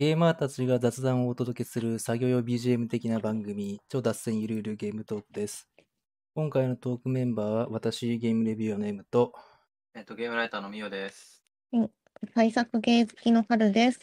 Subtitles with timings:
[0.00, 5.68] ゲーマーたちが雑談をお届けする作業用 BGM 的な番組、超脱線ゆるゆるゲームトークです。
[6.34, 9.34] 今回のトークメンバーは、私、ゲームレビューの M と、
[9.94, 11.44] えっと、ゲームライターのみおです。
[12.34, 14.00] 対策ゲー好きの春です。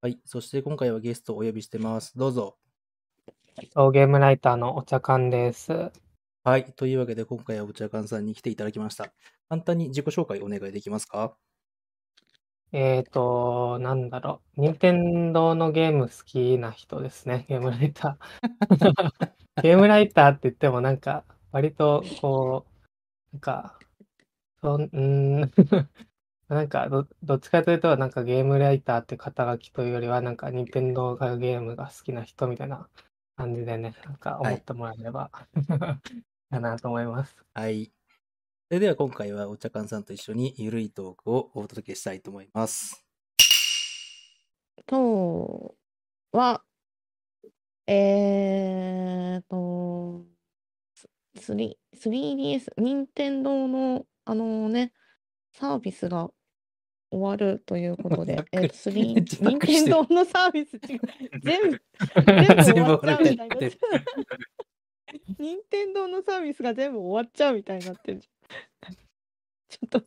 [0.00, 2.16] はい、そして今回はゲストをお呼びしてます。
[2.16, 2.56] どうぞ。
[3.74, 5.90] そうゲームライターのお茶缶です。
[6.44, 9.12] はい、というわけで今回はお茶館さんに来ていただきました。
[9.48, 11.36] 簡単に自己紹介お願いできますか？
[12.72, 14.60] えっ、と、なんだろう。
[14.60, 17.44] 任天堂のゲーム好きな人ですね。
[17.48, 18.20] ゲームライター。
[19.62, 22.66] ゲームライターって言ってもなんか、割とこ
[23.32, 23.78] う、なんか、
[24.60, 25.50] そん、うーん
[26.48, 32.88] なんかど、どっちかというと、なんかゲームライターって肩書きというよりは、なんか任天堂がゲームが好きな人みたいな
[33.36, 35.30] 感じでね、なんか思ってもらえれば、
[36.50, 37.36] かなと思います。
[37.54, 37.92] はい。
[38.70, 43.04] それでは今回はお茶館さんと一緒にゆるいトークをお届けしたいと思います。
[44.88, 45.74] 今日
[46.30, 46.62] は、
[47.88, 50.24] えーと、
[51.36, 54.92] 3 3DS、任天堂のあのね、
[55.52, 56.30] サービスが
[57.10, 60.78] 終わるということで、 えっと、3めっちゃざっ任天堂のサービス
[61.42, 61.82] 全部、
[62.62, 63.70] 全部終わっちゃうみたいにな。
[65.40, 68.32] 任天堂のサービスが全部終わっちゃうみたいになってるじゃん。
[69.68, 70.00] ちょっと、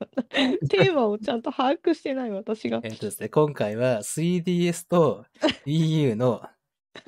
[0.68, 2.82] テーマをちゃんと把握してない私が。
[2.84, 5.26] えっとですね、今回は 3DS と
[5.66, 6.42] Wii U の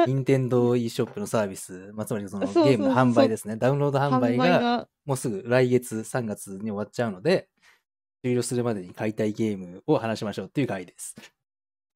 [0.07, 3.57] 任天堂 e ショップのサービス、まあ、つまりそのゲームの販売ですね。
[3.57, 7.49] ダウンロード販売がもうすぐ来月3月に終わっちゃうので、
[8.23, 11.15] 終了するまでに買いたいゲームを話しましょうっていう回です。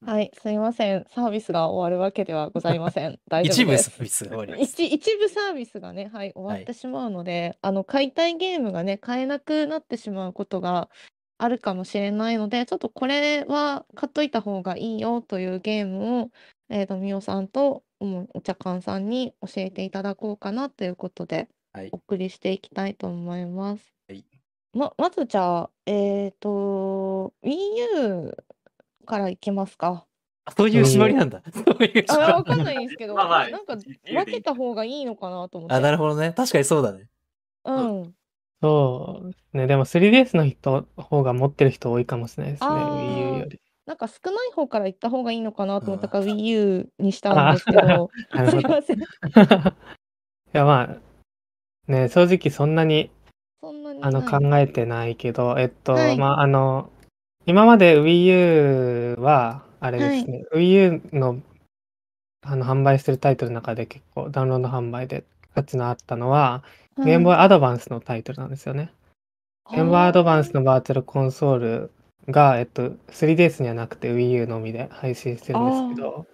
[0.06, 1.06] はい、すいません。
[1.14, 3.20] サービスが終わるわけではございません。
[3.28, 3.90] 大丈夫です。
[3.90, 4.82] 一部サービスが終わります。
[4.82, 10.90] 一一部サービスがね、はい、終わってしまうので、あの買いたいゲームがね、買えなくなってしまうことが
[11.38, 16.30] あるかもしれないので、ちょっとこれは買っといた方がいいよというゲームを、
[16.70, 21.98] えっ、と、みおさんとうんお茶館さんに教えていただこうかなということで、はいお。
[21.98, 23.94] 送りしていきたいと思います。
[24.08, 24.24] はい
[24.72, 27.56] ま、まずじゃあ、えっ、と、Wii
[27.96, 28.38] U
[29.10, 30.06] からいきますか。
[30.46, 31.42] あ そういう縛りなんだ。
[31.52, 35.76] そういうあ、縛りわかんないんですけど、まあまあなんか分けた方がいいのかなと思って。
[35.76, 36.32] あ、なるほどね。
[36.34, 37.08] 確かにそうだね。
[37.66, 38.14] うん。
[38.62, 39.68] そうですね。
[39.68, 42.70] でも 3DS の人方が持ってる人多いかもしれないですね。
[42.70, 43.62] あー Wii U より。
[43.86, 48.68] なんか少ない方から行った方がいいのかなと思ったからあ Wii U にしたんですけど、なるすほど。
[48.68, 49.00] いません。
[49.00, 49.04] い
[50.54, 50.82] やま
[51.88, 53.10] あ、ね、正直そんなに
[53.62, 54.04] そんなに。
[54.04, 56.92] あのはい考えてないけど、えっと、はいまああの、
[57.50, 61.42] 今まで Wii U は、あれですね、Wii U の
[62.44, 65.24] あの販売してるタイトルの中で結構ダウンロード販売で
[65.56, 66.64] 価値のあったのは、
[67.04, 68.92] ゲームボーイアドバンスのタイトルなんですよね。
[69.72, 69.84] ゲー。
[69.84, 71.92] ムボーイアドバンスのバーチャルコンソール
[72.28, 76.28] が、えっと、3DS にはなくて Wii U のみで配信してるんですけど、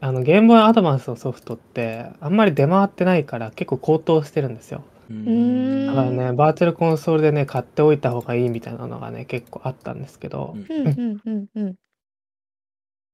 [0.00, 0.42] あのゲー。
[0.42, 4.82] ムボーイアドバンスのソフトってあんまり出回ってないから結構高騰してるんですよ。
[5.10, 5.86] うん。
[5.86, 10.66] だからね、バーチャルコンソールでね、買っておいた方がいいみたいなのがね、結構あったんですけど、うん。
[10.68, 11.74] うんうんうんうん。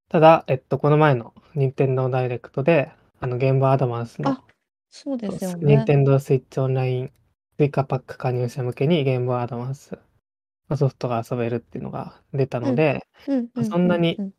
[0.08, 2.90] ただ、えっと、この前の任天堂ダイレクトで、
[3.20, 4.42] あの、ゲームアドバンスのあ、
[4.88, 5.76] そうですよね。
[5.76, 7.12] 任天堂スイッチオンライン
[7.58, 9.98] 追加パック加入者向けにゲームアドバンス
[10.70, 14.30] のソフトが遊べるっていうのが出たので、うんううそんなにうん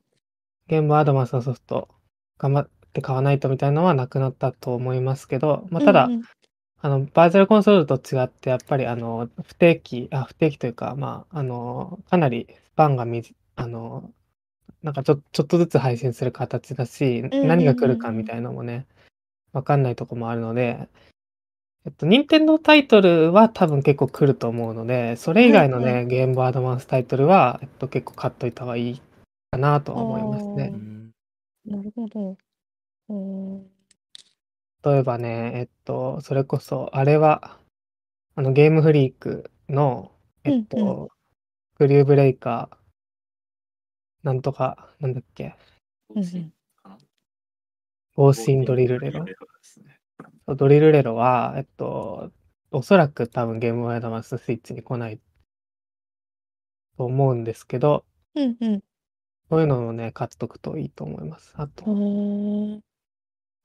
[0.67, 1.89] ゲームアドバンスのソフト
[2.37, 6.23] 頑張って買わないとみたいなのはなくなったと思いますけど、まあ、ただ、うんうん
[6.83, 14.11] あの、バーチャルコンソールと違って、やっぱり、あの、不定期、あ、不定期というか、まあ、あの、かなりスパンがみじ、あの、
[14.81, 18.87] なんかちょ、ちょっとずつ配信する形だし、うんうん何が来るかみたいのもね、
[19.53, 20.89] わかんないとこもあるので、
[21.85, 29.01] えっと、任天堂タイトルは多分結構来ると思うので、それ以外のね、ゲームボーイアドバンスタイトルは、えっと、結構買っといた方がいい
[29.51, 30.77] かなとは思いますあねう。
[30.77, 31.11] ん
[31.65, 32.37] なるほど。
[33.09, 33.80] うん
[34.83, 37.59] 例えばね、えっと、それこそ、あれは、
[38.35, 40.11] あの、ゲームフリークの、
[40.43, 41.07] えっと、うん
[41.75, 42.77] クリューブレイカー、
[44.21, 45.55] なんとか、なんだっけ、
[46.13, 46.53] うんうん
[48.13, 49.25] ゴーシンドリルレロ。
[49.25, 49.97] ですね。
[50.45, 52.31] そうドリルレロは、えっと、
[52.69, 55.19] おそらく多分ゲームボーイアドバンススイッチに来ない
[56.97, 58.05] と思うんですけど、
[58.35, 58.81] うんうん。
[59.49, 61.53] そういうのをね、買っとくといいと思います。
[61.57, 61.83] あと、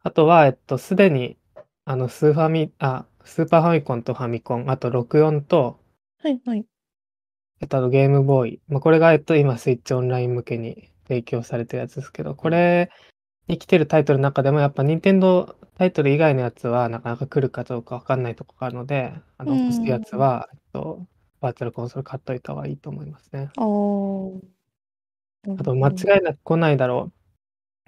[0.07, 1.37] あとは、えっと、すでに、
[1.85, 5.81] あの、スーファミ、あ、スーパーファミコンとファミコン、あと64と、
[6.23, 6.65] はいはい。
[7.61, 8.61] えっと、あとゲームボーイ。
[8.69, 12.89] まあ、これが、えっと、今、スイッチオンライン向けに提供されてるやつですけど、これ
[13.49, 21.05] に来てるタイトルの中でも、やっぱ、任天堂タイトル以外のやつは、なかなか来るかどうかわかんないとこがあるので、あの、うん欲しいやつは、えっと、
[21.41, 23.51] バーチャルコンソール買っといた方がいいと思いますね。
[23.57, 24.41] あー
[25.59, 27.17] あと、間違いなく来ないだろう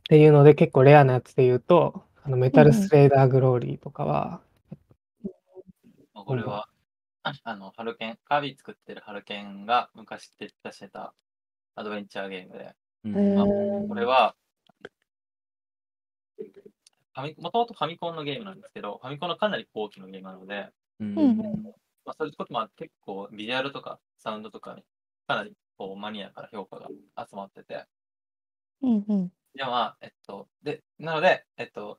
[0.02, 4.42] っていうので、結構レアなやつで言うと、あのメタルスレイダーグローリーとかは、
[6.12, 6.68] まあこれは、
[7.22, 11.14] あの、ハルケン、カービィ作ってるハルケンが昔出してた
[11.74, 13.32] アドベンチャーゲームで、うん。
[13.32, 14.36] へまあーこれは、
[16.36, 20.68] ファミもともとファミコンのゲームなんですけど、ファミコンのかなり後期のゲームなので、
[21.00, 21.18] うん。
[21.18, 21.38] うん
[22.04, 24.82] まあ、そういうこともあって結構ビジュアルとかサウンドとかに
[25.26, 27.86] かなりこうマニアから評価が集まってて、
[28.82, 29.32] うんうん。
[29.54, 31.98] でまあ、えっと、で、なので、えっと、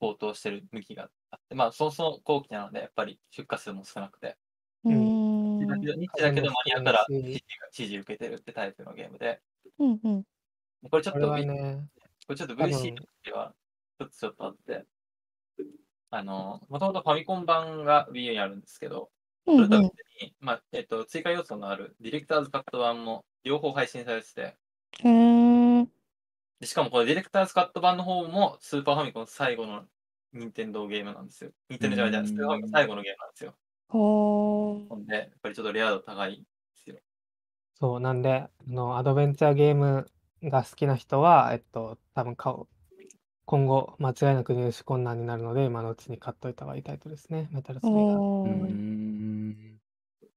[0.00, 4.36] 高騰してる向きがあって、まあ、そもそも後期なので、やっぱり出荷数も少なくて、
[4.84, 4.94] うん。
[4.94, 5.58] ん。
[5.58, 7.22] ニッチだけどマニアからうん。
[7.70, 9.40] 支持受けてるってタイプのゲームで、
[9.78, 10.24] うんうん。
[10.90, 11.88] これちょっと、ね、
[12.26, 13.54] これちょっと VC では
[13.98, 14.84] ちょっとちょっとあって、
[16.10, 19.10] あの、もともとファミコン版が Wii U にあるんですけど、
[19.46, 19.66] うんうん。
[19.66, 24.56] それとは別に、まあ、えっと、追加要素のあるディレクターズカット版も両方配信されてて、
[25.00, 25.67] へー
[26.60, 29.84] でしかもこのディレクターズカット版の方もスーパーファミコン最後の
[30.32, 31.52] 任天堂ゲームなんですよ。
[31.68, 33.54] 任天堂じゃないじゃない、スーパーファミコン最後のゲームなんですよ。
[33.88, 36.42] ほほんで、やっぱりちょっとレア度高いんで
[36.74, 36.96] すよ。
[37.74, 40.06] そう、なんで、あの、アドベンチャーゲーム
[40.42, 42.66] が好きな人は、えっと、多分買う。
[43.46, 47.48] 今後、間違いなく入手困難になるので、今のうちに買っといた方がいいタイトルですね。
[47.52, 48.04] メタルスレイダー。
[48.04, 49.78] うおーん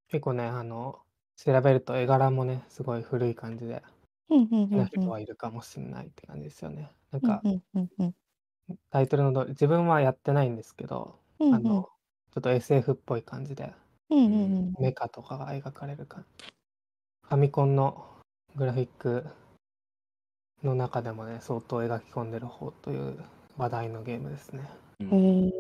[0.09, 0.99] 結構ね、あの、
[1.37, 3.81] 調べると絵柄もね、すごい古い感じで、
[4.29, 6.91] うんうん好きな人はいるかもしれないって感じですよね。
[7.11, 8.15] なんか、うんうんうんうん
[8.89, 11.89] タイトルの通り、自分はやってないんですけど、うんあの、
[12.33, 13.73] ちょっと SF っぽい感じで、
[14.09, 16.45] うんうんうんメカとかが描かれる感じ。
[17.23, 18.05] ファミコンの
[18.55, 19.25] グラフィック
[20.63, 23.17] の中でもね、相当描き込んでる方という
[23.57, 24.69] 話題のゲームですね。
[25.01, 25.51] うん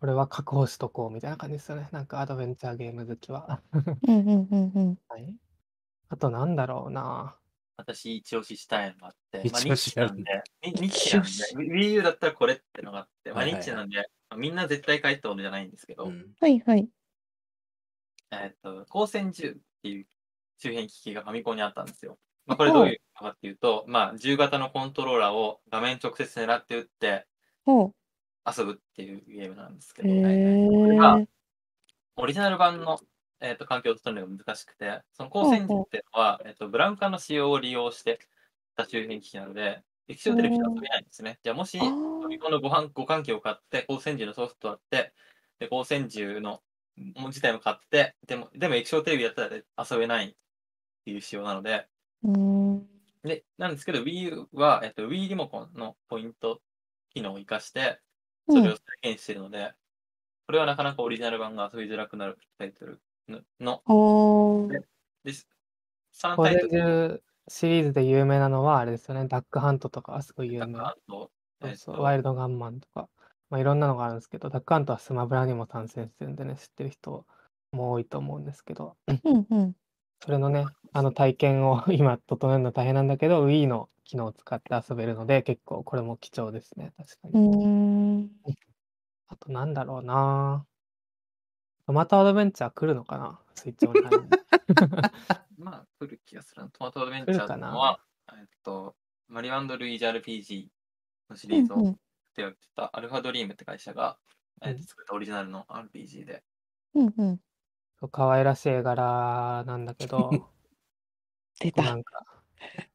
[0.00, 1.88] これは確保しとこうみたいな感じですよね。
[1.90, 3.60] なんかアドベンチャーゲーム好きは。
[3.72, 5.34] うんうんうんうん はい。
[6.08, 7.36] あとなんだろうな。
[7.76, 13.62] 私、一押ししたいのがあって、まあ、一ニッ押しなんで、ニニッチなんで、一 Wii U だったらこれってのがあって、まあ、ニはいはいはい。
[13.62, 13.96] ッチなんで、
[14.30, 16.34] まあみんな絶対買えってことじゃないんですけど、うん。
[16.40, 16.88] はいはい。
[18.30, 20.06] えっと、光線銃っていう
[20.58, 22.18] 周辺機器がファミコンにあったんですよ。
[22.46, 27.26] まあ、これどういうのかっていうと、まあ、銃型のコントローラーを画面直接狙って撃って
[27.64, 27.92] ほ
[28.46, 30.06] 遊ぶっていうゲームなんですけう。
[30.08, 31.26] ど、へれがー
[32.16, 32.98] オリジナル版の、
[33.40, 38.18] えっと環境を整えるのが難しくて、その光線銃っていうのは、えっとブラウン管の仕様を利用して
[38.76, 41.38] た周辺機器なので、液晶テレビで遊べないんですね。
[41.42, 45.12] じゃあもし、あーファミコンの互換互換機を買って、光線銃のソフトを買って、
[45.60, 46.62] で光線銃の
[46.96, 49.56] 自体も買って、でも、でも液晶テレビだったら
[49.90, 50.34] 遊べないっ
[51.04, 51.86] ていう仕様なので、
[53.22, 56.60] で、なんですけど、Wii U は、えっと、Wii リモコンのポイント
[57.10, 58.00] 機能を活かして、
[58.48, 59.74] それを再現しているので、
[60.46, 63.40] これはなかなかオリジナル版が遊びづらくなるタイトルの。
[63.60, 64.80] のおー。
[65.24, 65.48] です。
[66.12, 69.26] 3コレンタイトルジシリーズで有名なのはあれですよね。
[69.26, 70.78] ダックハントとかはすごい有だ名。
[70.78, 71.30] からと、
[71.60, 71.94] そうそう。
[71.94, 73.08] えっとワイルドガンマンとか、
[73.50, 77.26] まあ、いろんなのがあるんですけど、ダックハントはスマブラにも参戦してるんでね、知ってる人
[77.72, 79.76] も多いと思うんですけど、うんうん。
[80.20, 87.66] それのね、あの体験を今整えるの大変なんだけど、Wii の機能を使って遊べるので、結構これも貴重ですね、確かうに。
[87.66, 87.66] ー
[88.24, 88.30] ん。
[89.28, 90.66] あとなんだろうな
[91.88, 93.40] トマトアドベンチャー来るのかな？
[93.54, 94.36] スイッチオンラインで。
[95.56, 96.68] まあ、来る気がするな。
[96.68, 97.98] トマトアドベンチャーのは、
[98.30, 98.94] えっと、
[99.26, 100.68] マリワンド・ルイージ RPG
[101.30, 101.76] のシリーズを
[102.34, 104.18] 手掛けてたアルファドリームって会社が、
[104.60, 104.82] えっうん。
[104.82, 106.44] と作ったオリジナルの RPG で、
[106.92, 107.40] うんうん。
[108.12, 110.28] 可愛らしい絵柄なんだけど、
[111.58, 111.84] 出た。
[111.84, 112.26] なんか、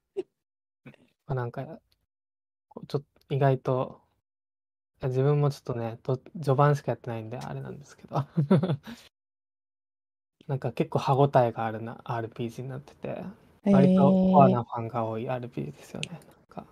[1.34, 1.66] なんか、
[2.70, 4.03] こうちょっと意外と、い
[5.04, 8.16] や自分もちょっとね、と序盤しかやってないんで、あれなんですけど、
[10.48, 13.24] なんか結構歯応えがあるな RPG になってて、
[13.66, 16.10] 割とコアなファンが多い RPG ですよね。
[16.12, 16.66] なんか。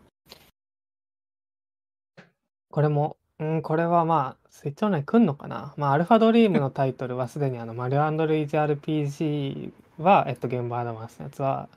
[2.69, 5.73] これも、うん、これはまあ、スイッチオンライン来んのかな？
[5.77, 11.67] まあ、アルファドリームのタイトルはすでにあの、マリオルイージ RPG は、えっと、ゲームアドバンスのやつは、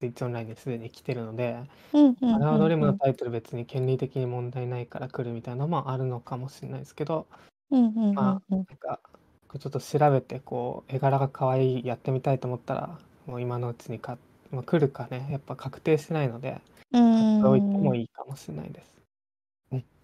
[0.00, 1.58] スイッチオンラインですでに来てるので、
[1.92, 7.26] うんうんうんアルファドリームのタイトル別に権利的に問題ないから来るみたいなのもあるのかもしれないですけど、
[7.70, 8.58] うんうんうんまうん。
[8.58, 9.00] なんか、
[9.48, 14.18] こうちょっと調べて、こう、絵柄が可愛い、やってみたいと思ったら、もう今のうちに買っ
[14.54, 16.60] まあ、来るかね、やっぱ確定してないので、
[16.92, 18.94] う買っておいてんもいいかもしれないです。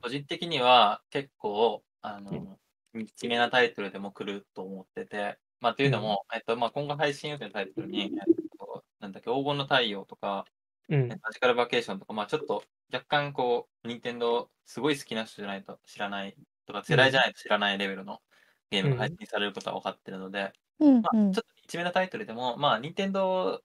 [0.02, 2.24] 個人的には結構、あうん。
[2.24, 2.58] の、
[2.94, 8.10] ニッチめなタイトルでも来ると思ってて、まあ、というのも、えっと、まあ、今後配信予定のタイトルに、えっ
[8.58, 8.59] と、
[9.00, 10.46] なんだっけ、黄金の太陽とか、
[10.88, 11.20] うん。
[11.22, 18.22] マジカルバケーションとか、まあ、ちょっと若干こう、任天堂すごい好きな人じゃないと知らないとか、世代じゃないと知らないレベルの
[18.70, 23.62] ゲームが配信されることは分かってるので、まあ、ちょうんうんっと一めなタイトルでも、まあ、任天堂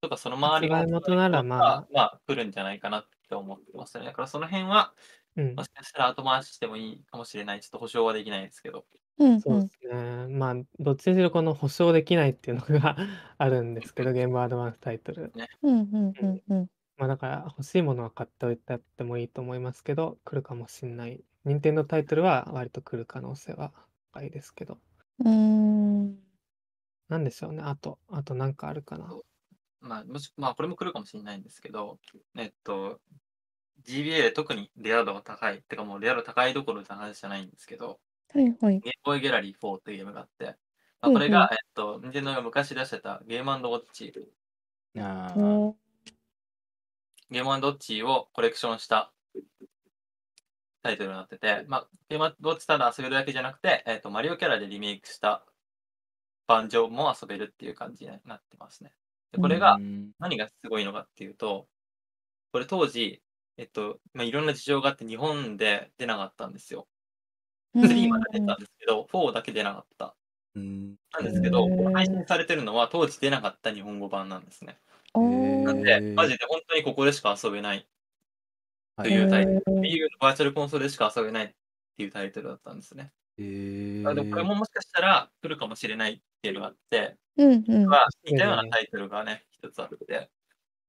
[0.00, 1.88] とかその周りが発売元ならまあ。
[1.92, 4.04] まあ来るんじゃないかなって思ってますね。
[4.06, 4.94] だからその辺は、
[5.36, 5.64] うんも。
[5.64, 7.60] しかしたら後回ししてもいいかもしれない。
[7.60, 8.84] ちょっと保証はできないですけど。
[9.18, 10.26] うんうんそうですね。
[10.28, 12.96] まあ、どっちにしろこの保証できないっていうのが
[13.38, 15.32] あるんですけど、ゲームアドバンスタイトル。
[15.62, 21.22] うんうんうんうんまあだから欲しいものは買っておいてやってもいいと思いますけど、来るかもしれない。
[21.44, 23.72] 任天堂タイトルは割と来る可能性は
[24.12, 24.78] 高いですけど。
[25.18, 26.18] うーん
[27.08, 27.62] なんでしょうね。
[27.62, 29.14] あと、あとなんかあるかな。
[29.80, 31.98] まあ、もし、まあ、これも来るかもしれないんですけど、
[32.36, 33.00] えっと、
[33.84, 35.62] GBA で特にレア度が高い。
[35.62, 38.00] てかもうレア度高いどころの話じゃないんですけど、
[38.32, 40.52] はいはいゲームボーイギャラリー4というゲームがあって、ま
[41.02, 44.12] あ、うんうんこれが、えっと、任天堂が昔出してたゲームウォッチ、
[44.98, 45.72] あー
[47.30, 49.12] ゲームウォッチをコレクションした
[50.82, 55.44] タイトルになってて、まあ、ゲームウォッチただ遊べるだけじゃなくて、えっと、マリオキャラでリメイクした
[56.46, 58.92] 版上も遊べるっていう感じになってますね。
[59.32, 61.66] でこれがうん何がすごいのかっていうと、
[62.52, 63.20] これ当時、
[63.58, 66.86] えっと、まあ、いろんな事情があって日本で出なかったんですよ。
[67.74, 70.14] 3まで出たんですけど、4だけ出なかった。
[70.54, 74.78] うんなんですけど配信されてるのは当時出なかった日本語版なんですね。
[75.12, 77.86] おなんーで、マジで本当にここでしか遊べない
[78.96, 79.62] はいというタイトル。
[80.18, 81.48] バーチャルコンソールでしか遊べないっ
[81.96, 83.12] ていうタイトルだったんですね。
[83.38, 90.30] なので、これももしかしたら来るかもしれないっていうのがあって、うんうんは似たようなタイトルがね、一つあって、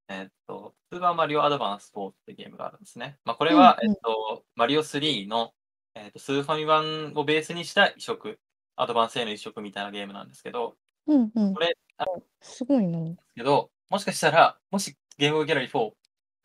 [0.09, 3.17] えっと、スーパーマリオアドバンス4ってゲームがあるんですね。
[3.25, 5.53] まあ、これは、うんうんえっと、マリオ3の、
[5.95, 8.39] えっと、スーファミ版をベースにした移植、
[8.75, 12.05] アドバンスへの移植みたいなゲームなんですけど、うんうんこれ、あ
[12.41, 12.99] すごいな。
[13.35, 15.91] けど、もしかしたら、もしゲームギャラリー4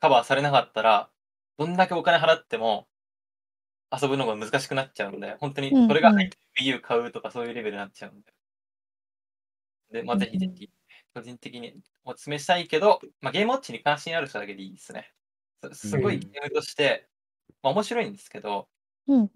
[0.01, 1.11] カバーされなかったら、
[1.59, 2.89] どんだけお金払っても
[3.93, 8.33] 遊ぶのが難しくなっちゃうので、本当にうんうんこれが入って Wii U 買うとかそういうレベルになっちゃうんで。
[9.93, 10.71] で、まあ、うんぜひぜひ、
[11.15, 15.13] 個人的にお勧めしたいけど、まあ、ゲームウォッチに関心ある人だけでいいですね。
[15.73, 17.09] すすごいうんゲームとして、
[17.63, 18.69] まあ、面白いんですけど、
[19.07, 19.29] うんうん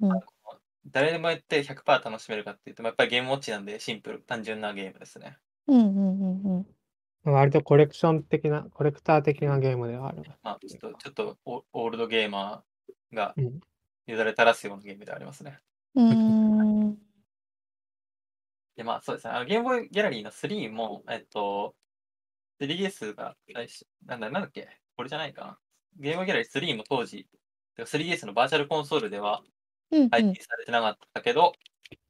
[0.89, 5.37] 誰でもやって100%楽しめるかっていうと、まあやっぱりゲームウォッチなんでシンプル、単純なゲームですね。
[5.67, 6.67] うんうんうんうん
[7.25, 10.23] 割とコレクション的な、コレクター的なゲームではある。
[10.45, 13.61] まあ、ちょっと、ちょっとオオールドゲーマーがうん
[14.07, 15.59] よだれ垂らすようなゲームではありますね。
[15.97, 16.76] うーん
[18.77, 19.33] で、まあそうですね。
[19.35, 21.75] あのゲームボーイギャラリーの3も、えっと、
[22.61, 24.69] 3DS が最初、なんだ、なんだっけ？
[24.97, 25.59] これじゃないかな。
[25.99, 27.27] ゲームボーイギャラリー3も当時、
[27.77, 29.43] てか 3DS のバーチャルコンソールでは
[29.91, 31.53] うん配信されてなかったけど、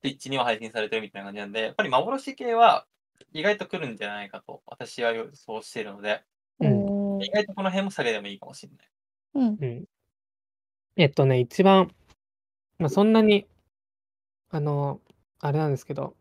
[0.02, 2.86] Twitch には配信されてるみたいな感じなんで、やっぱり幻系は
[3.32, 6.22] 意外と来るんじゃないかと私は予想しているので、
[6.60, 8.88] おー意外とこの辺も下げてもいいかもしれない。
[9.34, 9.84] うんうん。
[10.96, 11.90] えっとね、一番、
[12.78, 13.46] まあ、そんなに、
[14.50, 15.00] あの、
[15.40, 16.16] あれなんですけど、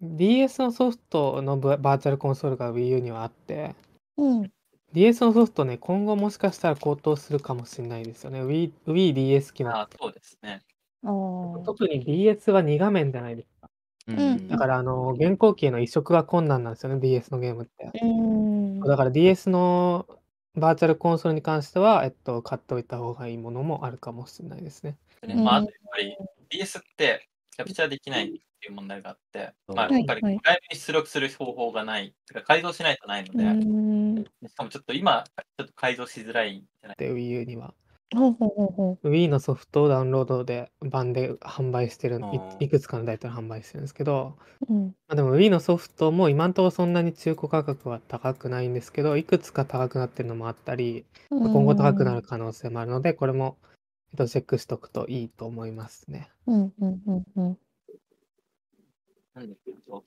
[0.00, 3.74] DS のソフトのババーチャルコンソールが Wii U にはあって、
[4.16, 4.52] うん。
[4.92, 8.42] DS のソフトね、今後もしかしたら高騰するかもしれないですよね。
[8.42, 10.62] Wii、Wii DS 機能ああ、そうですね。
[11.02, 13.70] 特に DS は2画面じゃないですか。
[14.12, 17.90] んだから、あの、現行機への移植が困難なんですよね、DS のゲームって。
[18.82, 18.88] う。
[18.88, 20.06] だから DS の
[20.54, 24.96] バーチャルコンソールに関しては、えっと、買っておいた方がいいものもあるかもしれないですね。
[25.22, 26.16] うまあ、あとやっぱり
[26.48, 34.48] DS ってキャプチャーできないっていう問題があって、まあ、はいやっぱりはい外部に出力する方法がない、てか改造しないとないのうで。
[34.48, 35.24] しかもちょっと今、
[35.56, 36.96] ちょっと改造しづらいんじゃない？
[36.98, 37.72] で、Wii U には。
[38.10, 42.20] Wii のソフトをダウンロードで版で販売してる
[42.58, 44.38] いいくつかのタイトル販売してるんですけど、
[44.68, 44.72] う。
[44.72, 44.86] うん。
[44.86, 53.58] まあ、でも Wii のソフトも今んところそんなに中古価格は高くないんですけどいくつか高くなってるのもあったり今後高くなる可能性もあるのでこれも、
[54.12, 56.30] えっと、チェックしとくといいと思いますね。
[56.46, 57.58] うんうんうんうん。
[59.38, 60.04] なんだけど、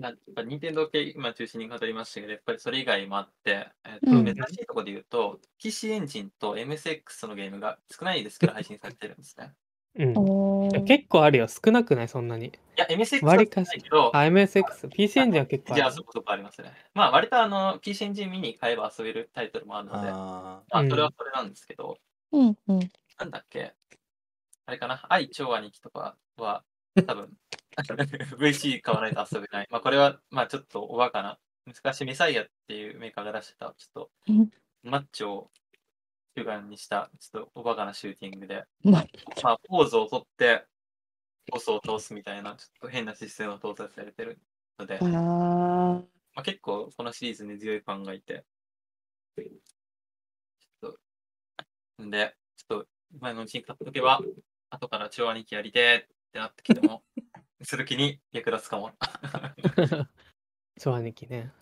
[0.00, 4.24] なやっぱ任天堂系今中心に語りましたけど、やっぱりそれ以外もあって、えっとうん。
[4.24, 9.52] 珍しいところで言うと、PC エンジンと MSX のゲームが少ないですけど配信されてるんですね。
[9.94, 11.46] うん、結構あるよ。
[11.48, 12.08] 少なくない？
[12.08, 12.46] そんなに。
[12.46, 13.68] いや、MSX は割かし。
[13.68, 15.80] ないけど、あ MSX PC エンジンは結構ある。
[15.80, 16.72] じゃあそこそこありますね。
[16.94, 20.88] まあ、割とあの、PC エンジンミニ買えば遊べるタイトルもあるので、あまあ、うん。
[20.88, 21.98] それはそれなんですけど、
[22.32, 22.90] うんうん。
[23.18, 23.74] なんだっけ？
[24.64, 25.04] あれかな？
[25.10, 26.64] 愛超兄貴とかは、
[27.06, 27.28] 多分
[28.38, 29.68] VC 買わないと遊べない。
[29.70, 31.38] まあ、これは、まあ、ちょっとおバカな。
[31.66, 35.50] 昔、メサイアっていうメーカーが出してた、ちょっうんと、マッチョを
[36.36, 39.04] 主眼にした、ちょっとおバカなシューティングで、ま
[39.42, 40.64] まあ、ポーズを取って、
[41.50, 44.38] ボスを倒すみたいな、ちょっと変なシステムを搭載されてる
[44.78, 46.04] ので、ま
[46.36, 48.44] あ、結構このシリーズに強いファンがいて、
[49.36, 50.94] ちょっ
[51.96, 54.20] と、んで、ちょっと今のうちに買っとけば、
[54.70, 57.02] 後から超兄貴やりてーってなってきても、
[57.64, 58.92] する気に役立つかも。
[60.80, 61.52] 超兄貴ね。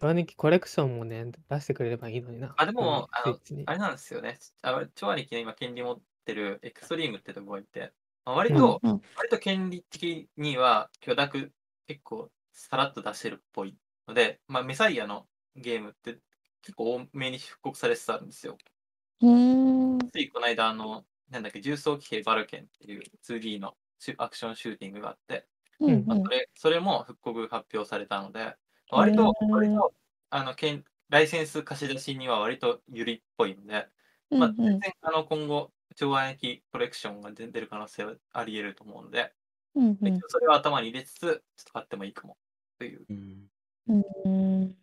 [0.00, 2.54] ドアニキコレクションもね、出してくれればいいのにな。
[2.56, 4.38] あ、でも、あのあれなんですよね。
[4.62, 7.92] あ超兄貴の今、権利持ってるエクストリームってとこがいて、
[8.24, 11.52] まあ、割うんと、うん割と権利的には許諾
[11.86, 13.76] 結構さらっと出してるっぽい
[14.08, 16.18] ので、まあ、メサイアのゲームって
[16.62, 18.56] 結構多めに復刻されてたんですよ。
[19.20, 23.74] ついこの間、あの、なんだっけ、重装騎兵バルケンっていう 2D の
[24.16, 25.46] アクションシューティングがあって、
[25.80, 28.54] うんまあ、それそれも復刻発表されたので、
[28.90, 29.92] 割と、割と
[30.30, 33.88] あのけんライセンス貸し出しには割とゆりっぽいので、
[34.30, 34.60] まあ、うん。
[34.60, 39.32] うん全然あの今後、超暗駅コレクションが出る可能性はあり得ると思うので、
[39.74, 40.20] うんうん。
[40.28, 42.36] それを頭に入れつつ、ちょっと買ってもいいかも
[42.78, 43.06] という。
[43.08, 43.50] うん
[44.24, 44.76] うん。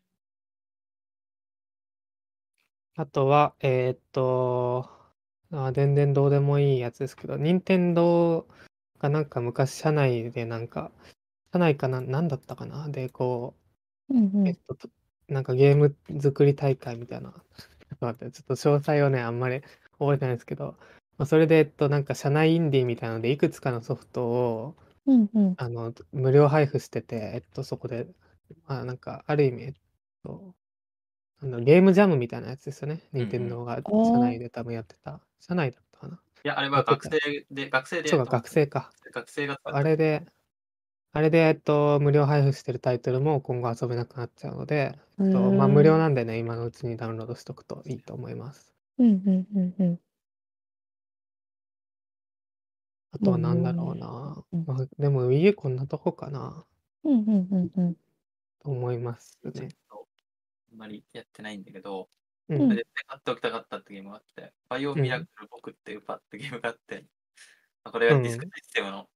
[2.96, 4.90] あとは、えーっと、
[5.52, 8.48] あ全然どうでもいいやつですけど、任天堂
[9.00, 10.92] がなんか昔社内でなんか、
[11.54, 12.90] 社内かな、なんだったかな？
[12.90, 13.56] で、こ
[14.10, 14.90] う、うんうんえっと、と
[15.28, 17.32] なんかゲーム作り大会みたいな。
[17.90, 19.62] ちょっと待って、ちょっと詳細をね、あんまり
[20.00, 20.76] 覚えてないですけど、
[21.18, 24.76] まあ、それで、えっと、なんか社内インディーみたいなので、いくつかのソフトを、
[25.06, 28.08] うんうんあの、無料配布してて、えっと、そこで、
[28.68, 29.74] まあ、なんか、ある意味、えっ
[30.24, 30.54] と、
[31.40, 33.02] あのゲームジャムみたいなやつですよね。
[33.14, 35.22] 任天堂がおー社内で多分やってた。
[35.40, 35.80] 社内だ
[36.48, 37.20] や、あれは学生
[37.52, 38.92] で、学生でそうか、学生か。
[39.14, 40.26] 学生があれで、
[41.14, 48.74] あれで、えっと、無料配布してるタイトルも今後遊べなくなっちゃうので、えっとまあ、無料なんでね、今のうちにダウンロードしとくといいと思います。
[49.00, 50.00] うんうんうんうん。
[53.12, 54.44] あとは何だろうな。
[54.54, 54.64] うん。
[54.66, 56.66] まあ、でも Wii U こんなとこかな。
[57.04, 57.96] うんうんうんうん。
[58.64, 59.70] と思いますね。
[59.90, 60.08] と
[60.72, 62.10] あんまりやってないんだけど、
[62.50, 62.62] うん。
[62.62, 67.06] うん絶対買っておきたかったってゲームがあって、バイオミラクル僕っていうパってゲームがあって、
[67.84, 69.10] まあこれがディスクシステムの、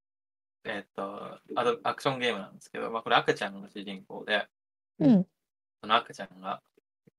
[0.64, 4.48] えーっとアドアクションゲームなんですけど、まあ、これ赤ちゃんが主人公で、
[5.00, 5.26] うん。
[5.82, 6.62] その赤ちゃんが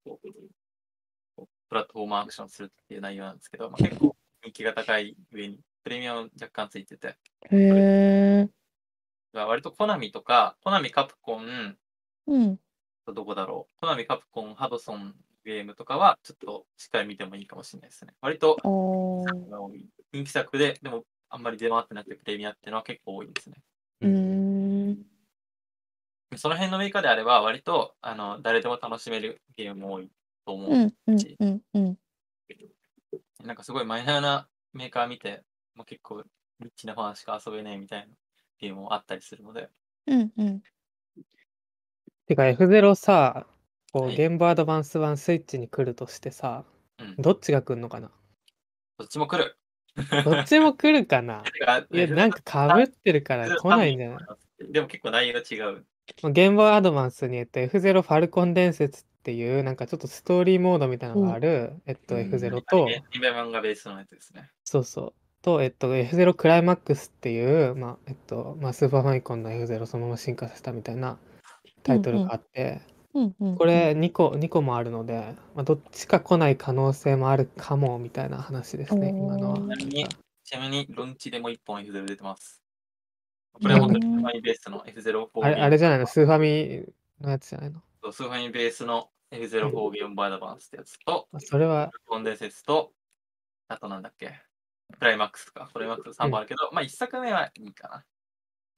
[0.04, 7.16] プラットフォームアクションするっていう内容なんですけど、まあ、結構人気が高い上にプレミアム若干ついてて、
[7.50, 8.48] へ
[9.32, 11.76] 割とコナミとか、コナミカプコン、
[12.26, 12.58] うん。
[13.12, 18.14] どこだろう、コナミカプコン、ハドソンゲームとかはちょっとしっかり見てもいいかもしれないですね。
[18.20, 18.58] 割と
[20.12, 23.56] 人気作で、でもあんまり出回ってなくてプレミアっていうのは結構多いですね。
[24.00, 25.06] うーん
[26.36, 30.10] その辺のメーカーであれば、割とあの誰でも楽しめるゲームも多い
[30.46, 30.70] と思う。
[30.70, 31.98] うんうんうんうん
[33.44, 35.42] なんかすごいマイナーなメーカー見て、
[35.74, 36.22] もう結構
[36.60, 38.14] リッチなファンしか遊べないみたいな
[38.60, 39.68] ゲームもあったりするので、
[40.06, 40.62] うんうん
[42.26, 43.46] てか F0 さ、
[43.92, 46.64] こう、はいゲームボーイアドバンス版スイッチに来るとしてさ、
[46.98, 48.10] うんどっちが来るのかな？
[48.98, 49.56] どっちも来る。
[50.24, 51.42] どっちも来るかな？
[51.92, 54.16] いや、なんかかぶってるから 来ないんじゃな
[54.60, 54.72] い？
[54.72, 55.84] でも結構内容違う。
[56.22, 64.50] まあゲームボーイアドバンスに、えっと、F0 ファルコン伝説っていう、なんかちょっとストーリーモードみたいなのがある、えっと、うん F0 と、アニメ漫画ベースのやつですね。
[64.64, 65.14] そうそう。
[65.42, 71.18] と、えっと、F0 クライマックスっていう、まあ、えっと、まあ、スーパーファミコンの F0 そのまま進化させたみたいな
[71.82, 72.80] タイトルがあって、
[73.14, 79.56] うんうんこれ2個、2個もあるので、まあ、どっちか来ない可能性もあるかも、みたいな話ですね、今のは。
[79.56, 80.06] ちなみに、
[80.44, 82.62] ちなみに、ロンチでも1本 F0 出てます。
[83.52, 86.06] これは本当にスーファミベースの F04 あれあれじゃないの？
[86.06, 86.86] スーファミ
[87.20, 87.82] のやつじゃないの？
[88.10, 92.92] スーファミベースの F04 ゲームボーイアドバンスってやつと、まあそれは、コン伝説と、
[93.68, 94.40] あとなんだっけ、
[94.98, 98.04] クライマックスとか、クライマックス3本あるけど、まあ1作目はいいかな。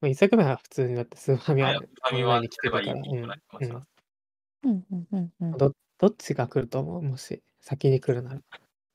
[0.00, 3.93] まあ、1作目は普通にだってスーファミははいスーファミはに来てばいいような気もします。
[4.64, 7.02] うんうんうんうんどどっちが来ると思う？
[7.02, 8.36] もし先に来るなら。
[8.36, 8.42] う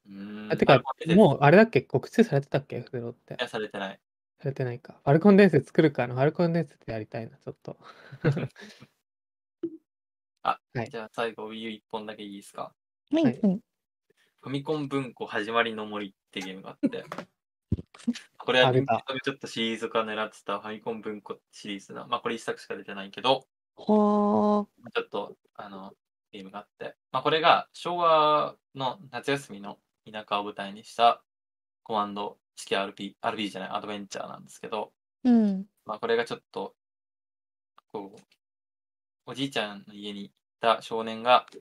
[0.10, 1.82] ーんあてか、うもうあれだっけ？
[1.82, 3.38] 告知されてたっけ ?F0 って。
[3.47, 3.99] されてない。
[4.39, 4.99] されてないか。
[5.03, 7.77] ファルコン伝説来るかなファルコン伝説やりたいな、ちょっと。
[10.41, 12.73] はいじゃあ最後 Wii U 1本だけいいですか？
[13.12, 13.60] はいはいはい
[14.41, 17.03] ファミコン文庫始まりの森ってゲームがあって、
[18.39, 23.45] これはあ出た Nintendo でちょっとシリーズ化狙ってたファミコン文庫シリーズな、まあこれ一作しか出てないけど、
[23.83, 25.93] はちょっとあの
[26.31, 29.77] ゲームがあって、まあこれが昭和の夏休みの
[30.11, 31.23] 田舎を舞台にした
[31.83, 34.91] コマンド式 RP、RP じゃない、アドベンチャーなんですけど、
[35.25, 35.65] あうん。
[35.85, 36.75] まあこれがちょっと、
[37.91, 38.21] こう、
[39.25, 41.59] おじいちゃんの家にいた少年が、こ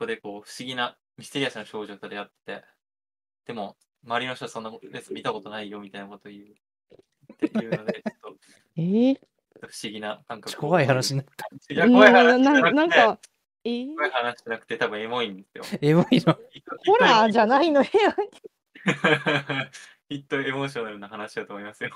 [0.00, 2.64] こでこう不思議なミステリアスな少女と出会って、
[3.46, 6.44] でも、周りの人はそんなやつ見たことないよみたいなことを言う。
[7.34, 8.36] っていうので、ちょっ
[8.76, 9.14] えー？
[9.14, 9.31] と
[9.68, 11.46] 不思議な感覚を怖い話になった。
[11.74, 13.18] いや、怖い話じゃななくて、なんか
[13.64, 13.70] え？
[13.70, 15.64] ー怖い話じゃなくて、多分エモいんですよ。
[15.80, 16.36] エモいの？
[16.86, 17.82] ホラーじゃないの？
[17.82, 17.88] よ
[20.08, 21.90] きっとエモーショナルな話だと思いますよ。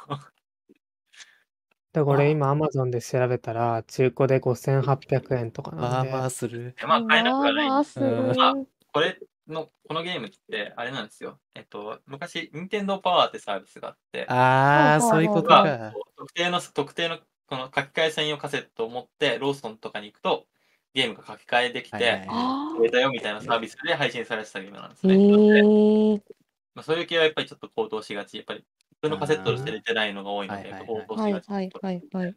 [1.93, 6.11] で、これ今 Amazon で調べたら、中古で5800円とかなんで。
[6.11, 6.77] まあまあする。
[6.87, 7.55] まあ、買えなくはない。
[7.55, 8.55] まあまあするうんまあ
[8.93, 11.39] これの、このゲームって、あれなんですよ。
[11.55, 15.95] えっと、昔、任天堂パワーってサービスがあって、ああ、そういうことがか。
[16.17, 20.47] 特定の、特定の、この書き換え専用カセットを持って、ローソンとかに行くと、
[20.95, 25.17] ゲームが書き換えできて、はいたよみたいなサービスで配信されてたゲームなんですーね。
[25.17, 26.21] なのでへー
[26.75, 28.37] まあ、そういう系はやっぱりちょっと高騰しがち。
[28.37, 28.65] やっぱり
[29.01, 31.51] 普通のカセットとして出てないのが多いので、高騰しがち。
[31.51, 32.35] はいはいはい。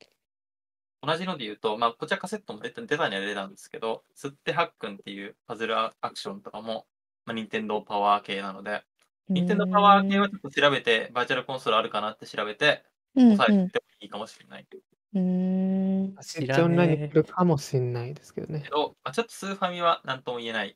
[1.01, 6.87] 同じので言うと、まあ、こちらカセットも出た出たには出たんですけど、吸ってはっくんっていうパズルアクションとかも、
[7.25, 8.83] まあ、任天堂パワー系なので、
[9.29, 12.83] 任天堂パワー系はちょっと調べて、バーチャルコンソールあるかなって調べて、
[13.15, 14.67] うん押さえててもいいかもしれない。
[14.69, 14.83] けうん。
[15.13, 16.15] うん。
[16.21, 18.65] 知らねえ一応オンラインに来るかもしんないですけどね。
[18.69, 20.75] ど、まあ、ちょっとスーファミは何とも言えない。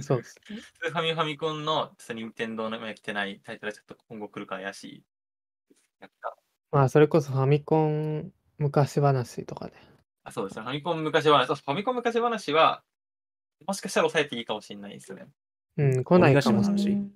[0.00, 0.40] そうです。
[0.44, 5.04] スーファミファミコンの任天堂の今来てないタイトルはちょっと今後来るから怪しい。
[6.00, 6.36] やった
[6.70, 9.72] まあ、それこそファミコン昔話とかね。
[10.24, 10.62] あそうですね。
[10.62, 12.82] ファミコン昔話、そうファミコン昔話は、
[13.66, 15.26] もしかしたら抑えていいかもしれないですね。
[15.76, 17.12] うん、来ないかもしれない。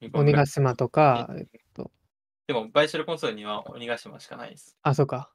[0.00, 1.90] 鬼ヶ島の話鬼ヶ島とか、えっと、
[2.48, 4.78] でも、バイシャルコンソールには鬼ヶ島しかないです。
[4.82, 5.30] あ、そうか。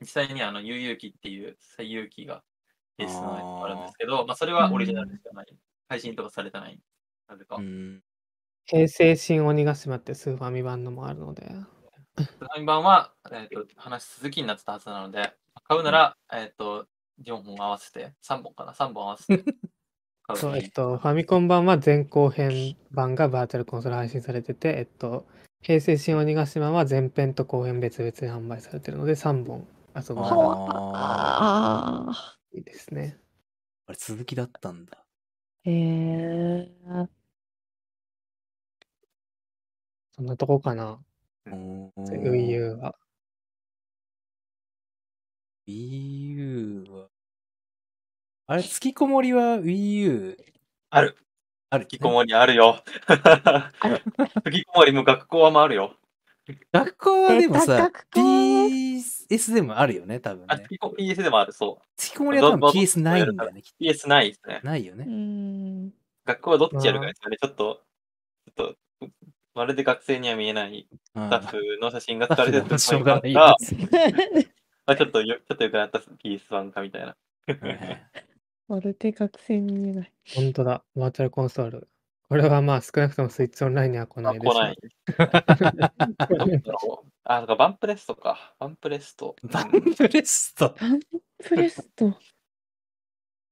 [0.00, 2.42] 実際にあの、悠々機っていう最遊機が
[2.96, 5.46] ベースのやつもあるんですけど、まあ、それはオリジナルしかない。
[5.90, 6.80] 配信とかされてない。
[7.28, 7.56] なぜか。
[7.56, 8.02] うん。
[8.64, 11.42] 平成新鬼ヶ島ってスーファミ版のもあるので。
[12.16, 15.34] スーファミ版は、えー、と話続きになってたはずなので、
[15.68, 16.86] 買うなら、えっ、と、
[17.26, 19.44] 4本合わせて、3本かな ?3 本合わせて
[20.34, 20.56] そう。
[20.56, 25.26] えっと、ファミコン版は前後編版がバーチャルコンソール配信されてて、えっと、
[25.62, 32.36] 平成新鬼ヶ島は前編と後編別々で販売されてるので、3本遊ぶあのがああ。
[32.52, 33.18] いいですね。
[33.86, 35.04] あれ続きだったんだ。
[35.64, 37.10] へえ。
[40.12, 41.00] そんなとこかな、
[41.46, 42.96] お Wii U は。
[45.66, 47.10] Wii U は。
[48.46, 50.36] あれ、月こもりは Wii U
[50.90, 51.16] ある。
[51.72, 52.82] ある、引きこもりあるよ。
[54.46, 55.94] 引きこもりも学校はもあるよ。
[56.72, 60.78] 学校はでもさ学、校？PS でもあるよね、多分あ、ね引。
[60.78, 61.84] きこ PS でもある、そう。
[61.96, 63.62] 月こもりは多分 PS ないんだよね。
[63.62, 64.66] きっ PS ないですねと。
[64.66, 65.04] ないようね。
[65.04, 65.90] ん。
[66.24, 67.36] 学校はどっちやるかですよね。
[67.40, 67.82] ちょっと、
[68.56, 69.08] ちょっと、
[69.54, 73.22] まるで学生には見えないうんスタッフの写真が使われてる しょうが
[74.86, 77.16] あ、ちょっとよ、ちょっとよくなった PS1 かみたいな。
[78.70, 80.12] まるで学生に見えない。
[80.32, 81.88] 本当だ、バーチャルコンソール。
[82.28, 84.54] これはまあ少なくともスイッチオンラインには来なあ、いでしょう。
[84.54, 84.76] 来ない。
[84.76, 88.54] どうだろうあ、そうか、バンプレストか。
[88.60, 89.34] バンプレスト。
[89.42, 90.76] バンうんプレスト。
[91.44, 92.14] プレスト。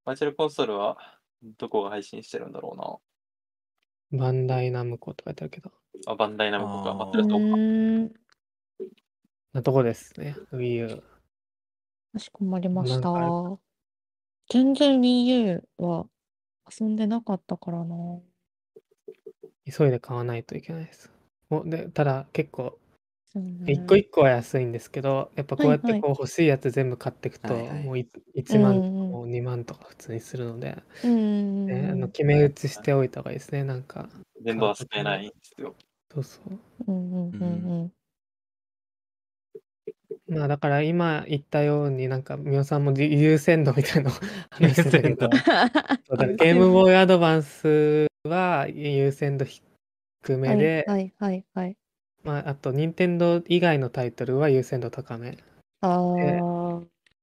[0.04, 0.96] バーチャルコンソールは
[1.42, 3.02] どこが配信してるんだろ
[4.12, 5.70] バンダイナムコって書いてあるけど。
[5.70, 6.12] うな。
[6.12, 6.94] あ、バンダイナムコか。
[6.94, 7.40] バンプレストか。
[9.54, 11.02] なとこですね、Wii U。
[12.12, 13.67] かしこまりましなんかあた。
[14.50, 16.06] 全然 Wii U は
[16.80, 18.20] 遊んでなかったからな。
[19.70, 21.11] 急いで買わないといけないです。
[21.50, 22.78] おでただ結構、
[23.26, 31.66] そうね一個一個は安いんですけど、やっぱこうやってこう欲しいやつ全部買っていくと、はいはいもうい1万とかうんうんもう2万とか普通にするので、うん。
[31.66, 34.08] ねあの決め打ちしておいた方がいいですね、なんか。
[34.42, 35.74] 全部は使えないんですよ。
[36.11, 36.58] そうそう。
[36.87, 37.92] うんうんうん
[40.28, 44.16] まあだから今言ったようになんかみおさんもじ優先度みたいなの
[44.50, 49.62] 話してたけどゲームボーイアドバンスは優先度低
[50.36, 51.76] めで、はいはいはい。
[52.24, 55.38] まあ、あと任天堂以外のタイトルは優先度高め。
[55.80, 56.82] ああ。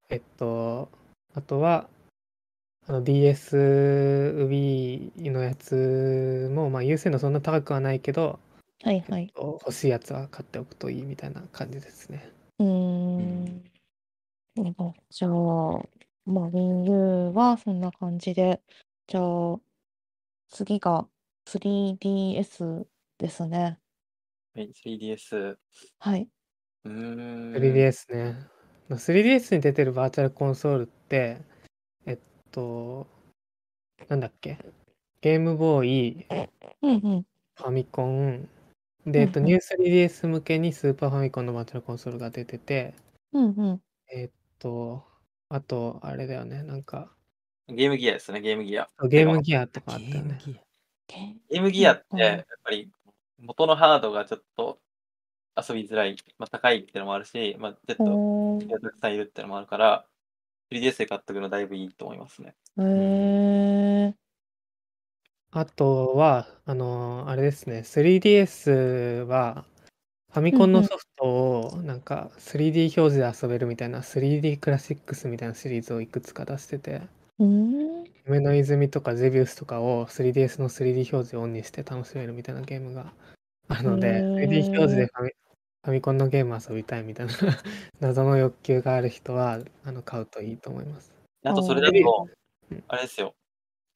[0.09, 0.89] えっと、
[1.33, 1.89] あとは
[2.87, 3.57] あの DS
[4.49, 8.39] Wii のやつも、まあ、優先度そんな高くはないけど、
[8.83, 9.31] はいはい。
[9.35, 12.31] 欲しいやつは買っておくといいみたいな感じですね。
[12.59, 13.45] うーん。
[14.55, 15.31] なるほどじゃあ、
[16.25, 16.89] まあ Wii
[17.29, 18.61] U はそんな感じで、
[19.07, 19.59] じゃあ、
[20.49, 21.07] 次が
[21.47, 22.87] 3DS
[23.17, 23.79] ですね。
[24.55, 25.57] はい 3DS。
[25.99, 26.29] はい。
[26.85, 27.53] うーん。
[27.53, 28.47] 3DS ね。
[28.89, 31.41] 3DS に出てるバーチャルコンソールって、
[32.05, 32.19] えっ
[32.51, 33.07] と、
[34.07, 34.57] なんだっけ？
[35.21, 36.27] ゲームボーイ、
[36.81, 37.25] うんうん。
[37.55, 38.47] ファミコン、
[39.05, 42.93] で、えっと、うんうんニュー 3DS 向けにスーパーファミコンのバーチャルコンソールが出てて、
[43.33, 43.81] うんうん。
[44.11, 45.03] えっと、
[45.49, 47.11] あと、あれだよね、なんか、
[47.67, 48.87] ゲームギアですね、ゲームギア。
[49.09, 50.39] ゲームギアとかあゲったよね。
[50.41, 50.59] ームギ
[51.49, 52.91] ゲームギアって、うんやっぱり
[53.39, 54.79] 元のハードがちょっと
[55.55, 60.05] 遊びづらい、まあ、高いっていうのもあるし、まあ、ちょっとたくさんいるっていうのもあるから、
[60.71, 62.55] 3DS で買っとくのだいぶいいと思いますね。
[62.77, 62.83] ー。
[62.83, 64.24] へえ。
[65.57, 69.63] あとは、あの、あれですね、3DS は、
[70.33, 77.03] ファミコンのソフトをなんか 3D 表示で遊べるみたいな 3D クラシックスみたいなシリーズをいくつか出してて、
[77.39, 78.03] うん。
[78.25, 83.13] 夢の泉とかゼビウスとかを 3DS の 3D 表示をオンにして楽しめるみたいなゲームが
[83.69, 85.29] あるので、へー 3D 表示でファミ
[85.85, 87.33] ファミコンのゲーム遊びたいみたいな
[88.01, 91.13] 謎の欲求がある人はあの買うといいと思います。
[91.45, 92.27] あとそれだあーと
[92.71, 93.33] うん、あれですよ。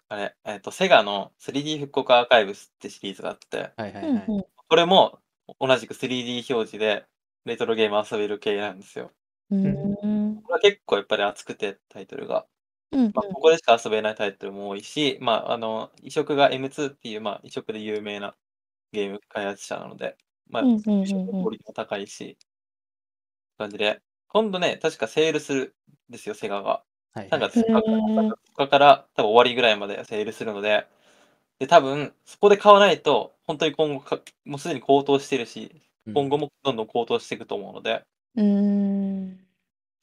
[0.10, 4.04] あれ、えっ、と、セガの 3D 復刻アーカイブスってシリーズがあって、はいはいはい。
[4.10, 5.20] うんうんこれも
[5.60, 7.08] 同じく 3D 表示で
[7.46, 9.12] レトロゲーム遊べる系なんですよ。
[9.50, 9.96] うん。
[10.44, 12.46] これは結構やっぱり熱くてタイトルが。
[12.92, 13.12] うん。
[13.16, 18.36] まあ、ここでしか遊べないタイトルも多いし、まあ、あの、移植が M2 っていう、まあ、移植で有名な
[18.92, 20.18] ゲーム開発者なので、
[20.50, 22.38] まあ、うんうんうんうん移植のクオリティも高いし、
[23.58, 25.76] 感じで、今度ね、確かセールする
[26.10, 26.84] んですよ、セガが。
[27.16, 30.88] 3はいはい月4日から3月4日から多分終わりぐらいまでセールするので、
[31.60, 35.76] で、多分、そこで買わないと、本当に今後か、もうすでに高騰してるし、
[36.14, 39.40] 今後もどんどん高騰していくと思うので、うん。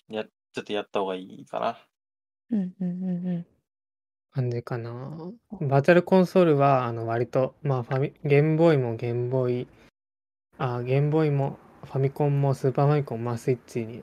[0.08, 1.78] や、ちょっとやった方がいいかな。
[2.50, 3.46] うんうんうんうん。
[4.32, 4.92] 感じかな。
[5.62, 9.68] バーチャルコンソールはあの割と、まあファミ、ゲームボーイもゲームボーイ、
[10.58, 14.02] あ、ゲームボーイもファミコンもスーパーファミコンもまあスイッチに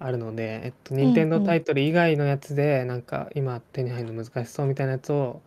[0.00, 5.42] あるので、えっと、任天堂タイトル以外のやつで、なんか今手に入るの難しそうみたいなやつを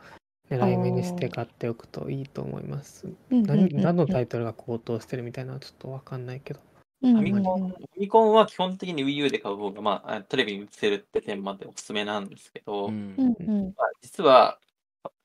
[0.50, 3.12] 狙い目にして買っておくといいと思います。
[3.32, 6.60] 何何のタイトルが高騰してるみたいなのはちょっとわかんないけど。
[7.02, 13.16] フファミコン、ファミコンは基本的に Wii U で買う方が、まあ、テレビに映せるって点までおすすめなんですけど、うん。
[13.18, 13.74] うんうん。
[13.76, 14.60] まあ、実は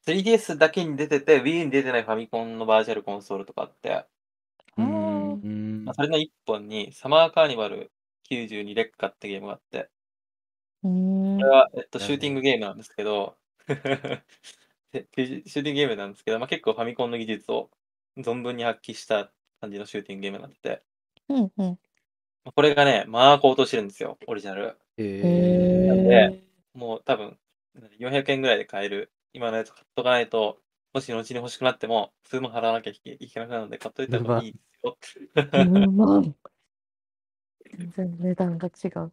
[0.06, 4.06] 3DS だけに出てて Wii に出てないファミコンのバーチャルコンソールとかあって、
[4.78, 5.32] うん。
[5.34, 5.84] うん。
[5.84, 7.92] まあ、それの一本にサマーカーニバル
[8.30, 9.90] 92劣化ってゲームがあって、
[10.82, 13.36] うんこれは、えっと、シューティングゲームなんですけど、
[14.92, 17.70] でシューティングゲームなんですけど、まあ、結構ファミコンの技術を
[18.16, 20.82] 存分に発揮した感じのシューティングゲームになってて、
[21.28, 21.78] うんうん。
[22.44, 24.76] まあこれがね、まあ高騰してるんですよ、オリジナル。
[24.96, 26.42] えーで
[26.74, 27.38] もう多分、
[27.98, 30.60] 400円ぐらいで買える、今のやつ買っとかないと、
[30.92, 34.98] もし後に欲しくなっても、数万払わなきゃいけいけなくなるので、買っといた方がいいですよ。
[35.34, 36.34] 10万。
[37.76, 39.12] 全然値段が違う。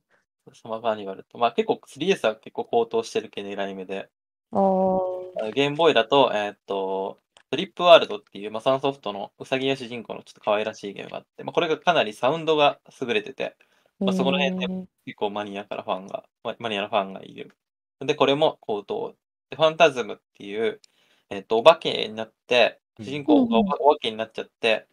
[0.54, 1.38] サマーカーニバルと。
[1.38, 4.10] まあ結構 3DS は結構高騰してる系狙い目で、
[4.52, 5.52] ああ。
[5.52, 7.20] ゲームボーイだと、えーっと、
[7.52, 13.56] トリップワールドっていう、まあ、サンソフトのウサギや主人公のちょっと可愛らしいゲームがあって、まあ、これがかなりサウンドが優れてて、
[14.00, 17.56] まあそこら辺でへ結構マニアからファンが、ママニアのファンがいる。
[18.02, 19.15] で、これも高騰。
[19.50, 20.82] で、ファンタズムっていう、
[21.30, 24.88] えっ、と、お化けになって、主人公がお化お化けになっちゃって、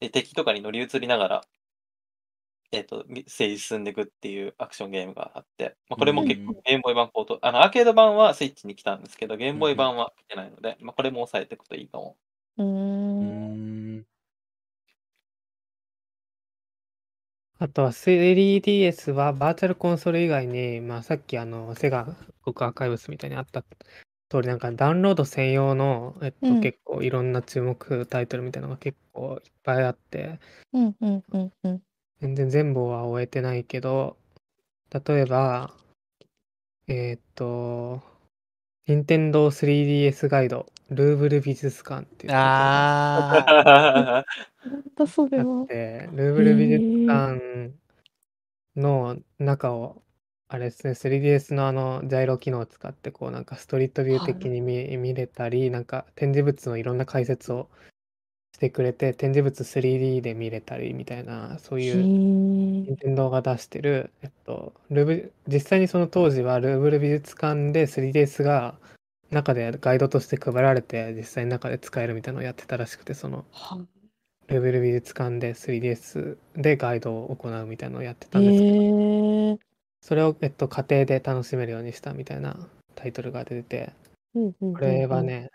[0.00, 1.44] で、敵とかに乗り移りながら、
[2.70, 7.38] えっ、と、みステージ進んでいくっていうアクションゲームがあって、まあ、これも結うん構ゲームボーイ版高騰。
[7.42, 12.16] あの、アーケード版はスイッチに来たんですけど、ゲームボーイ版は来てないので、まあ、これも押さえていくといいかも。
[12.58, 12.64] うー。
[12.64, 14.06] うんん
[17.60, 22.04] あとは 3DS はバーチャルコンソール以外に、まあ、さっきあのセガ
[22.44, 23.64] 国アーカイブスみたいにあった
[24.30, 30.38] 通りなんかダウンロード専用の、えっとうん結構いろんな注目タイトルみたいなのが結構いっぱいあって
[30.72, 31.82] うんうんうんうん。
[32.20, 34.16] 全然全部は終えてないけど
[34.92, 35.72] 例えば
[36.86, 38.00] えーっと
[38.86, 44.24] 任天堂 3DS ガイドルーブル美術館っていうあ
[44.64, 45.66] なんだそれは。
[45.66, 47.72] て、 ルーブル美術館
[48.76, 50.02] の中を、
[50.48, 57.68] あれですね、3DS のあの、ジャイロ機能を使って、こう、なんかストリートビュー的に見,、見れたり、なんか展示物のいろんな解説を
[58.58, 62.88] してくれて、展示物 3D で見れたりみたいな、そうへいう、ー。
[62.88, 68.74] 任天堂が出してる、えっと、ルーブ実際にその当時はルーブル美術館で 3DS が
[69.30, 73.78] 中でガイドとして配られて、実際に中で使えるみたいなのをやってたらしくて、その、は
[74.48, 79.58] ルーブル美術館で 3DS でガイドを行うみたいなのをやってたへんですけど、ー。
[80.00, 82.56] それを、えっと、家庭で楽しめるようにしたみたいな
[82.96, 83.92] タイトルが出てて、
[84.34, 84.74] うんうんうんうん。
[84.74, 85.50] これはね、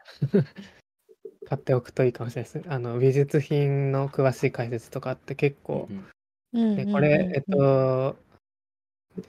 [1.43, 2.69] 買っておくといいかもしれないです。
[2.69, 5.89] あの、美術品の詳しい解説とかって結構、
[6.51, 8.15] でこれ、えっと、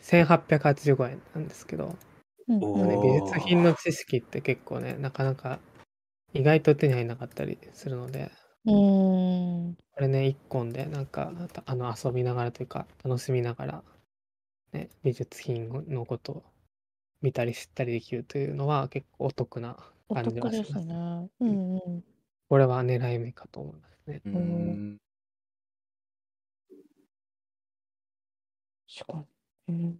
[0.00, 1.96] 1885円なんですけど、
[2.61, 5.59] ね美術品の知識って結構ね、なかなか
[6.33, 8.31] 意外と手に入らなかったりするので、
[8.66, 9.77] うーん。
[9.94, 11.33] これね、一本でなんか、
[11.66, 13.83] あの、遊びながらというか、楽しみながら、
[14.72, 16.42] ね、美術品のことを
[17.22, 19.77] 見たり知ったりできるというのは結構お得な
[20.09, 20.87] お感じ得ですはします。
[20.88, 21.31] ね。
[21.40, 22.05] うんうん。
[22.49, 24.23] これは狙い目かと思いますね。
[24.25, 24.99] ーうん
[28.97, 29.27] 確か
[29.69, 29.75] に。
[29.75, 29.99] うん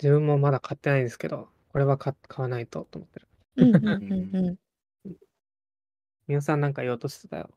[0.00, 3.28] 自分もまだ買ってないんですけど、これは買買わないとと思ってる。
[3.56, 4.58] うんうんうんうん。
[6.28, 7.50] 皆さんなんか言おうとしてたよ。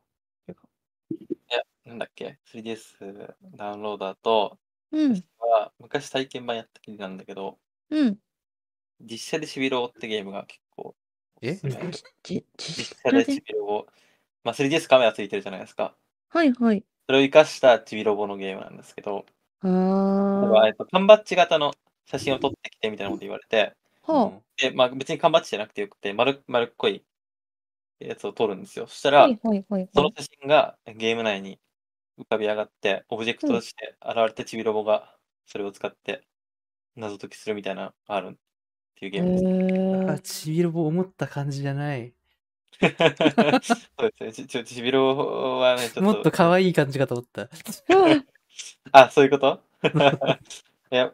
[1.84, 4.58] なんだっけ、3DS ダウンローダーと、
[4.90, 5.12] うん。
[5.38, 7.58] は昔体験版やったきりなんだけど、
[7.90, 8.18] うん。
[9.02, 10.94] 実写でしびろうってゲームが結構お
[11.42, 11.70] え実
[12.56, 13.24] 実写で？
[13.24, 13.26] 写で。
[13.26, 13.86] ちびろぼ。
[14.44, 15.94] まあ、3DS カメラついてるじゃないですか。
[16.28, 16.84] はいはい。
[17.06, 19.26] それを生かしたちびろぼのゲームなんですけど、
[19.62, 21.72] あ例えっと、缶バッジ型の
[22.06, 27.04] 写真を撮ってきてみたいなこと言われて、はで、まあ、別に缶バッジじゃなくてよくて、丸丸っこい
[28.00, 28.86] やつを撮るんですよ。
[28.86, 29.12] そしたあ。
[29.12, 29.88] ら、はいはいはいはい。
[29.94, 31.60] その写真がゲーム内に
[32.18, 36.22] 浮かび上がって、オブジェクトとして現れてちびろぼがそれを使って
[36.96, 38.38] 謎解きするみたいなのがある
[39.02, 40.10] っていうゲームです。
[40.10, 40.20] あ、へえ。
[40.20, 42.12] ちびろぼ思った感じじゃない。
[42.80, 44.32] そうですね。
[44.32, 46.02] ち ちょちびろはね、ちょっと。
[46.02, 47.42] もっと可愛い感じかと思った。
[47.42, 47.46] う
[48.14, 48.26] ん
[48.92, 49.60] あ、そういうこと？
[50.92, 51.12] いや、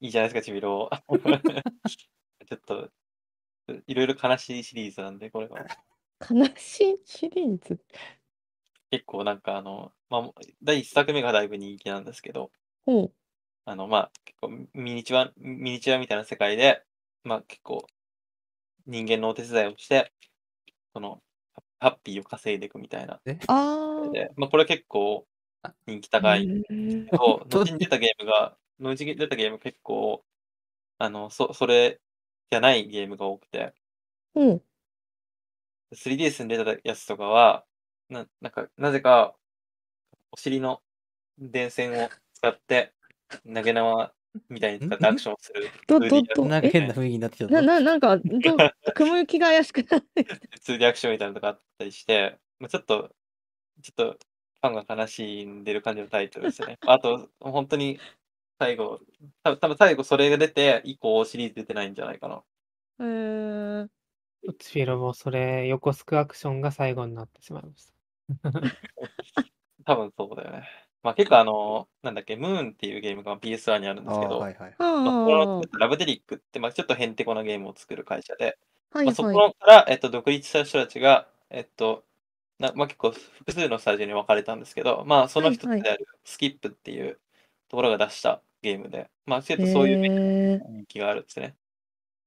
[0.00, 0.88] いいじゃないですか、ちびろ。
[1.08, 2.90] ちょっと、
[3.88, 5.66] いろいろ悲しいシリーズなんで、これは。
[6.30, 7.80] 悲しいシリーズ？
[8.92, 10.30] 結構なんかあの、まあ、
[10.62, 12.52] 第1作目がだいぶ人気なんですけど、
[12.86, 13.12] ほう。
[13.66, 16.82] あの、まあ、結構ミニチュア、ミニチュアみたいな世界で、
[17.24, 17.86] まあ結構
[18.86, 20.12] 人間のお手伝いをして、
[20.92, 21.22] その、
[21.80, 23.20] ハッピーを稼いでいくみたいな。
[23.48, 24.10] ああ。
[24.10, 25.26] で、まあこれ結構
[25.86, 26.48] 人気高い
[27.12, 30.24] 後に出たゲームが、後に出たゲーム結構、
[30.98, 32.00] あの、そ、それ
[32.50, 33.74] じゃないゲームが多くて、
[34.34, 34.62] ほう。
[35.94, 37.64] 3DS に出たやつとかは、
[38.08, 39.34] な、なんか、なぜか、
[40.32, 40.82] お尻の
[41.38, 42.92] 電線を使って、
[43.52, 44.12] 投げ縄
[44.48, 45.68] みたいに使ってアクションをする。
[45.86, 48.22] ど 2D どどなんか変な雰囲気になってきたぞな、な、なんか、ど、
[48.94, 50.36] 雲行きが怪しくなってきた。
[50.72, 53.14] 2D アクションみたいなのとかあったりして、まあ、ちょっと、
[53.82, 54.18] ちょっと、
[54.60, 56.78] ファンが悲しんでる感じのタイトルですね。
[56.86, 58.00] あと、本当に、
[58.58, 59.00] 最後、
[59.42, 62.42] た多分最後それが出て、以降シリーズ出てないんじゃないかな。
[63.00, 64.54] へえ。
[64.58, 67.94] チビロボ、それ、横スクアクションが最後になってしまいました。
[69.84, 70.83] 多分そうだよね。
[71.04, 74.74] まあ結構あの、なんだっけ、ムーンっていうゲームが PS1 にあるんですけど、はいはい。
[74.78, 78.58] まあ、このはラブデリックって、まあ、ちょっとへんてこなゲームを作る会社で、
[78.92, 78.98] あ。
[78.98, 79.54] はいまあ、そこはい。
[79.60, 82.04] から、えっと、独立した人たちが、えっと、
[82.58, 87.18] なまあ、結構複数のスタジオに分かれたんですけど、まあ、その一つはいはいであるスキップっていう
[87.68, 90.58] ところが出したゲームで、まあ、ちょっとそういう。
[90.66, 91.54] 人気があるんですね。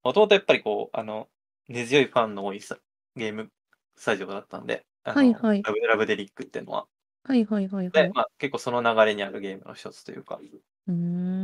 [0.03, 1.27] もともとやっぱりこう、あの、
[1.67, 2.77] 根強いファンの多いさ
[3.15, 3.49] ゲーム
[3.95, 6.87] スタジオだったんで、あのはいはいラブラブデリックっていうのは。
[7.27, 8.13] はいはいはいはで、い。
[8.13, 10.39] まあ、結構その流れにあるゲームの一つというか、
[10.87, 10.93] うー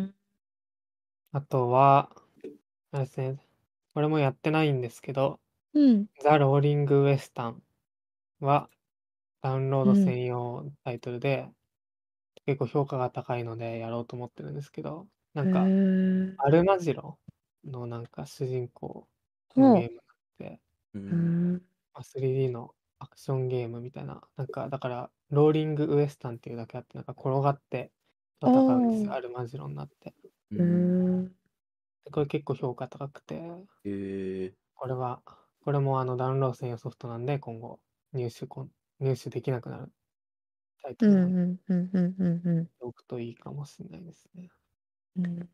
[0.08, 0.14] ん。
[1.32, 2.10] あとは、
[2.92, 3.40] あれですね、
[3.94, 5.42] これもやってないんですけど、
[5.74, 6.08] うん。
[6.22, 7.64] ザ・ローリング・ウエスタン
[8.42, 8.70] は
[9.42, 11.52] ダウンロードうん専用タイトルで、
[12.46, 16.38] 結構評価が高いのでやろうと思ってるんですけど、なんか、へえ。
[16.38, 17.20] アルマジロ
[17.66, 19.08] のなんか主人公
[19.56, 20.62] ほうのゲームがあって、
[20.94, 21.62] ううんん。
[21.94, 27.92] まあ 3D のアクションゲームみたいな、なんかだから、ローリングウエスタンっていうだけあって、なんか転がって
[28.44, 30.14] 戦うんですアルマジロになって。
[30.52, 30.66] うー
[31.22, 31.36] ん。
[32.06, 33.42] でこれ結構評価高くて。
[34.76, 35.22] これは、
[35.62, 37.82] これもあのダウンロード専用ソフトなんで、今後
[38.14, 39.94] 入手こん、入手できなくなる
[40.84, 42.16] タイトうんルなんうんうんうん
[42.48, 44.50] うんおくといいかもしれないですね。
[45.18, 45.50] うん。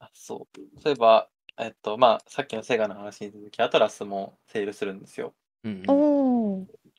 [0.00, 0.80] あそう。
[0.80, 5.34] そういえば、えっと、まあ、さっきのセガの話に続き、アトラスもセールするんですよ。
[5.64, 6.04] うんうん。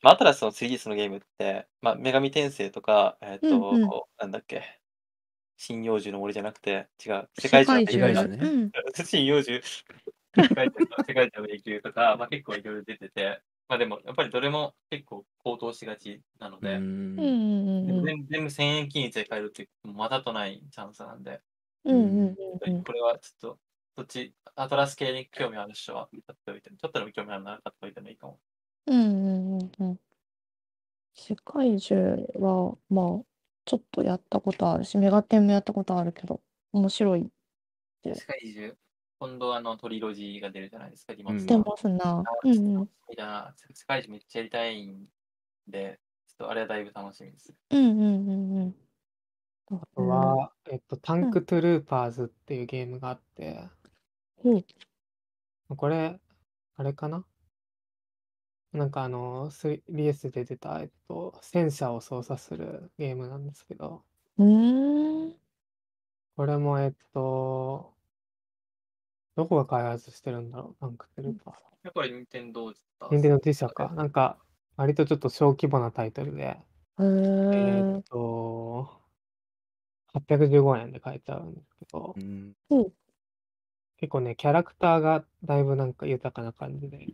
[0.02, 3.90] まあ、アトラスの 3DS のゲームって、まあ、女神転生とか、えっと、うんうん。
[4.18, 4.80] なんだっけ、
[5.58, 8.70] 針葉樹の森じゃなくて、違う、世界中の世界中ねうん。
[9.10, 9.62] 針葉樹、
[10.34, 17.18] 世界中の世界中の迷宮とか、まあ、結構いろいろ出てて、まあでも、やっぱりどれも結構高騰しがちなので、うん。
[17.18, 21.40] うんうんうん全全部1000円均一で買えるって、またとないチャンスなんで、
[21.84, 22.84] うんうんうん。
[22.84, 23.60] これはちょっと、
[23.96, 28.40] そっち、アトラス系に興味ある人は買っておいて、ちょっとでも興味あるなら買っておいてもいいかも。
[28.86, 30.00] うんうんうんうん。
[31.14, 31.94] 世界中
[32.36, 33.24] は、まあ、
[33.64, 36.40] ちょっとやったことあるし、メガテンもやったことあるけど、
[36.72, 37.30] 面白い。
[38.04, 38.76] 世界樹、
[39.20, 42.24] 今度あのトリロジーが出るじゃないですか、リモうんしてますな。
[42.42, 42.88] うんうん。
[43.08, 45.06] 世界樹めっちゃやりたいん
[45.68, 47.54] で、ちょっとあれはだいぶ楽しみです。
[47.70, 48.76] うんうんうんうん。
[49.70, 53.68] ああとは、えっと、タンクトゥルーパーズっていうゲームがあって、
[54.44, 54.64] うん
[55.76, 56.20] これ、
[56.76, 57.24] あれかな？
[58.72, 64.04] なんかあの、3DS で出た、えっと、戦車を操作するゲームなんですけど、
[64.38, 65.34] うーん。
[66.36, 67.94] これもえっと、
[69.34, 71.60] どこが開発してるんだろうタンクトゥルーパーズ。
[71.84, 72.78] やっぱり任天堂だ
[73.10, 73.88] 任天堂自社か。
[73.94, 74.38] なんか、
[74.76, 76.56] 割とちょっと小規模なタイトルで、へ
[76.98, 78.02] えーっえ。
[78.08, 79.02] と、
[80.12, 82.54] 815円で買えちゃうんですけどう、ん
[83.96, 87.08] 結構ね、キャラクターがだいぶなんか豊かな感じで、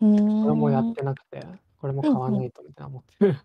[0.00, 0.10] これ
[0.54, 1.46] もやってなくて、
[1.78, 3.36] これも買わないとみたいな思ってる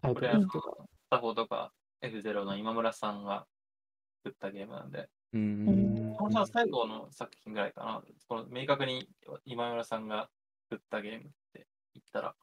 [0.00, 1.72] タイこれあのトルですけど、タフォとか
[2.02, 3.46] F0 の今村さんが
[4.24, 6.14] 作ったゲームなんで、うーん。
[6.16, 8.02] このさ最後の作品ぐらいかな。
[8.28, 9.08] この明確に
[9.44, 10.28] 今村さんが
[10.70, 11.22] 作ったゲームっ
[11.52, 12.34] て言ったら、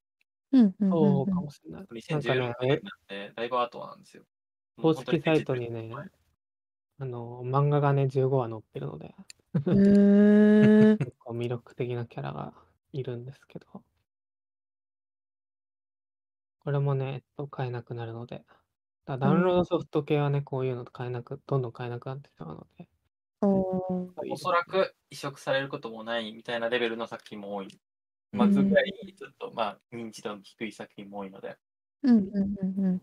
[0.51, 1.81] うんうんそうかうんもしれない。
[1.81, 4.23] なん2016か年ね、なんで、だいぶ後なんですよ。
[4.81, 5.91] 公式サイトにね
[7.01, 9.15] あの、漫画がね、15話載ってるので。
[9.53, 12.53] 結構魅力的なキャラが
[12.93, 13.83] いるんですけど、
[16.59, 18.43] これもね、えっと、買えなくなるので、
[19.05, 22.87] だダウンロードソフト系はね、こういうの買えなく、どんどん買えなくなってしまうので、
[23.41, 24.31] おー。
[24.31, 27.79] おそらく移植されることもないみたいなレベルの作品も多い。
[28.31, 31.57] まずぐらいにちょっと、まあ、認知度の低い作品も多いので、
[32.03, 33.01] うんうんうんうん。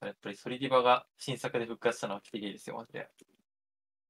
[0.00, 3.08] やっぱりソリディバが新作で復活したのは奇跡ですよ、マジで。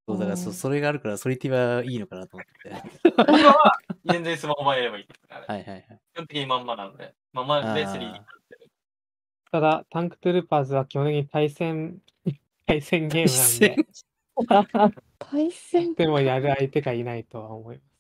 [0.07, 3.11] そう、だからそ、それがあるから、ソリティ馬いいのかなと思って。
[3.17, 6.01] 本当は全然スマホ版やればいいですから、はいはいはい。
[6.15, 8.71] 基本的にまんまなので、まんまであー 3D になってる。
[9.51, 12.01] ただ、タンクトゥルーパーズは基本的に対戦、
[12.67, 14.83] 対戦ゲームなんで、
[15.19, 15.95] 対戦？
[15.95, 17.93] でもやる相手がいないとは思います。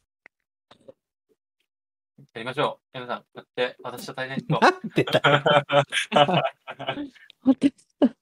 [2.34, 2.98] やりましょう。
[2.98, 5.20] 皆さん、やって、私と対戦しよなんでだ
[7.42, 7.74] 私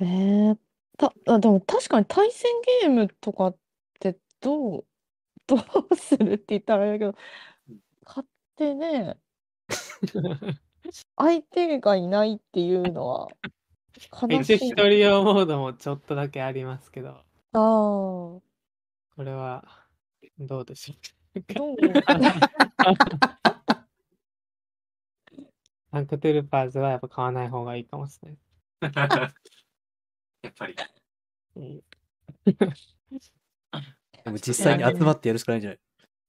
[0.00, 0.58] えー、
[0.96, 2.50] たあでも確かに対戦
[2.82, 3.56] ゲームとかっ
[3.98, 4.84] てどう
[5.46, 7.14] どうするって言ったらあれだけど
[8.04, 8.26] 買っ
[8.56, 9.18] てね
[11.16, 13.28] 相手がいないっていうのは
[14.22, 17.20] 悲しい一応一人用モードもちょっとだけありますけど、あ
[17.52, 18.42] あこ
[19.18, 19.64] れは
[20.38, 20.94] どうでしょ
[21.34, 21.54] うか。
[21.54, 21.76] どう
[25.90, 28.38] タ ンクトゥルーパーズはやっぱ買わない方がいいかもしれない。
[30.42, 30.74] やっぱり。
[31.56, 31.80] うん
[34.24, 35.78] でも実際に集まってやるしかないんじゃない？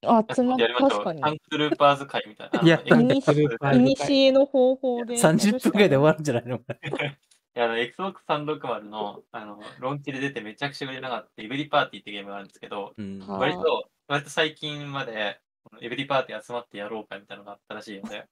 [0.04, 0.90] あ集まってやりましょう。
[0.92, 2.62] 確かにタンクルーパーズ会みたいな。
[2.62, 6.56] いやタンクトゥルーパーいズにしえの方法でやるしか ?30 分ぐらいで終わるんじゃないの？
[6.58, 13.20] いや、あの、Xbox 360の、あの、ローンチで出てめちゃくちゃ売れなかったエブリパーティーってゲームがあるんですけど、うん。
[13.20, 15.38] は割と、割と最近まで、
[15.82, 18.26] エブリパーティー集まってやろうかみたいなのがあったらしいので、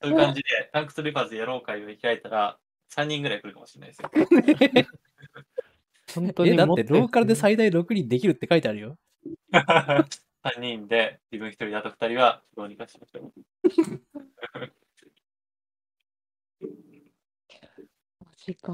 [0.00, 2.56] そういう感じで、タンクトゥルーパーズやろう会を開いたら、
[2.94, 4.10] 3人ぐらい来るかもしれないですよ。
[4.74, 4.86] え、
[6.14, 8.98] 本当にだってローカルでさ最大6人できるって書いてあるよ。
[10.44, 13.32] 3人で、自分1人であと2人はどうにかしましょう。
[18.20, 18.72] マジか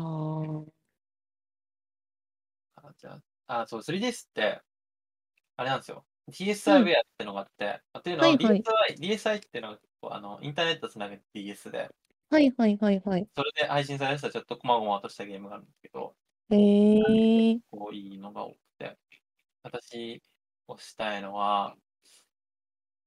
[2.77, 4.63] あじゃあ、あ、そう、3DS って、
[5.57, 6.05] あれなんですよ。
[6.31, 8.63] TSI ウェアってのがあって、あっていうのははいはい
[8.97, 11.91] DSI、DSI っていうのはこうあのインターネットつなげる DS で、
[12.31, 13.27] はいはいはいはい。
[13.35, 16.15] それで配信されたちょっと細々としたゲームがあるんですけど、
[16.51, 18.99] えー、こういいのが多くて、
[19.63, 20.23] 私
[20.67, 21.75] をしたいのは、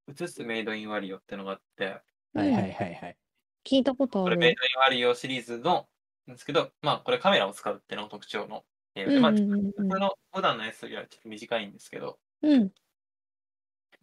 [0.08, 2.02] 映すメイドインワリオってのがあって、
[2.34, 2.72] はいはい。
[2.72, 3.18] はいはい。
[3.64, 5.88] 聞いたことあこれメイるドインワリオシリーズの、
[6.26, 8.64] なんですけど、まあこれカメラを使うっていうのが特徴の
[8.96, 9.72] ゲームで、まあうんうんうんうん。
[9.72, 12.72] 普通の普段のやつよりはちょっと短いんですけど、うん。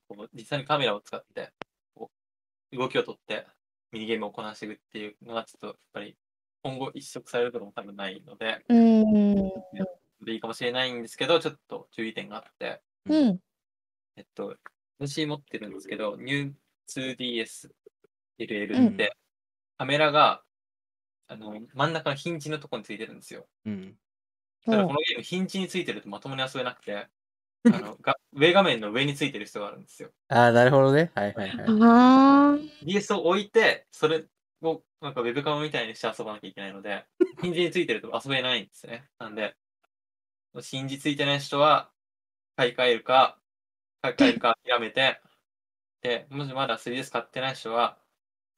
[0.09, 1.53] こう実際にカメラを使って
[1.95, 2.11] こ
[2.73, 3.47] う動きをとって
[3.93, 6.17] ミニゲームをこなしていくっていうのがちょっとやっぱり
[6.63, 9.53] 今後一色されることも多分ないので、うーん
[10.25, 13.41] でいいかもしれないんですけど、ちょっと注意点があって、うん
[14.17, 14.57] えっと、
[14.99, 16.53] 私持ってるんですけど、New
[16.89, 17.71] 2DS
[18.39, 19.17] LL うんって、
[19.77, 20.43] カメラが
[21.29, 23.47] あの真ん中のヒンジのところについてるんですよ。
[23.67, 23.95] うん。
[24.67, 27.07] だからこのゲーム、ヒンジについてるとまともに遊べなくて、
[27.65, 30.11] あのが上画面の上についてる人があるんですよ。
[30.29, 31.11] ああ、なるほどね。
[31.15, 31.65] はいはいはい。
[31.69, 34.25] あー DS を置いて、それ
[34.63, 37.05] をなんかウェブカムみたいにして遊ばなきゃいけないので、
[37.43, 39.09] ヒンジについてると遊べないんですね。
[39.19, 39.55] なんで、
[40.61, 41.91] ヒンジついてない人は、
[42.57, 43.39] 買い替えるか、
[44.03, 45.21] 買い替えるか諦めて、
[46.03, 47.99] で、もしまだ 3DS 買ってない人は、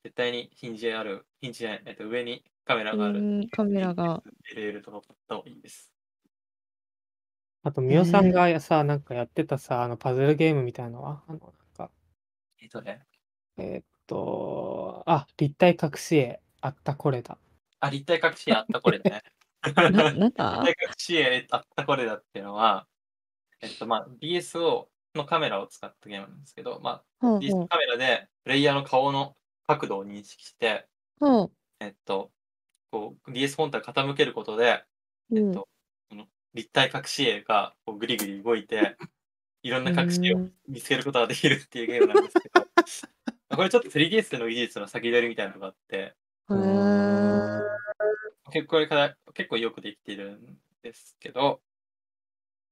[0.04, 3.20] 絶対にヒンジある、ヒンジじゃない、えっと、上にカメラがあうる。
[3.20, 4.22] んカメラが
[4.54, 5.89] LL とか買った方がいいです。
[7.62, 11.90] あと、みおさんがさ、なんかやってたさ、あのパズルゲームみたいなのは、あの、なんか、
[12.62, 13.04] えっとね、
[13.58, 17.36] えーっと、あ、立体隠し絵、あったこれだ。
[17.80, 19.22] あ、立体隠し絵あったこれね。
[19.76, 20.20] ななんだ？
[20.20, 22.86] 立体隠し絵あったこれだっていうのは、
[23.60, 29.36] えっと、まあ、BSO のカメラを使ったゲームなんですけど、まあ、ほう DS ほうカメラでプレイヤーの顔の
[29.66, 30.86] 角度を認識して、
[31.18, 32.30] ほうえっと、
[32.90, 34.84] こう DS 本体を傾けることで、
[35.30, 35.69] うんえっと、その
[36.54, 38.96] 立体隠し絵がこうグリグリ動いて、
[39.62, 42.66] いろんな隠し絵を見つけることができるっていうゲームなんですけど、
[43.56, 46.16] これちょっと 3DS の技術の先取りみたいなのがあって、
[48.52, 51.62] 結構これから結構よくできてるんですけど、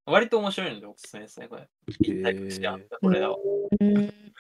[0.07, 1.69] 割と面白いのでおすすめですね、これ。
[2.01, 3.37] 立体隠しあったこれだわ。
[3.81, 4.33] うん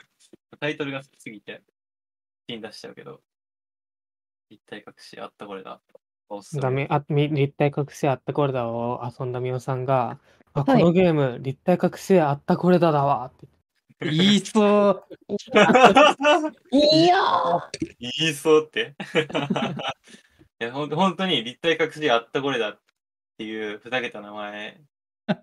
[0.60, 1.62] タイトルが好きすぎて、
[2.46, 3.20] 手に出しちゃうけど、
[4.50, 5.80] 立体隠しあったこれだ。
[6.28, 10.18] おすすめダメあみ立体隠しあったこれだを遊んだみおさんが、
[10.52, 13.48] あこはいのゲーム、立体隠しあったこれだだわって
[14.00, 15.04] 言いそう。
[16.70, 17.60] いやー
[17.98, 18.94] 言いそうって。
[20.60, 22.80] いや、ほんと本当に立体隠しあったこれだっ
[23.38, 24.80] ていうふざけた名前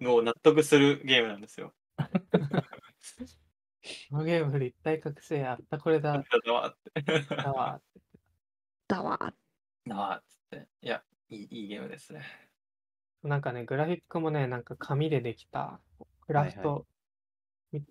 [0.05, 1.73] を納得するゲームなんですよ。
[4.09, 7.01] このゲーム、立体隠しあったこれだだわって。
[7.36, 7.81] だわ
[8.88, 9.33] だわ。
[9.86, 10.44] だわっつって。
[10.51, 12.23] いや、いいいいゲームですね。
[13.23, 15.79] なんかね、グラフィックもね、なんか紙でできた
[16.21, 16.85] クラフト
[17.71, 17.83] み,、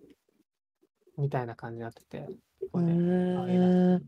[1.17, 4.01] みたいな感じになってて、結う構ね、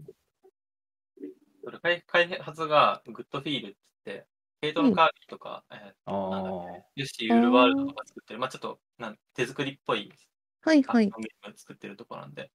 [1.74, 4.28] い開開発がグッドフィールって言って、
[4.62, 6.54] ヘイトのカービィとか、えーあなんだっ
[6.96, 10.12] ユッシーユールワールドとか作ってる、まあちょっとなん手作りっぽい
[10.62, 11.08] はいはい。
[11.08, 12.52] あのゲーム作ってるところなんで、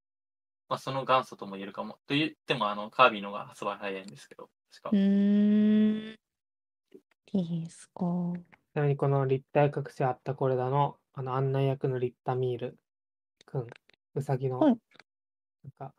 [0.68, 1.98] まあその元祖とも言えるかも。
[2.06, 4.94] と言っても、あの、カービィのが発売早いんですけど、確かう。
[4.96, 6.16] ーん。
[7.34, 8.04] いいですか。
[8.72, 12.78] ちなみにこの立体隠しあったこれだの、あの案内役のリッタミール
[13.46, 13.66] くん、
[14.14, 14.78] うさぎの、はい
[15.64, 15.94] なんか、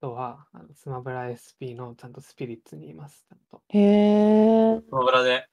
[0.00, 3.26] 人は、あのスマブラ SP のちゃんとスピリッツにいます。
[3.28, 3.62] ちゃんと。
[3.68, 4.82] へえ。
[4.90, 5.48] その裏で、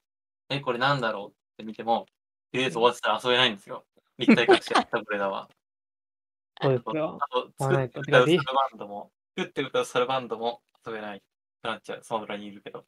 [0.50, 1.30] え、これなんだろう？
[1.32, 2.06] って見ても、
[2.52, 3.86] とりあえず終わってたら遊べないんですよ。
[4.18, 5.48] 立体隠しあったこれだわ。
[6.62, 7.18] そうですよ。
[7.20, 11.22] あと、買わないと作って歌うサルバンドも、作って歌うサルバンドも遊べない。
[11.62, 12.86] なっちゃう、スマブラにいるけど。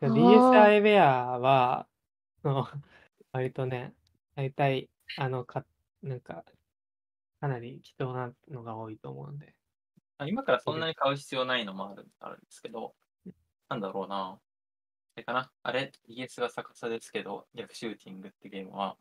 [0.00, 1.88] あー DSi ウェアは、
[2.42, 2.66] その
[3.32, 3.94] 割とね、
[4.34, 5.64] 大体、あの、か、
[6.02, 6.44] なんか、
[7.40, 9.54] かなり貴重なのが多いと思うんで。
[10.18, 12.96] あ今からそんなに買う必要ないのもあるあるんですけど、
[13.68, 14.40] なんだろうな。
[15.14, 15.52] あれかな？
[15.62, 18.98] あれ、DS が逆さですけど、逆シューティングってゲームは、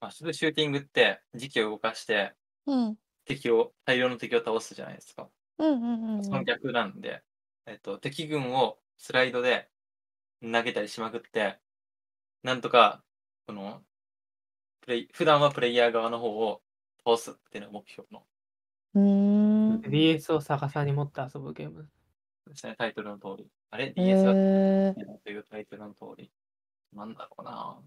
[0.00, 2.34] まあ、シューティングって時期を動かして
[2.66, 2.98] うん。
[3.24, 5.30] 敵を、大量の敵を倒すじゃないですか。
[5.58, 7.22] うんうんうんその逆なんで、
[7.68, 9.68] えっと、敵軍をスライドで
[10.42, 11.58] 投げたりしまくって、
[12.42, 13.02] なんとか、
[13.46, 13.82] この、
[14.80, 16.62] プレイ、普段はプレイヤー側の方を
[17.04, 18.22] 倒すっていうのが目標の
[18.94, 19.82] うん。
[19.82, 21.90] DS を逆さに持って遊ぶゲーム。
[22.46, 23.46] ですね、タイトルの通り。
[23.70, 23.88] あれ？
[23.88, 24.94] へ ?DS がえ。
[25.22, 26.32] というタイトルの通り。
[26.94, 27.78] なんだろうな。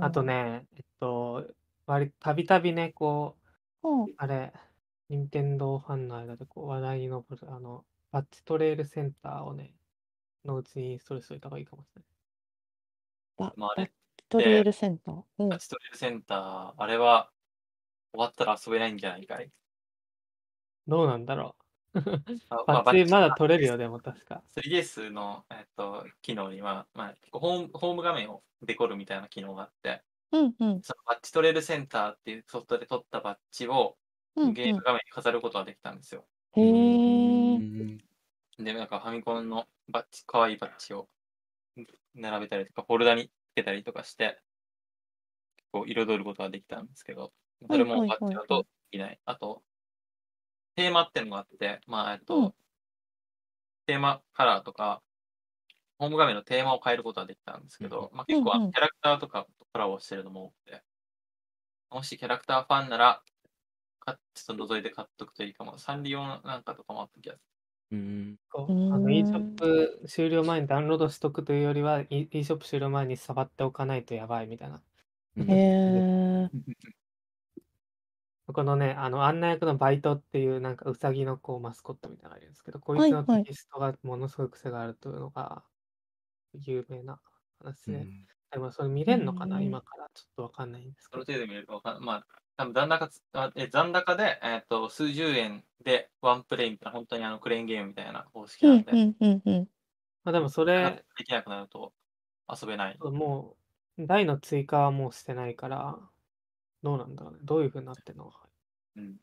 [0.00, 0.24] あと。
[0.24, 1.46] ね、えっと、
[1.86, 3.36] 割たびたびね、こ
[3.84, 4.14] う、うん。
[4.16, 4.52] あれ、
[5.08, 9.74] 任天堂ファンの間でこう話題に上る、あの、バッチトレイルセンターをね、
[10.44, 12.04] のうちにインストールしといた方がいいかもしれない。
[13.36, 13.92] バまああれバッ
[14.28, 15.22] トリエルセンター？
[15.38, 17.30] うんタッチトレールセンター、あれは
[18.12, 19.50] 終わったら遊べないんじゃないかい？
[20.86, 21.56] どうなんだろ
[21.94, 22.00] う。
[22.50, 24.42] あ バッチまだ取れるよ、でも確か。
[24.56, 30.02] 3DS の、えっと、機能には、まあ、結構ホームホーム画面をデコるみたいな機能があって、
[30.32, 33.96] うんうんそのバッチトレールセンターっていうソフトで取ったバッジを
[34.36, 36.26] うんゲーム画面に飾ることができたんですよ。
[36.56, 36.64] うん。
[36.64, 37.98] へ
[38.60, 38.64] え。
[38.64, 41.08] で、なんかファミコンのバッジ、可愛いバッジを
[42.14, 44.40] 並べたりとか、フォルダにつけたりとかして、
[45.72, 47.32] こう彩ることができたんですけど、
[47.70, 49.20] それもバッジだとできない。
[49.24, 49.62] あと、
[50.76, 52.54] テーマっていうのがあって、まあ、えっと、うん
[53.86, 55.02] テーマカラーとか、
[55.98, 60.84] ホーム画面のテーマを変えることができたんですけど、まあ、結構キャラクターとかとコラボしてるのも多くて、
[61.90, 63.22] もしキャラクターファンなら、
[64.06, 65.78] かちょっと覗いて買っとくといいかも。
[65.78, 67.40] サンリオなんかとかもあった気がす
[67.92, 68.36] うん。
[68.50, 74.82] こうんあの e ショップ終了前にダウンロードしとくというよりは、e, e ショップ終了前に触っておかないとやばいみたいな。
[75.36, 75.54] うんへ
[76.44, 76.50] え。
[78.52, 85.64] このね、あの案内役のバイトっていうなんかウサギのこうマスコットみたいなのがいるんですけど、こいつのテキストがものすごい癖があるというのが
[86.54, 87.20] 有名な
[87.58, 91.24] 話で、うんでもそれ見れんのかな、うん今からちょっとわかんないんですけど。
[91.24, 92.26] その程度見れるかわかんまあ、
[92.58, 99.68] 残高つあえ残高で、えっと数十円でワンプレイみたいな、本当にあのクレーンゲームみたいな方式なんで、うんうんうんうん。
[100.24, 101.92] まあ、でもそれ、できなくなると
[102.48, 102.98] 遊べない。
[102.98, 103.56] も
[103.98, 105.98] う台の追加はもうしてないから、
[106.82, 107.40] どうなんだろうね。
[107.44, 108.48] どういう風になってんのか。
[108.96, 109.16] うん、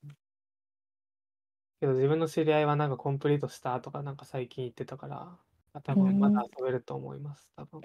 [1.80, 5.38] けど自分の知り合いはなんかコンプリートしたとかなんか最近言ってたから、
[5.82, 7.50] 多分まだ遊べると思います。
[7.56, 7.82] 多分。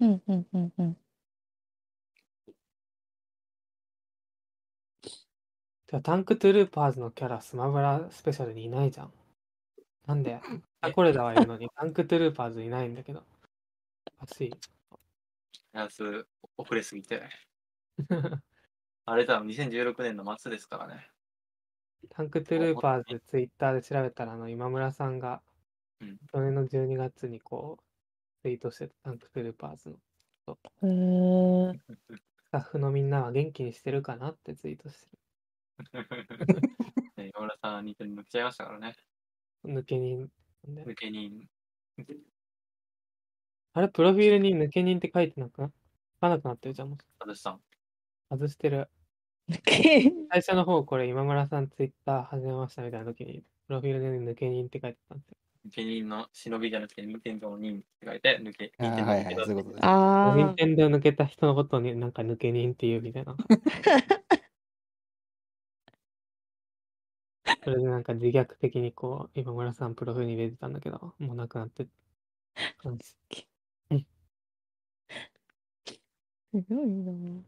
[0.00, 0.96] うんうんうんうん。
[5.88, 9.12] てかタンクトゥルーパーズのキャラスマブラスペシャルにいないじゃん。
[10.06, 10.38] なんで
[10.82, 13.24] あ、これだはいるのに、タンクトゥルーパーズいないんだけど。
[14.20, 14.52] おかしい。
[15.72, 16.26] やつ
[16.58, 17.22] 遅れすぎて。
[19.06, 21.08] あれ多分2016年の末ですからね。
[22.10, 25.40] タンクトゥルーパーズでツイッターで調べたら、あの今村さんが
[26.00, 29.96] うん去年の12月にこうツイートしてたタンクトゥルーパーズの。
[30.82, 31.78] へ
[32.44, 35.18] スタッフのみんなは元気にしてるかなってツイートして
[37.16, 38.96] ね山村さん、似てる抜けちゃいましたからね。
[40.16, 40.30] る。
[40.84, 41.48] 抜け人。
[41.98, 42.38] 抜け人。
[43.74, 45.72] あれ、プロフィールに抜け人って書いてなくな書
[46.20, 46.90] かなくなってるじゃん。
[46.90, 47.60] もう外さん。
[48.30, 48.88] 外してる。
[49.64, 55.36] け最初の方、これ今村さんツイッター始めましたみたいな時に、プロフィールで抜け人って書いてたんですよ。
[55.68, 59.86] 抜け人の忍びじゃなくて、任天堂の人って書いて、抜け、あはいはい、そういうことです。
[59.86, 63.36] あ任天堂抜けた人のことになんか抜け人っていうみたいな。
[67.68, 71.86] それでなんか自虐的にこう、今村さんプロフィールに入れてたんだけど、もうなくなって
[72.78, 73.04] 感じ。
[73.04, 73.14] す
[76.66, 77.42] ごいな。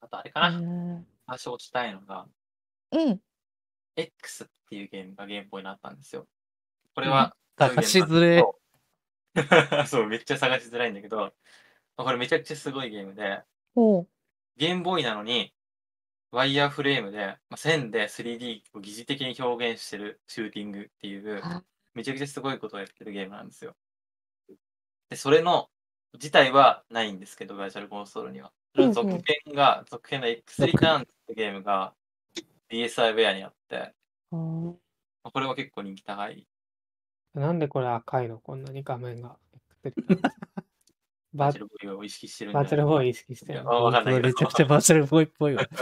[0.00, 2.26] あとあれかな、うん話をしたいのが、
[2.90, 3.20] うん。
[3.94, 6.26] X っていうゲームがゲームボーイになったんですよ。
[6.96, 8.36] これは、探しづれ。
[8.36, 8.44] れ。
[9.86, 11.32] そう、めっちゃ探しづらいんだけど、
[11.96, 13.44] これめちゃくちゃすごいゲームで。
[14.56, 15.55] ゲームボーイなのに、
[16.36, 21.62] ワイヤーフレームで、まあ、線で 3D を疑似的に表現してるシューティングっていう、あ
[21.94, 23.74] めちゃくちゃすごいことをやってるゲームなんですよ。
[25.08, 25.70] で、それの、
[26.12, 28.52] 自体はないんですけど、バーチャルコンソールには。
[28.74, 29.22] それの続編
[29.54, 31.94] が、続編の X リターンってゲームが
[32.70, 33.94] DSi ウェアにあって、
[34.30, 34.78] こ
[35.36, 36.46] れは結構人気高い。
[37.32, 38.40] なんでこれ赤いの？
[38.40, 39.38] こんなに画面が。
[41.36, 42.64] ババーチャルボーイを意識してるんじゃない？
[42.64, 45.64] バーチャルボーイ意識してるいやわかんないけどめちゃくちゃバーチャルボーイっぽいわ。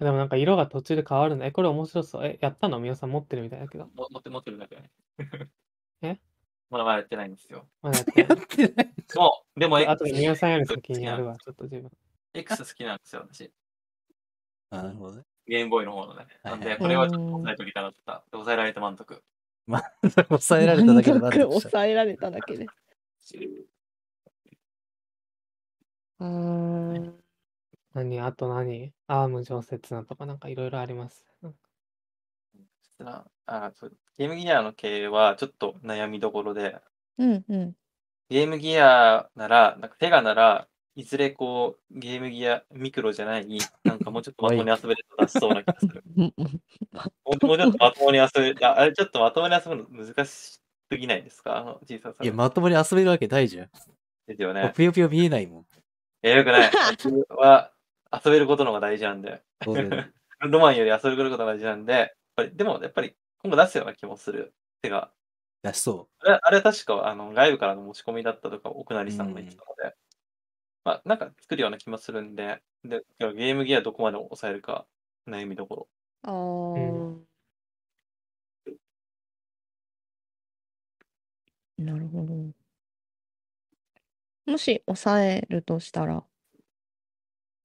[0.00, 1.46] でもなんか色が途中で変わるんだ。
[1.46, 2.26] え、これ面白そう。
[2.26, 2.78] え、やったの？
[2.78, 3.86] みおさん持ってるみたいだけど。
[3.96, 4.90] も持って持ってるだけね。
[6.02, 6.20] え？
[6.70, 7.66] まだまだやってないんですよ。
[7.82, 8.38] まだやってやない？
[8.44, 8.92] ってない。
[9.16, 11.36] もう、でもあとで X みおさんより先にやるわ。
[11.36, 11.90] ちょっと自分。
[12.34, 13.52] X 好きなんですよ、私。
[14.70, 15.22] あなるほどね。
[15.48, 16.26] ゲームボーイの方のね。
[16.44, 18.12] なんで、これはちょっと抑えときたかった。
[18.18, 19.24] で抑えられて満足。
[19.68, 21.42] 抑えられただけで満満足。
[21.60, 22.66] 抑えられただけで。
[26.20, 27.12] あー
[27.94, 28.20] 何？
[28.20, 28.92] あと何？
[29.06, 31.24] アーム常設なとかなんかいろいろあります？
[31.42, 31.54] うん
[32.82, 36.76] そしたらあそうゲームギアの経営はちょっと悩みどころで、
[37.18, 37.74] うんうん。
[38.30, 43.46] ゲームギアなら、なんかテガなら、いずれこう、ゲームギアミクロじゃない、
[43.84, 46.02] なんかもうちょっとまともに遊べると出しそうな気がする。
[46.16, 51.58] もうちょっとまともに遊べる、ああれちょっとまともに遊ぶの難しすぎないですか？
[51.58, 53.70] あの小ささいや、まともに遊べるわけないじゃん。
[54.26, 54.62] ですよね。
[54.62, 55.62] もうぷよぷよ見えないもん。
[55.62, 55.64] い
[56.22, 56.70] や、よくない。
[57.04, 57.70] 僕は
[58.12, 59.40] 遊べることの方が大事なんで。
[60.40, 64.52] ロマンより遊べることが大事なんで、やっぱりでもやっぱり今後出すような気もする。
[64.82, 65.12] てか、
[65.62, 69.96] だしそあれあれは確かあの外部からの持ち込みだったとか、奥成さんが言ってたので、
[70.88, 74.86] まあなんか作るような気もするんで、でゲームギアどこまで抑えるか
[75.28, 75.88] 悩みどころ。
[76.22, 77.18] あー
[81.76, 82.34] なるほど。
[84.50, 86.24] もし抑えるとしたら？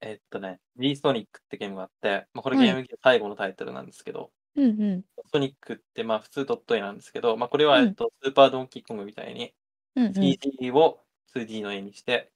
[0.01, 4.67] えっとね、D ソニックってゲームがあって、まあ、これはいゲームギア最後のタイトルなんですけど、うんう
[4.97, 5.05] ん。
[5.31, 9.53] ソニックってまあ普通ドット絵なんですけど、まあこれはうんえっとスーパードンキーコングみたいに
[9.95, 10.11] うんうん。
[10.11, 10.99] 3D を
[11.33, 12.29] 2D の絵にして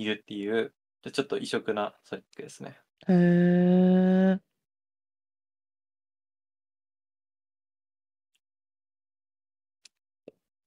[0.00, 0.74] いるっていう、
[1.12, 2.78] ちょっと異色なソニックですね。
[3.08, 4.40] へえ。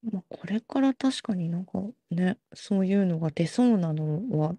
[0.04, 4.56] まあ、これから確かになんかね、そういうのが出そうなのは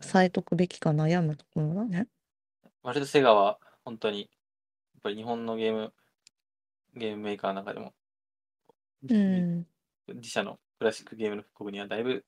[0.00, 2.06] 抑えとくべきか悩むところだね。
[2.82, 4.28] 割とセガは本当に、やっ
[5.02, 5.92] ぱり日本のゲーム、
[6.94, 7.94] ゲームメーカーの中でも、
[9.08, 9.66] うん。
[10.08, 12.24] 自社のクラシックゲームの復刻にはだいぶ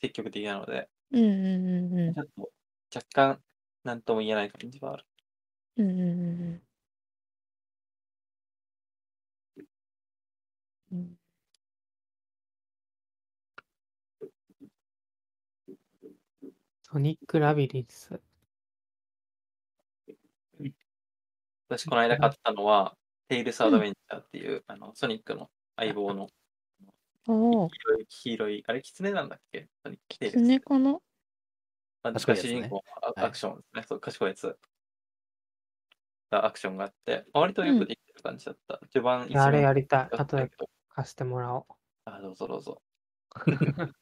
[0.00, 2.52] 積極的なので、うんうんうんうんちょっと
[2.94, 3.42] 若干
[3.84, 5.06] 何とも言えない感じはある。
[5.78, 6.62] うんうんうんうん
[10.90, 11.16] うん
[16.80, 18.18] ソニックラビリンス。
[21.68, 22.96] 私、この間買ったのは、
[23.28, 26.28] テイルスアドベンチャーっていう、あのソニックの相棒の
[27.28, 29.68] ああ、黄色い、黄色い、あれ、キツネなんだっけ？
[29.82, 30.42] ソニックテイルス。
[30.42, 30.92] キツネかな？
[32.02, 32.82] まあ、賢いやつね主人公の
[33.16, 33.84] はいアクションですね。
[33.88, 34.58] そう、賢いやつ。
[36.30, 38.78] がアクションがあって、割とよくできてる感じだった。
[38.90, 40.08] 序盤いやあれやりりたい。
[40.16, 40.50] 後で
[40.88, 41.64] 貸してもらおう。
[42.04, 42.82] あ、どうぞどうぞ。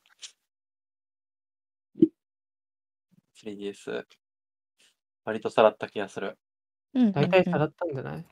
[3.37, 4.07] 3DS。
[5.25, 6.39] 割とさらった気がする。
[6.95, 8.27] うんうん大体うんさらったんじゃない？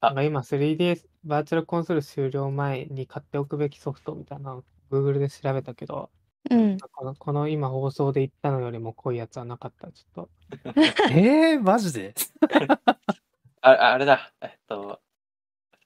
[0.00, 6.10] あなんか今 3DS バーチャルコンソール終了前に買っておくべきソフトみたいなのを Google で調べたけど、
[6.50, 6.78] うん。
[6.78, 9.92] このこの今放送で言ったのよりも濃いやつはなかった。
[9.92, 10.30] ちょっと。
[11.12, 12.14] えー、マジで？
[13.60, 14.32] ああれだ。
[14.40, 15.00] えっと、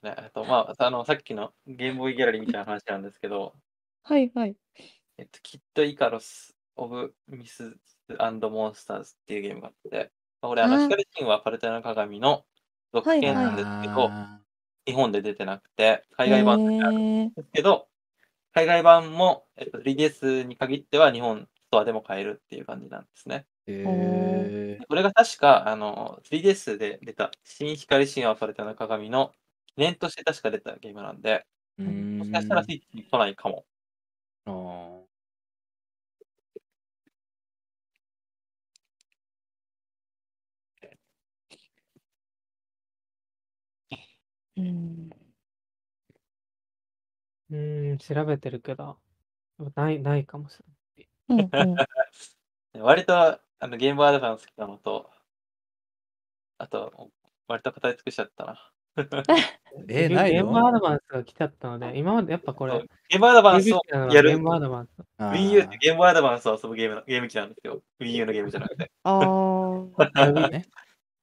[0.03, 0.15] ね。
[0.17, 3.55] えっと、まあ、あの、さっきのゲームボーイギャラリーみたいな話なんですけど、
[4.05, 4.57] はいはい。
[5.19, 7.77] えっと、きっとイカロス・オブ・ミス・
[8.09, 12.45] モンスターズっていうゲームがあって、まあこれ、あの、あー光神話パルテナ鏡の
[12.93, 14.42] 続編なんですけど、あ
[14.87, 17.89] 日本で出てなくて、海外版であるんですけど、
[18.53, 23.47] 海外版も、えっと、3DS に限っては日本ストアでも買えるっていう感じなんですね。
[23.67, 24.79] ー。
[24.79, 29.33] へこれが確か、あの、3DS で出た新光神話パルテナ鏡の
[29.75, 31.47] 記念として確か出たゲームなんで、
[31.79, 33.65] もしかしたらスイッチに来ないかも。
[34.45, 35.02] あ
[44.57, 45.11] うん。
[47.51, 48.99] うーん、調べてるけど、
[49.75, 50.59] ない、ないかもし
[51.29, 51.49] れない。
[51.53, 51.77] うんうん。
[52.83, 55.11] 割と、あの、ゲームアドバンス来たのと、
[56.59, 57.11] あと、
[57.49, 58.73] 割と語り尽くしちゃったな。
[59.87, 60.43] ゲ えないの？
[60.45, 64.91] ゲームアドバンスが来ちゃったので、今までやっぱこれ、そうゲームアドバンスをやるゲームアドバンス。
[65.19, 67.83] Wii U ってゲームアドバンスを遊ぶゲームなゲーム機なんですよ。
[68.01, 68.91] Wii U のゲームじゃなくて。
[69.05, 70.49] ああ。
[70.51, 70.67] ね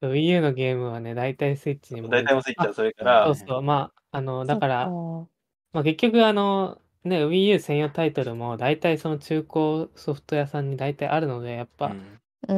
[0.02, 2.10] Wii U のゲームはね、大体スイッチにも。
[2.10, 5.30] 大体もスイッチはそれかあらそう、そう、まあ、あの、だから、そ
[5.74, 12.04] まあ、結局、あの、ね、Wii U 専用タイトルも、大体その中古ソフト屋さんに大体あるので、やっぱ、うんっか。
[12.48, 12.54] う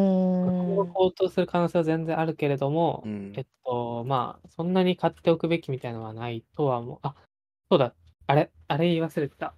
[0.87, 0.93] ーん。
[0.93, 6.99] 高騰する可能性は全然あるけれども、うんえっと、まあ、そんなに買っておくべきみたいなのはないとは思う。
[7.03, 7.15] あ、
[7.71, 7.95] そうだ、
[8.27, 9.55] あれ、あれ言い忘れてた。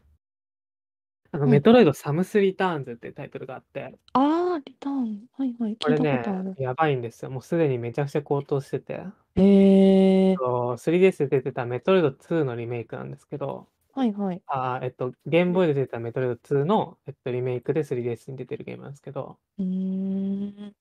[1.33, 5.25] あの、うんメトロイドサムスリターンズっていうタイトルがあって、ああ、リターン。
[5.35, 5.71] はいはい。
[5.71, 7.31] 聞いこれことある。、やばいんですよ。
[7.31, 9.01] もうすでにめちゃくちゃ高騰してて、
[9.35, 10.35] へえ。
[10.37, 14.41] そう 3DS で出てたメトロイド2のリメイクなんですけど、はいはい。
[14.45, 20.55] あーえっと、ゲームボーイで出てたメトロイド2の、えっと、リメイクで 3DS に出てるゲームなんですけど、うーん。
[20.55, 20.73] メ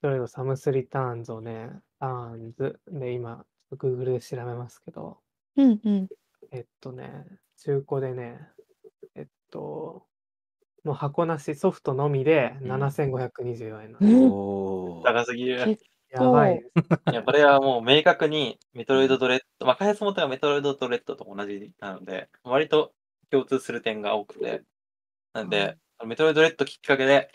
[0.00, 5.18] トロイドサムスリターンズをね、ターンズで今、ちょっと Google で調べますけど、
[5.56, 6.08] うんうん。
[6.52, 7.26] えっとね、
[7.58, 8.40] 中古でね、
[9.52, 10.06] と、
[10.84, 14.12] もう箱なしソフトのみでうん7524円なです。
[14.12, 15.64] んおー高すぎる。
[15.64, 16.62] 結やばい。
[17.10, 22.92] いや、これはもう明確にメトロイドドレッド、まあ、開発元がメトロイドドレッドと同じなので、割と
[23.30, 24.62] 共通する点が多くて、
[25.32, 27.30] なんで、メトロイドドレッドきっかけで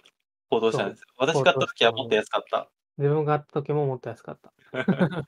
[0.52, 1.08] 行動したんですよ。
[1.18, 2.70] 私買った時はもっと安かった。
[3.00, 4.54] 自分が買った時ももっと安かった。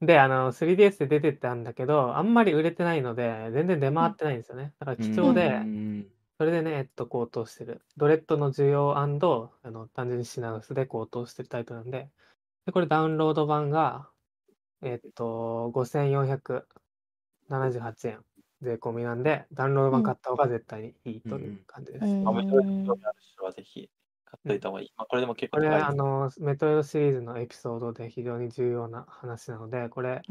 [0.00, 4.72] で、あの、3DS で出てたんだけど、あんまり売れてないので、全然出回ってないんですよね。
[4.78, 6.06] だから貴重で、うん
[6.38, 7.80] それでね、えっと、高騰してる。
[7.96, 9.52] ドレッドの需要あの、
[9.94, 12.10] 単純に品薄で高騰してるタイトルなんで、
[12.66, 14.10] で、これダウンロード版が、
[14.82, 16.66] えっと、5478
[17.88, 18.24] 円
[18.62, 22.04] 税込みなんで、ダウンロード版買った方が絶対にいいという感じです。
[22.04, 23.88] うんまあメトロイドに興味ある人はぜひ
[24.24, 24.92] 買っといた方がいい。
[24.96, 30.22] まあ、これでも結これ、構高いあの、メトロイドシリーズのエピソードで非常に重要な話なので、これ。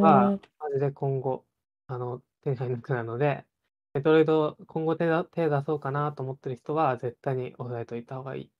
[0.00, 1.46] は、マジで今後、
[1.86, 3.46] あの、手に入らなくなるので、
[3.94, 8.50] メトロイド、今後手だ手出そうかなと思ってる人は、絶対に押さえといた方がいい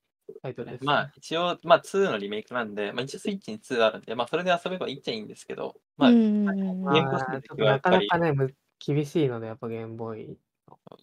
[0.42, 8.54] タイトルです、まあ、一応、まあ、2のリメイクなんで、まあ、一応スイッチに2あるんで、まあ、それで遊べばいいっちゃいいんですけど、まあ、うゲームとしてのあ、ちょっ出来はやとなかっぱりなかね、む
[8.84, 10.38] 厳しいので、やっぱゲームボーイ。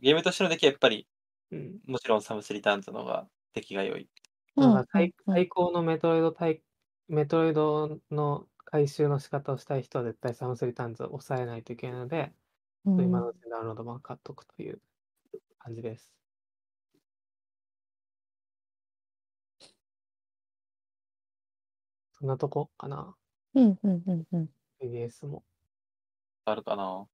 [0.02, 1.08] ームとしての出来はやっぱり、
[1.52, 1.80] うん。
[1.88, 4.02] もちろんサムスリターンズの方が出来が良い。
[4.02, 4.08] うん
[4.56, 6.62] だから最うん最高のメトロイド対、
[7.10, 12.32] メトロイドの回収の仕方をしたい人は絶対サムスリターンズを抑えないといけないので、
[12.86, 14.80] うん今のうちにダウンロード版買っとくという
[15.58, 16.12] 感じです。
[22.18, 23.14] そんなとこかな、
[23.56, 24.50] うんうんうんうん。
[24.82, 25.44] 3DS も。
[26.46, 27.08] あるかな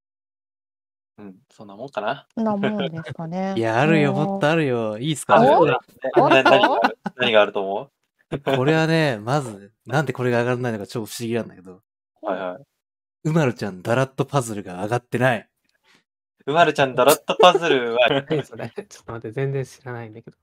[1.17, 2.28] うん、そんなもんかな。
[2.36, 3.53] そんなもんですかね。
[3.57, 4.97] いや、あるよ、もっとああるよ。
[4.97, 5.74] いいっすあかおね
[6.15, 7.91] 何がある何があると思
[8.57, 11.82] これはね、まず、なんでこれが上がらないのか超不思議なんだけど、
[12.22, 12.63] うはいはい。
[13.24, 15.50] うまるちゃんダラッとパズルが上がってない。
[16.45, 18.69] うまるちゃんダラットパズルは 何それ？
[18.89, 20.37] ちょっと待って、全然知らないんだけど。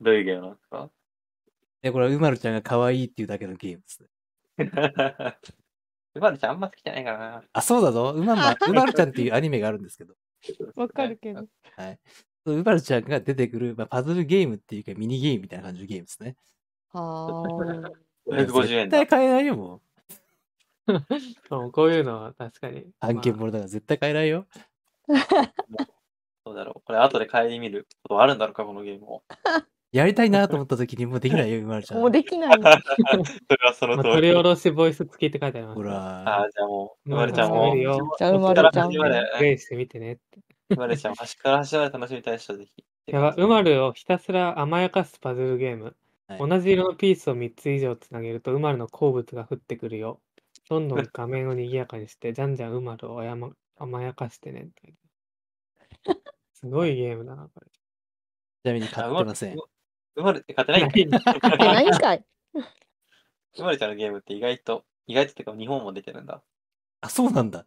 [0.00, 0.90] どういうゲームなんですか？
[1.82, 4.02] で、これはうまるちゃんが可愛いっていうだけのゲームです。
[6.14, 7.44] うまるちゃんあんま好きじゃないからな。
[7.52, 8.10] あ、そうだぞ。
[8.10, 10.14] うまま、うまるちゃんっていうアニメがあるんですけど、
[10.74, 11.46] わかるけど。
[11.76, 11.98] はい。
[12.46, 16.36] うまるちゃんが出てくる、まあ、パズルゲームっていうかミニゲームみたいな感じのゲームですね。
[16.92, 17.42] は
[18.26, 19.06] 550円だ絶対。
[19.06, 20.92] 買えないよ、もう。
[21.48, 22.90] そうこういうのは確かに。
[22.98, 24.46] 案件まものだから絶対買えないよ。
[26.46, 26.82] そうだろう。
[26.84, 29.22] これ後で帰り見ることあるんだろうか、このゲームを。
[29.92, 31.96] やりたいなと思った時にもうできないよ、うまるちあ。
[31.96, 32.00] ゃん。
[32.00, 32.50] もうできない。
[32.52, 34.14] それはそあまあ、の通り。
[34.14, 35.90] 取り下ろしボイス付きって書いてありますほよ。
[35.90, 35.94] あ
[36.24, 37.74] ら、あ、じゃあもう、ううまるまるちゃんも。
[38.18, 40.40] じゃあ、うまるちゃん端から端までプレイしてみてねって。
[40.70, 42.84] うまるちゃん、端から端まで楽しみたい人はぜひ。
[43.06, 45.84] やば、うまるをひたすら甘やかすパズルゲーム。
[45.84, 45.94] はい
[46.38, 50.20] 同じ色のピースを3つ以上つなげると、うまるの好物が降ってくるよ。
[50.68, 54.94] どんどん画面を賑やかにして、じゃんじゃんうまるをあやま甘やかしてねって。
[56.54, 57.66] すごいゲームだな、これ。
[57.66, 59.56] ちなみに買ってません。
[60.16, 62.24] うまるって勝てないんだない買ってないん かい。
[63.58, 66.42] うまるちゃんのゲームって意外と、意外とってか日本も出てるんだ。
[67.00, 67.64] あ、そうなんだ。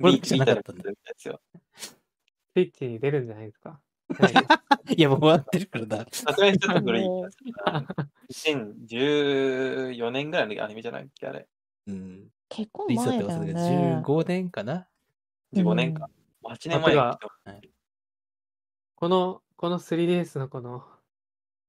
[0.00, 0.90] これビーじゃなかったんだ。
[1.16, 3.80] スイッチに出るんじゃないですか。
[4.18, 4.28] な
[4.94, 6.06] いや、もう終わってるからだ。
[6.12, 7.86] さすがにちょっと古い気がするな。
[8.30, 11.48] 2014年ぐらいのアニメじゃないっけあれ。
[11.86, 12.28] うん。
[12.48, 14.02] 結構前だよね。
[14.04, 14.86] 15年かな
[15.54, 16.10] 15年か。
[16.44, 17.70] 8年前あにて
[18.94, 20.84] この、この 3DS のこの、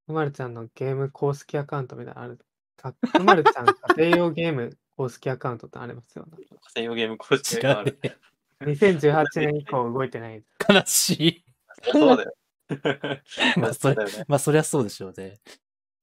[0.07, 2.39] うまるちゃんのゲーム公式アカウントみたいなのある。
[2.75, 6.27] かうまるちゃん家庭用ゲーム公式アカウントってありますよ。
[6.75, 7.97] 家庭用ゲーム公式知がある。
[8.01, 8.17] らね
[8.61, 8.65] え。
[8.65, 10.43] 2018年以降動いてない。
[10.69, 11.45] 悲しい。
[11.91, 12.33] そうだよ。
[13.57, 14.25] まあ、それだよね。
[14.27, 15.39] まあ、そりゃそうでしょうね。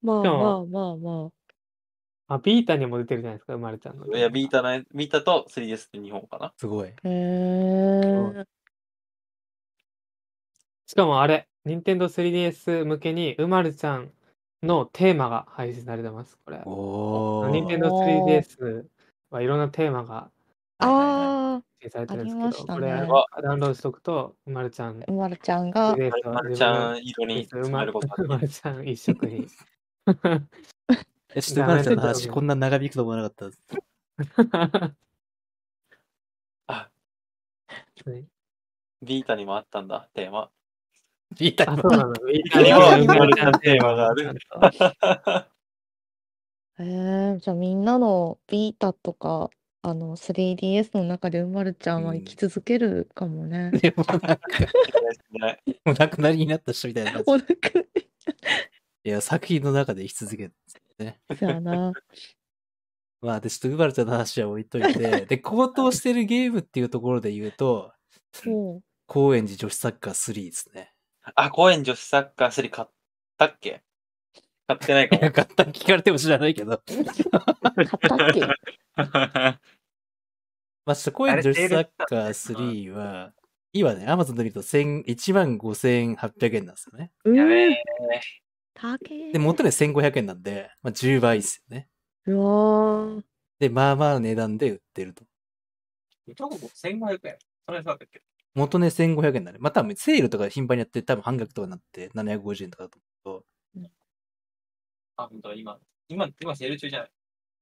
[0.01, 1.31] まあまあまあま
[2.27, 4.07] あ、ビータにも出てるじゃないですか、うまるちゃんの。
[4.07, 6.53] いや、ビータな、ビータと 3DS って日本かな。
[6.57, 6.89] すごい。
[6.89, 6.91] あ。
[6.91, 8.45] へえ。
[10.91, 14.11] しかもあれ、任天堂 3DS 向けにうまるちゃん
[14.61, 16.61] のテーマが配信されてます、これ。
[16.65, 17.49] おー。
[17.49, 18.83] 任天堂 3DS
[19.29, 20.29] はいろんなテーマが
[20.79, 25.95] あ配信されてるんですけど、ありましたねこれはダウンロードしとくと、うまるちゃんあ、うまるちゃんが。
[25.95, 29.47] 3DS をまるちゃん色にう染まめることがうまるちゃん一色に。
[31.33, 33.49] え、ちょっと、まるちゃんの話、こんな長引くと思わなかった。
[36.67, 36.89] あ、
[38.07, 38.25] ね
[39.01, 40.51] ビータにもあったんだ、テーマ。
[41.37, 42.13] ビータあ、そうなの。
[42.25, 42.61] ビータ
[42.97, 44.35] にもうまるちゃんテーマがある。
[46.79, 49.49] へえ、じゃあみんなのビータとか、
[49.83, 53.71] あの 3DS の中でうまるちゃんは生き続けるかもね。
[53.81, 54.39] でもなんか、
[55.31, 57.31] ねお亡くなりになった人みたいな感じ。
[57.31, 57.85] お腹
[59.03, 60.53] いや、作品の中で生き続ける。
[61.39, 61.91] そやな。
[63.21, 67.93] まあ、で、ちょっと、うばるちゃんの話は置いといて、 で、高騰してるゲームっていうところで言うと、
[68.45, 70.93] も高円寺女子サッカー3ですね。
[71.35, 72.87] あ、公園女子サッカー3買っ
[73.37, 73.83] たっけ？
[74.67, 76.73] 買ってないかいや、 買った聞かれても知らないけど。
[76.73, 78.41] う、買ったっけ？
[78.41, 78.47] も。
[80.85, 82.29] まあ、ちょっと高円寺女子サッカー
[82.89, 83.33] 3は、
[83.73, 87.11] 今ね、アマゾンで見ると1000 15,800円なんですよね。
[87.23, 87.75] うやべえん。
[88.73, 91.87] 高えで、元値1500円なんで、まあ、10倍ですよね。
[92.25, 93.23] うわー
[93.59, 95.23] で、まあまあ値段で売ってると。
[96.35, 98.21] どこ1500円それそうだったっけ？
[98.55, 103.45] 元値1500円なんで、まあ多分セールとか頻繁にやって、多分半額とかになって750円とかだと思う
[105.17, 107.11] あ、本当だ、今、今、今セール中じゃない？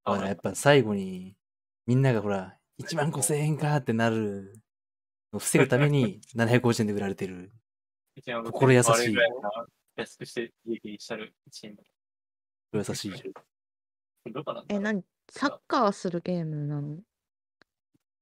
[0.06, 1.36] あやっぱ最後に、
[1.86, 4.54] みんながほら、1万5000円かってなる
[5.34, 7.52] のを防ぐために 750円で売られてる。
[8.46, 9.16] 心優しい。
[9.96, 11.78] 安くして利益にしたるチーム。
[12.74, 13.12] 優しい。
[13.12, 14.34] じゃん。
[14.34, 14.62] どこな？
[14.62, 17.00] んだえ、なに、サッカーするゲームなの？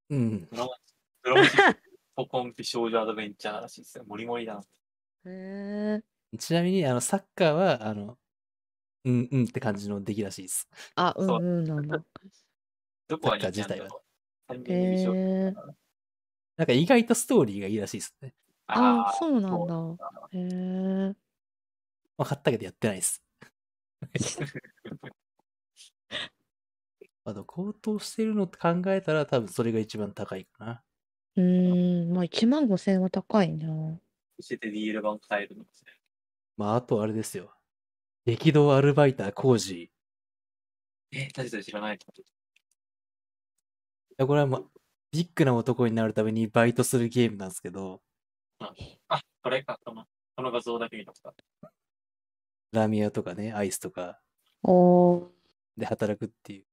[0.10, 0.50] うん。
[2.18, 4.04] ドラマドラマチックポコン美少女アドベンチャーらしいですよ。
[4.08, 4.62] モリモリだな。
[5.26, 6.04] へ
[6.34, 6.38] え。
[6.38, 8.18] ちなみに、あの、サッカーは、あの、
[9.06, 10.68] うんうんって感じの出来らしいです。
[10.96, 12.04] あ、うんそううんなんだ。
[13.08, 13.90] どこがサッカー自体は
[14.48, 15.54] 単へ純に美少女え。
[16.58, 18.34] なんか意外とストーリーがいいらしいですね。
[18.68, 19.98] あ、ーそうなんだ。
[20.34, 21.16] へえ。
[22.18, 23.24] まあ、買ったけどやってないです。
[27.24, 30.84] あと、高騰してるのって考えたら多分それが一番高いかな。
[31.38, 33.68] うーん、まあ1万5千円は高いな。
[33.68, 34.00] 教
[34.52, 35.92] えて DL 版買えるのですね。
[36.58, 37.54] まあ、あとあれですよ。
[38.26, 39.84] 激動アルバイター工事。
[39.84, 39.90] い
[41.12, 42.00] え、何それ知らない
[44.18, 44.62] や、これはまあ、
[45.12, 48.02] ビッグな男になるためにバイトするゲームなんですけど、
[48.60, 51.72] あ、これか、このこの画像だけ見たことある
[52.72, 54.20] ラーメン屋とかね、アイスとか
[54.64, 55.28] おー、
[55.78, 56.66] で働くっていう。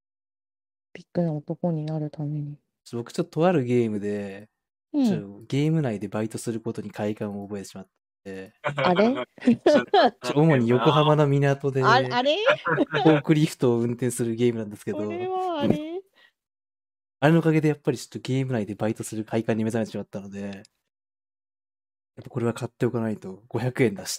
[0.95, 2.57] ビッグな男になるために。
[2.93, 4.49] 僕ちょっととあるゲームで、
[4.95, 5.47] ちょうん。
[5.47, 7.89] ゲーム内でバイトすることに快感を覚えてしまっ
[8.25, 9.15] て、あれ？
[10.35, 12.37] 主に横浜の港で、ああれ？
[12.37, 16.01] フォークリフトを運転するゲームなんですけど、これはあれ？
[17.21, 20.63] あれのおかげでやっぱりちょっとゲーム内でバイトする快感に目覚めてしまったので、やっ
[22.23, 23.43] ぱこれは買っておかないと。
[23.49, 24.19] 500円だし。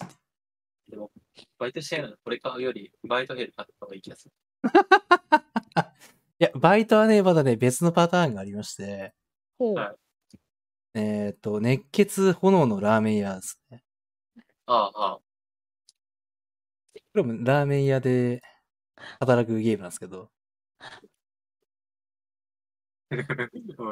[0.88, 1.10] でも、
[1.58, 4.34] バイトしてるのにこれ買うより、バイトヘル買った方がいい気がする。
[6.38, 9.14] いや、バイトはね、まだね、別のパターンがありまして、
[9.58, 9.74] ほう。
[9.74, 10.05] はい
[10.96, 13.82] えっ、と、熱血炎のラーメン屋ですね。
[14.64, 15.18] ああ、ああ。
[15.18, 15.22] こ
[17.16, 18.40] れもラーメン屋で
[19.20, 20.30] 働くゲームなんですけど、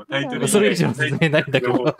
[0.09, 1.96] タイトルそれ以上の説明ないんだけど、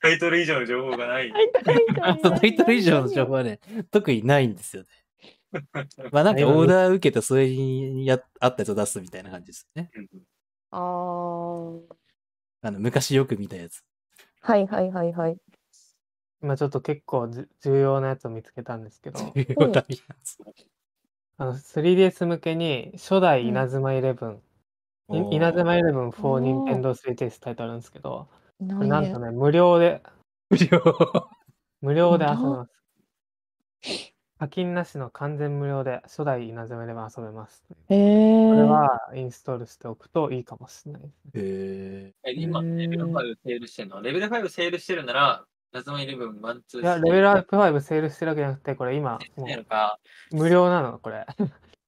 [0.00, 1.30] タイトル以上の情報がない。
[1.62, 4.88] タイトル以上の情報はね、特にないんですよね。
[6.12, 9.90] まあなんかオーダー受けてそれにやあったやつを出すみたいな感じですね。
[9.94, 10.06] うん
[10.70, 11.80] ああー。
[12.62, 13.84] あの、昔よく見たやつ。
[14.46, 15.38] はいはいはいはい。
[16.40, 19.84] 今ちょっと結構じ重要なやつを見つけたんですけど、 重要なや
[20.22, 20.38] つ。
[21.38, 24.36] あの 3DS 向けに初代うん稲妻イレブン、い
[25.08, 28.28] おーイナズマイレブン for おー Nintendo 3DS タイトルなんですけど、
[28.60, 29.18] こないねれなんと。
[29.18, 30.00] ね、無料で、
[30.48, 30.80] 無料。
[31.80, 32.68] 無料で遊べま
[33.82, 34.15] す。
[34.38, 37.64] 課金なしの完全無料で初代イナズマイレブン遊べます。
[37.88, 38.50] へえ。
[38.50, 41.30] これはインストールしておくといいかもしれないですね。
[41.34, 44.02] へえ今、レベル5セールしてるの？
[44.02, 49.98] レベル5セールしてるなら、イナズマイレブン、ワン、ツー、いや、レベルアップ5セールしてるわけじゃなくて、これ今、もないのか？
[50.32, 51.24] う無料なの、これ。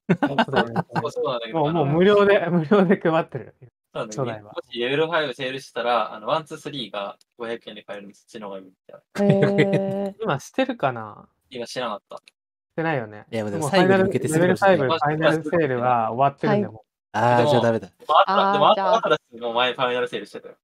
[0.07, 3.55] 初代のそうそうなんだけど、もう無料で、無料で配ってる。
[3.93, 8.21] そうなんだけど初代はもしレベル5セールしたら、あの、ワン、ツー、スリーが500円で買えるんです。
[8.21, 9.35] そっちの方がいいみたいな。
[9.35, 9.63] へ
[10.07, 10.15] え。
[10.21, 11.29] 今してるかな？
[11.51, 12.38] 今知らなかった。
[12.71, 13.25] してないよね。
[13.31, 17.87] いやでも最後にファイナル向けてすレベル5るかもしれないファイナルセールは終わってるんで、はいもああ、でもじゃあダメだ。
[17.87, 20.55] でもあでもあじゃあアトラスも前ファイナルセールしてたよ。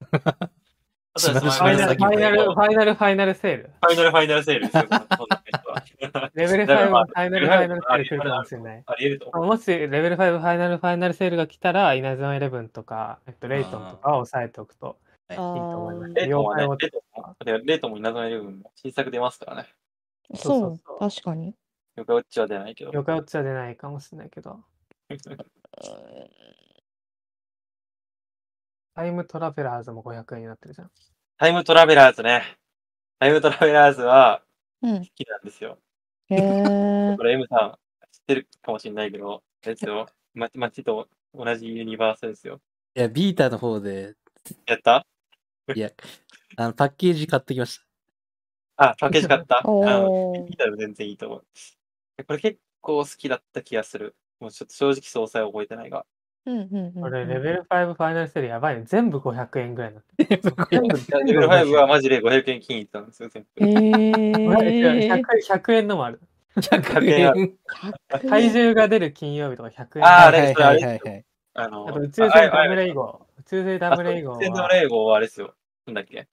[1.14, 3.70] フ島ァイナル、先ファイナル、フファイナル、ファイナルセール。
[3.82, 4.60] ァイナルファイナルセール
[6.34, 8.82] レベル5だからまあはファイナル、ファイナルセール来るかもしれない。
[8.86, 9.46] あり得ると思う。
[9.46, 14.96] もしレベル5ファイナル、ファイナルセールが来たら、イナズマイレブンとか、えっと、レイトンとかを押さえておくと
[15.28, 16.14] はいいいと思います。
[16.14, 16.76] レートもね妖怪を、
[17.64, 19.68] レートも、稲妻イレブンも新作出ますからね。
[20.34, 21.54] そそううそう、確かに。
[21.96, 22.90] よかウォッチは出ないけど。
[22.90, 24.64] 妖怪ウォッチは出ないかもしれないけど、
[28.94, 30.90] タイムトラベラーズも500円になってるじゃん。
[31.38, 32.58] タイムトラベラーズね。
[33.18, 34.42] タイムトラベラーズは
[34.82, 35.04] うん好。
[35.14, 35.78] きなんですよ。
[36.28, 37.14] へえ。
[37.16, 37.78] これ M さん
[38.10, 40.08] 知ってるかもしれないけど、あれですよ。
[40.34, 42.60] ま街と同じユニバースですよ。
[42.94, 44.14] いや、ビータの方で、
[44.66, 45.06] やった？
[45.74, 45.90] いや、
[46.56, 47.84] あの、パッケージ買ってきました。
[48.90, 49.58] あ、パッケージ買った。
[49.58, 51.44] あおの、ー見たら全然いいと思う。
[52.26, 54.16] これ結構好きだった気がする。
[54.40, 56.04] もうちょっと正直詳細は覚えてないが。
[56.46, 56.92] うんうんうんうん。
[56.94, 58.82] これ、レベル5ファイナルセールやばいね。
[58.84, 63.64] 全部500円ぐらいになっレベル5はマジで500円均一なんですよ、全部。
[63.64, 64.32] へえ。
[65.08, 66.20] 100, 100円のもある。
[66.60, 67.58] 100円
[68.28, 70.04] 体重が出る金曜日とか100円。
[70.04, 71.24] あーあれはいはいはいはい。
[71.54, 73.26] あの、あと宇宙船ダブルイゴ。
[73.38, 75.54] 宇宙船ダブルイゴあそう宇宙船ダはブル英語はあれですよ。
[75.86, 76.28] なんだっけ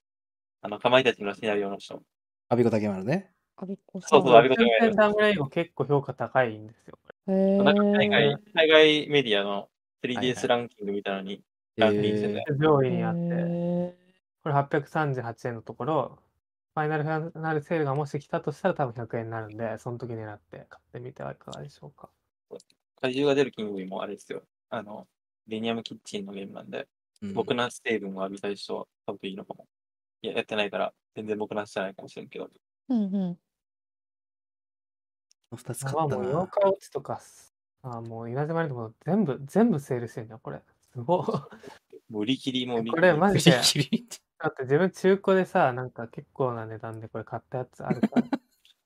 [0.62, 2.02] あの、かまいたちのシナリオの人。
[2.50, 3.30] アビコ竹丸ね。
[3.58, 4.10] あびっこさん。
[4.10, 6.98] そうそうアビコタ船ダブルイゴ結構評価高いんですよ。
[7.28, 8.10] へなんか海え。
[8.10, 9.68] 外、海外メディアのは
[10.04, 11.44] いは 3DS いランキングみたいなのに、
[11.78, 13.96] えランクインしてーて、上位にあって、へ
[14.42, 16.20] これ838円のところ、
[16.74, 22.10] ファイナルファイナルセールがもし来たとしたら多分100円になるんで、その時狙って買ってみてはいかがでしょうか。
[23.00, 24.42] 怪獣が出る金曜日もあれですよ。
[24.70, 25.08] あの、
[25.48, 26.88] ベニアムキッチンのゲームなんで、
[27.22, 29.68] うん僕なし成分を浴びたい人は買うといいのかも。
[30.22, 32.46] いや、やってないから、全然僕なしじゃないかもしれんけど。
[32.46, 32.50] ー
[32.90, 33.38] うんうん。
[35.56, 36.52] 二つま買ったなあもう妖。
[36.52, 37.22] 怪ウォッチとか、
[37.82, 40.62] あもう稲妻にも全部、全部セールしてんだよ、これ。
[40.94, 41.28] すごい。
[42.12, 42.92] もう売り切りも売り切り。
[42.92, 44.08] これマジで、キリ
[44.40, 48.26] だって自分中古でさ、なんか結構な値段でこれ買ったやつあるから。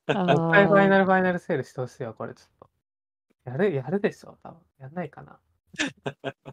[0.20, 2.70] あもう一回ファイナールファイナルセールしてほしいよ、これちょっと。
[3.50, 4.60] やる、やるでしょ、多分。
[4.78, 5.38] やんないかな。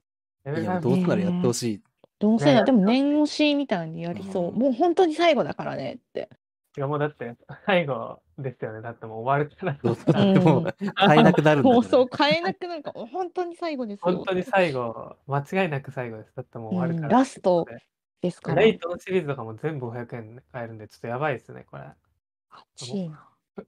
[0.45, 1.83] いや、5どうせならやってほしい。
[2.21, 4.49] どうせな、ねでも念押しみたいにやりそう。
[4.49, 6.29] うんもう本当に最後だからねって。
[6.77, 8.81] いやもうだって、最後ですよね。
[8.81, 9.73] だってもう終わるから。
[9.73, 11.75] なうんらもう買えなくなるんだから。
[11.75, 14.15] もうそう、変えなくなるから、本当に最後ですよ。
[14.15, 16.33] 本当に最後、間違いなく最後です。
[16.35, 17.07] だってもう終わるから。
[17.07, 17.65] うんラスト
[18.21, 18.61] ですから。
[18.61, 21.83] レイトのシリーズとかも全部500円で買えるんで、ちょっとやばいですね、これ。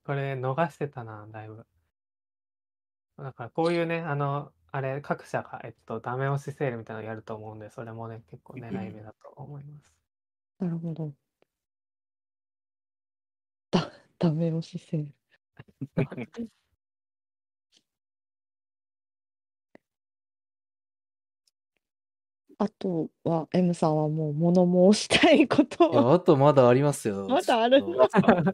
[0.05, 1.65] これ逃してたな、だいぶ。
[3.17, 9.93] だからこういうね、あの、あれ、各社が、えっと、ダメ押しセールみたいなのやると思うんで、それもね、結構狙い目だと思います。
[10.57, 11.13] なるほど。
[13.69, 15.13] だ、ダメ押しセール。
[22.57, 26.13] あとは、M さんはもう物申したいこといや、は。
[26.15, 27.27] あとまだありますよ。
[27.29, 28.53] まだあるちょっと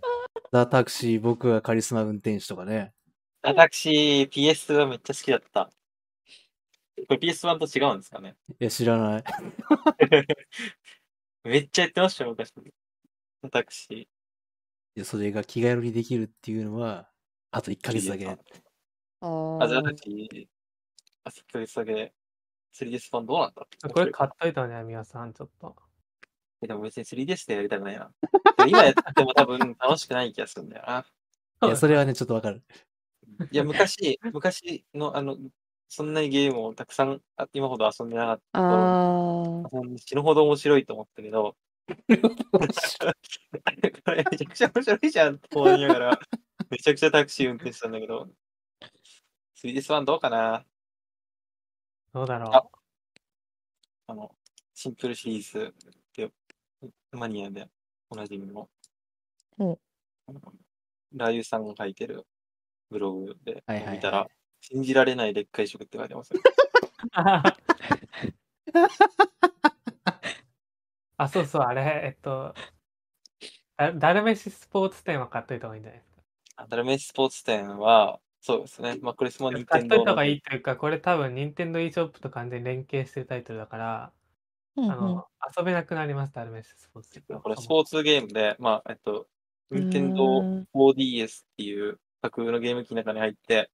[0.51, 2.91] ザ・タクシー、僕はカリスマ運転手とかね。
[3.41, 5.70] 私、PS はめっちゃ好きだった。
[7.07, 8.35] これ PS1 と違うんですかね？
[8.59, 9.23] いや、知らない。
[11.43, 12.53] めっちゃやってましたよ、昔。
[13.41, 13.91] 私。
[13.91, 14.07] い
[14.95, 17.09] やそれが気軽にできるっていうのは、
[17.51, 18.27] あと1ヶ月だけ。
[18.27, 18.37] あ
[19.61, 20.49] あ、じゃあー私、
[21.23, 22.13] あ、1ヶ月だけ
[22.73, 23.67] 3DS 版どうなんだ？
[23.89, 25.75] これ買っといたね、みやさん、ちょっと。
[26.61, 28.11] えでも別に 3DS でやりたくないな。
[28.67, 31.05] 今やっても多分楽しくない気がするんだよな。
[31.67, 32.63] いや、それはね、ちょっとわかる。
[33.51, 35.37] いや、昔、昔の、あの、
[35.89, 39.67] そんなにゲームをたくさん、あ今ほど遊んでなかったあー。
[39.69, 39.97] 頃。
[39.97, 41.57] 死ぬほど面白いと思ったけど、
[41.89, 41.95] こ
[44.11, 46.19] れめちゃくちゃ面白いじゃんと思いながら、
[46.69, 48.29] めちゃくちゃタクシー運転してたんだけど、
[49.57, 50.63] 3DS 版どうかな？
[52.13, 52.67] どうだろあ
[54.07, 54.35] あの、
[54.75, 55.73] シンプルシリーズ
[56.15, 56.31] で、
[57.11, 57.67] マニアで
[58.11, 58.69] おなじみの、
[59.57, 59.79] うん。
[61.15, 62.27] ラーユさんが書いてる
[62.91, 63.95] ブログではいはいはい。
[63.97, 64.29] 見たら、
[64.62, 66.39] 信じられない劣化移植って書いてますよ。
[71.18, 72.53] あ、そうそう、あれ、えっと、
[73.78, 76.22] ダダルメシスポーツ店は買っといた方がいいんじゃないですか？
[76.57, 78.97] あダルメシスポーツ店は、そうですね。
[79.01, 84.14] まあ、これも任買っといた方がいいというか、これ多分、任天堂 e ショップと完全に連携してるタイトルだから、
[84.76, 87.41] うんあの、遊べなくなります、ダルメシスポーツ店は。
[87.41, 89.28] これスポーツゲームで、まあ、えっと、
[89.72, 93.70] 任天堂うん 4DS っていう架空のゲーム機の中に入って、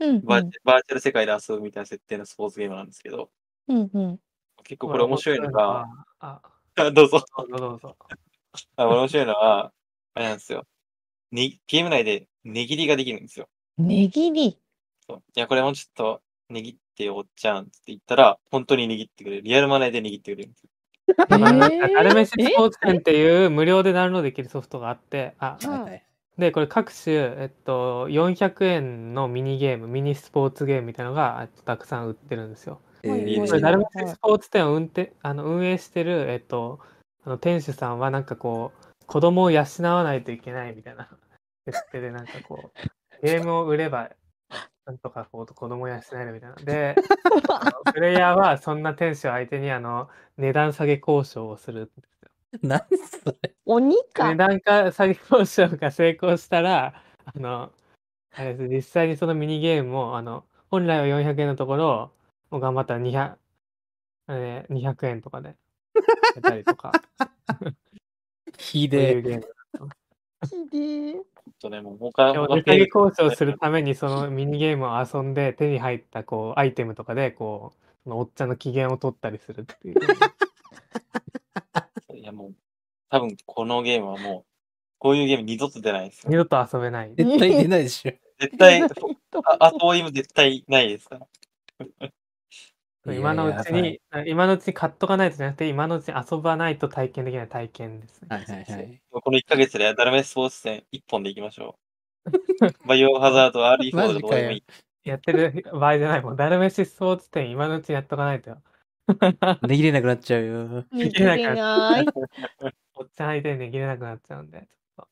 [0.00, 3.30] うんバーチバーチャル世界で遊ぶみたいな設定のスポーツゲームなんですけど、
[3.68, 4.20] うんうん
[4.62, 5.86] 結構これ面白いのが、
[6.18, 6.42] あ、
[6.92, 7.24] どうぞ。
[7.36, 7.96] どうぞどうぞ。
[8.76, 9.72] あ面白いのは、
[10.14, 10.66] あれなんですよ。
[11.32, 13.48] にゲーム内で値切りができるんですよ。
[13.78, 14.58] 値切り？
[15.06, 19.42] そういや、これもうちょっと値切ってよ、おっちゃんって言ったら、本当に握ってくれる。
[19.42, 20.70] リアルマネーで握ってくれるんですよ。
[21.16, 26.06] だからなんかえー ダルメシスポーツ店っていう無料でダウンロードできるソフトがあって、あ、あはいはい
[26.40, 32.80] で、これ各種、えっと、400円のミニゲーム、ミニスポーツゲームみたいなのがえっとたくさん売ってるんですよ。
[33.02, 36.80] えーこれ、ダルスポーツ店を運転あの運営してる、えっと、
[37.24, 41.08] あの店主さんはなんかこう、子供を養わないといけないみたいな
[41.66, 42.72] 設定で、なんかこ
[43.22, 44.10] う、ゲームを売れば、
[44.86, 46.56] なんとかこう子供を養えるみたいな。
[46.56, 46.96] で、
[47.92, 51.92] プレイヤーはそんな店主を相手にあの値段下げ交渉をする。
[52.62, 54.36] 何それ鬼か値。
[54.36, 57.72] 段か下げ交渉が成功したら、あの、
[58.32, 62.12] あれです実際にそのミニゲームも、あの、本来は400円のところ、
[62.50, 63.38] もう頑張ったら200、
[64.28, 65.56] あれね、200円とかで、
[66.36, 66.92] やったりとか、
[68.58, 69.48] ひそういうでゲーム。
[70.48, 70.78] ひで
[71.10, 79.94] えほんとね、もう他でも、他値下げ交渉するために、そのミニゲームを遊んで、手に入った、こう、アイテムとかで、こう、そのおっちゃんの機嫌を取ったりするっていう。
[82.14, 82.54] いや、もう、
[83.08, 84.44] 多分このゲームはもう、
[84.98, 86.36] こういうゲーム二度と出ないですよ二。
[86.36, 87.14] 度と遊べない。
[87.14, 88.12] 絶対出ないでしょ。
[88.38, 88.88] 絶対、あ
[89.58, 92.12] あそうい絶対ないですから。
[93.06, 98.28] 今のうちいやに、今のうちに買っとかないとじゃなくて、今のうちに遊ばないと体験できない体験ですね。
[98.30, 99.00] はいはいはい。
[99.10, 101.78] この1ヶ月でダルメスポーツ戦1本でいきましょ
[102.26, 102.30] う。
[102.86, 104.64] バイオハザード、RE4 マとジかよかどうでもいい。
[105.04, 106.36] やってる場合じゃないもん。
[106.36, 108.62] ダルメシスポーツ店今のうちにやっとかないとよ。
[109.62, 110.84] 値切れなくなっちゃうよ。
[110.92, 112.06] 見切れない。
[112.94, 114.68] おっちゃん相手にできれなくなっちゃうんで。
[114.98, 115.08] ちょっ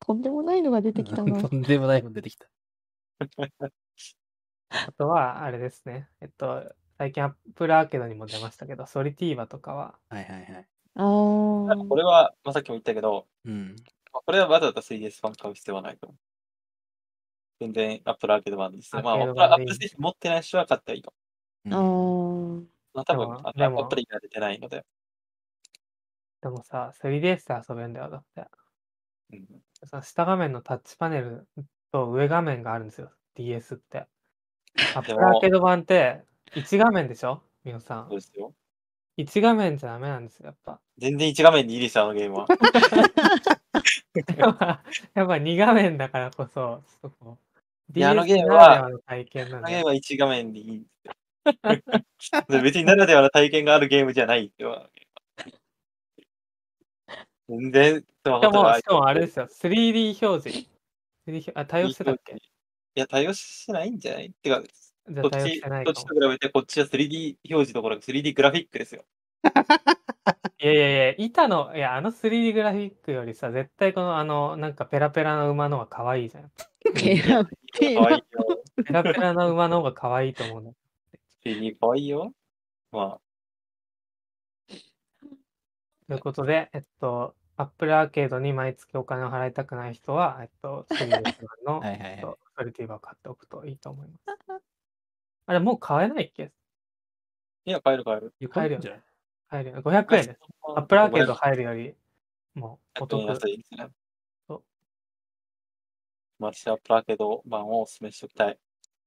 [0.00, 1.32] とんでもないのが出てきたな。
[1.48, 2.46] とんでもないもん出てきた。
[3.18, 3.30] と
[4.70, 6.08] あとは、あれですね。
[6.20, 10.68] えっと、最近アップルアーケードにも出ましたけど、ソリティーバとかは、はいはいはい。
[10.96, 13.76] あーこれは、まあ、さっきも言ったけど、うん。
[14.12, 16.18] まあこれはわざわざ 3DS 版買う必要はないと思う。
[17.64, 19.02] 全然アップルアーケード版ですね。
[19.02, 21.12] まあ、アーケード版でいいアップル製品持ってない人は買ったらいいと
[21.66, 22.64] うんあー。
[22.94, 24.84] まあ、多分でも、あでもアプリが出てないので。
[26.42, 28.44] でもさ、3DS で遊べんだよ、だって。
[29.32, 29.46] うん
[29.86, 31.46] その下画面のタッチパネル
[31.92, 34.06] と上画面があるんですよ、DS って。
[34.94, 36.22] アップルアーケード版って
[36.54, 37.42] 1画面でしょ？
[37.64, 38.18] みのさんそう。
[38.18, 38.54] ですよ。
[39.18, 40.80] 1画面じゃダメなんですよ、やっぱ。
[40.98, 42.46] 全然1画面でいいですよ、あのゲームは。
[44.38, 44.82] やっぱ
[45.14, 47.38] やっぱ2画面だからこそ、ちょっとこ
[48.06, 49.86] あのゲームは体験なんであのゲーム。
[49.86, 51.14] は1画面でいいんですよ。
[52.48, 54.90] で別にならではの体験があるゲームじゃないですよ。
[57.48, 60.68] 全然、スマホしかも、とかしかもあれですよ、3D 表示。
[61.26, 62.34] 3D 表あ、対応してたっけ？
[62.34, 62.38] い
[62.94, 64.32] や、対応してないんじゃない？
[64.32, 65.94] てか、こっちこっ。
[65.94, 69.04] ちと比べて、こっちは 3D 表示どころか 3D グラフィックですよ。
[70.60, 76.52] いやいやいや、板の、いや、あの 3D グラフィックよりさ、絶対この、あの、なんかペラペラの馬の方が可愛いじゃん。
[76.92, 77.44] ペラ
[77.78, 78.20] ペラ。
[78.84, 80.76] ペラペラの馬の方が可愛いと思うんだよ。
[81.44, 82.32] 3D かわいいよ。
[82.92, 83.18] ま
[86.08, 91.22] ということで、えっと、Apple アーケードに毎月お金を払いたくない人は、えっと、3DS 版
[91.64, 94.62] の、 はいはいはいえっと、ソリティーバーを買っておくといいと思います。
[95.46, 96.44] あれ、もう買えないっけ？
[96.44, 96.46] あ、
[97.66, 98.34] いや、買える買える。
[98.50, 99.02] 買えるよじゃない？
[99.48, 99.82] 買えるよ。
[99.82, 100.38] 500円です。
[100.76, 101.94] Apple アーケード入るより、
[102.54, 103.26] もうお得。
[106.44, 108.58] 私はプラーケード版をお勧めしておきたい。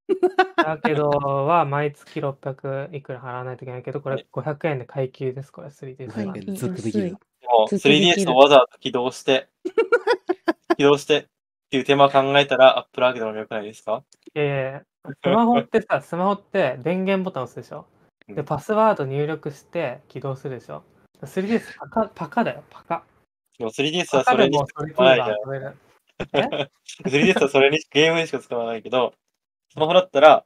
[0.56, 6.34] だけどは毎月600いくら払わないといけないけど、これ500円で買い切りです、これ 3DS 版。
[6.34, 7.20] 500円でずっとできるの。
[7.42, 9.50] でも、ずっとできる 3DS をわざわざ起動して、
[10.78, 11.26] 起動してっ
[11.72, 14.04] ていう手間を考えたら、アップルアーケードの良くないですか？
[14.34, 14.82] いやい
[15.24, 17.86] スマホってさ、 スマホって電源ボタン押すでしょ？
[18.28, 20.84] で、うんパスワード入力して起動するでしょ
[21.22, 23.04] ？3DS パカ、パカだよ、パカ。
[23.58, 24.84] でも 3DS パはそれにしカ
[26.18, 27.12] でもか使わないじゃんソリティーバー。
[27.12, 27.32] 遊べる。
[27.38, 29.14] 3DS はそれにゲームにしか使わないけど、
[29.70, 30.46] スマホだったら、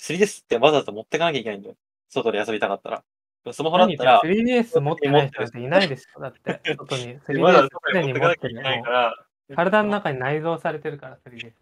[0.00, 1.76] 3DS ってわざわざ持ってかなきゃいけないんだよ。
[2.08, 3.04] 外で遊びたかったら。
[3.52, 6.20] スマホだったら、3DS 持ってない人なんていないでしょ。
[6.20, 7.14] だって、 外に。
[7.42, 11.52] わざわ 3DS ざ外に持ってかなきゃいけないから、体の中に内蔵されてるから、3DS。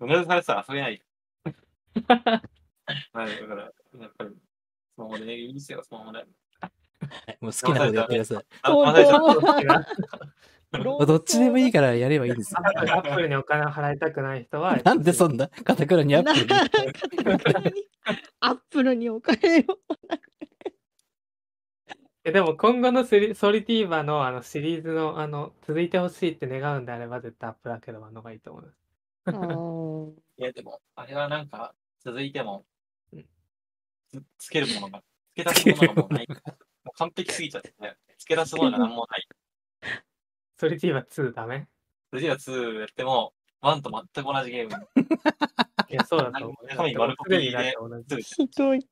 [0.00, 1.02] うなずされてたら遊べない。
[3.12, 6.18] はい、だから、やっぱり、スマホでいいですよ、スマホで。
[6.18, 6.30] はい
[7.40, 8.44] もう好きなことやってください。
[10.72, 12.60] どっちでもいいからやればいいですよ。
[12.62, 17.24] アップルにお金を払いたくない人は、 なんでそんな、かたくなにアップ
[17.64, 17.88] ルに。
[18.40, 19.78] アップルにお金を。
[22.22, 28.74] えでも今後のスリソリティ馬のあのシリーズのあの続いてほしいって願うんであれば絶対アップル開けるのがいいと思う。
[29.24, 32.64] あー いや、でも、あれはなんか、続いても
[33.12, 33.26] うん、
[34.08, 35.02] つつけるものが、
[35.34, 36.26] つけ出すものがもうない。
[36.28, 36.34] も
[36.94, 37.74] う完璧すぎちゃって、
[38.18, 39.28] つけ出すものが何もない。
[40.60, 41.66] ソリティーバ2ダメ？
[42.10, 43.32] それでは2やっても、
[43.62, 44.88] 1と全く同じゲーム。
[45.88, 46.66] いや、そうだと思う。
[46.66, 48.86] 中身丸コピーで同じ2ひどい。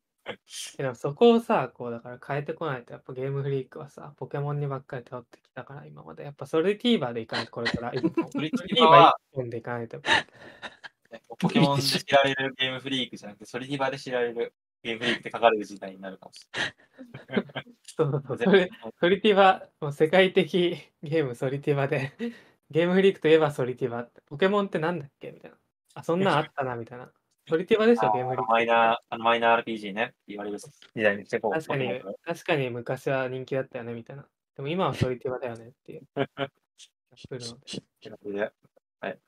[0.78, 6.24] でもそこをさ、こうだから変えてこないと、やっぱゲームフリークはさ、ポケモンにばっかり頼ってきたから今まで。
[6.24, 8.12] やっぱソリティーバーでいかないとこれから一本。
[8.32, 10.00] ソリティーバー本でいかないと。
[11.38, 16.46] ポケモンで知られるゲームフリークじゃなくて、ソリティバで知られるゲームフリークって書かれる時代になるかもし
[17.96, 18.52] そうそうそう。
[18.52, 18.92] れないそれ。
[19.00, 22.12] ソリティバ、もう世界的ゲームソリティバで、
[22.70, 25.56] ゲームフリークといえばソリティバって、ポケモンってなんだっけみたいな。
[25.94, 27.10] あ、そんなんあったな、みたいな。
[27.48, 28.50] ソリティバでしょ、ゲームフリーク。
[28.50, 31.52] マイナー、あのマイナー RPG ね言われる時代にしてこう。
[31.52, 34.26] 確かに確かに昔は人気だったよね、みたいな。
[34.56, 36.02] でも今はソリティバだよねっていう。
[39.00, 39.18] はい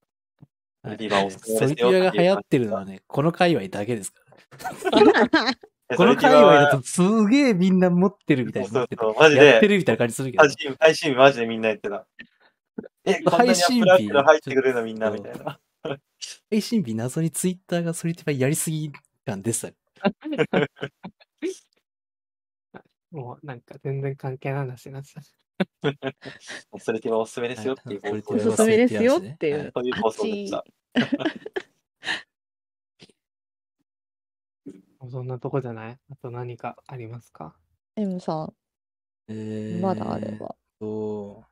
[0.83, 4.30] ソリティバが流行ってるのはね、この界隈だけですから。
[5.97, 10.53] この界隈だとすげえみんな持ってるみたいになっててそうそうマジで、やってるみたいな感じするけど配。
[10.53, 12.07] 信配信日マジでみんな言ってた。
[13.05, 15.59] え、こんなにアップルアップル入ってくるのみんなみたいな。
[16.51, 18.93] 配信日謎にツイッターがソリティアやりすぎ
[19.27, 19.71] 感でした。
[23.11, 25.23] もうなんか全然関係ない話になってた。
[26.79, 30.65] ソリティバおすすめですよっていうおすすめですよっていうはいそういう放送でした。
[35.09, 35.99] そんなとこじゃない？
[36.11, 37.55] あと何かありますか
[37.97, 38.53] ？M さん、
[39.29, 40.55] えーまだあれば。
[40.79, 41.45] と、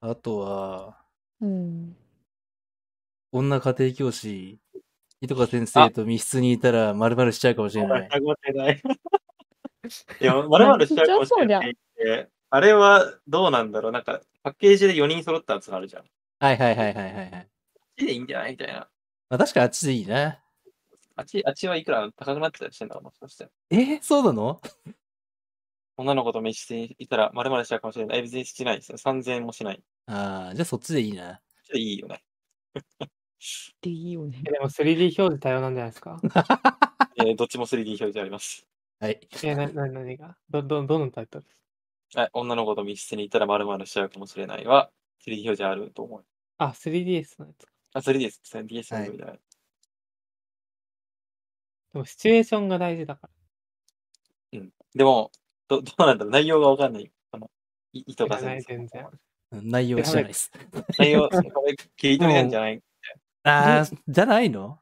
[0.00, 0.98] あとは、
[1.40, 1.96] うん。
[3.32, 4.58] 女家庭教師、
[5.20, 8.08] 井戸川先生と密室にいたら丸々しちゃうかもしれない。
[8.08, 8.08] い。
[10.20, 11.76] いや、まるまるしちゃうかもしれない。
[12.50, 13.92] あれはどうなんだろう？
[13.92, 16.02] なんか、パッケージで4人揃ったやつがあるじゃん。
[16.04, 16.08] こ
[16.40, 17.28] はいはいはいはいはいはい。
[17.30, 17.46] っ
[17.96, 18.52] ちでいいんじゃない？
[18.52, 18.88] みたいな。
[19.30, 20.38] まあ、確かあっちでいいな。
[21.16, 23.48] あっち、あっちはいくら高くなってたりしてんだろうもしかして。
[23.70, 24.60] えーそうなの？
[25.96, 28.18] 女の子と飯していたら、まるまるしちゃうかもしれない。
[28.18, 28.98] え別にしないですよ。
[28.98, 29.82] 3000円もしない。
[30.06, 31.40] ああ、じゃあそっちでいいな。
[31.74, 32.24] いいよね。
[33.80, 34.50] でいいよねえ。
[34.52, 36.18] でも 3D 表示多様なんじゃないですか？
[37.16, 38.66] えーどっちも 3D 表示あります。
[38.98, 39.20] はい。
[39.44, 40.36] え、な、な、何が？
[40.50, 41.46] ど、ど、どのタイトル
[42.14, 44.90] はい、女の子と密室にいたらまるまるしちゃうかもしれないは、
[45.24, 46.26] 3D 表示あると思う。
[46.58, 47.72] あ、3DS のやつか。
[47.92, 48.40] あ、3D です。
[48.64, 49.38] DS はいのみたいな。
[51.94, 53.30] でもシチュエーションが大事だか
[54.52, 54.60] ら。
[54.96, 55.30] でも、
[55.68, 57.10] ど どうなんだろう内容がわかんない。
[57.30, 57.50] あの、
[57.92, 59.08] い意図が知らない全然。
[59.52, 60.50] 内容は知らないです。
[60.98, 62.82] 内容、これ切り取りなんじゃない？
[63.44, 64.80] ああ、じゃないの？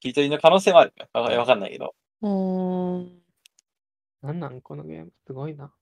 [0.00, 0.92] 切り取りの可能性はある。
[1.12, 1.94] わわかんないけど。
[2.22, 3.22] うーん。
[4.22, 5.12] なんなんこのゲーム。
[5.26, 5.72] すごいな。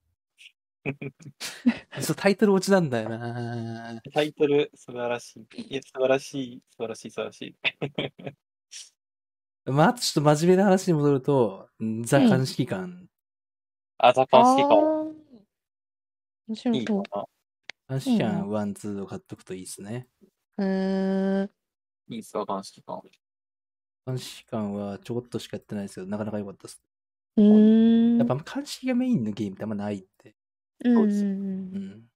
[2.01, 4.01] そうタイトル落ちなんだよな。
[4.13, 5.63] タイトル、素晴らしい。
[5.63, 7.57] いや、素晴らしい、素晴らしい、素晴らしい。
[9.67, 13.09] まあ、ちょっと真面目な話に戻ると、んザ・うん鑑識官。
[13.99, 15.13] あ、ザ・カン好きかあも。
[15.13, 15.17] ー
[16.49, 17.27] 面白いいかそな。
[17.89, 20.09] 鑑識官1、2を買っとくといいですね。
[20.59, 20.63] う。
[20.65, 21.51] へー
[22.09, 23.03] いいっすか、カン好きか。
[24.05, 26.81] 鑑識官はちょこっとしかやってないですけど、なかなか良かったです。
[27.37, 28.19] うーん。
[28.19, 30.37] やっぱ鑑識がメインのゲームってあんまないって。
[30.85, 31.35] うんそうですうんう
[31.77, 32.11] うんん。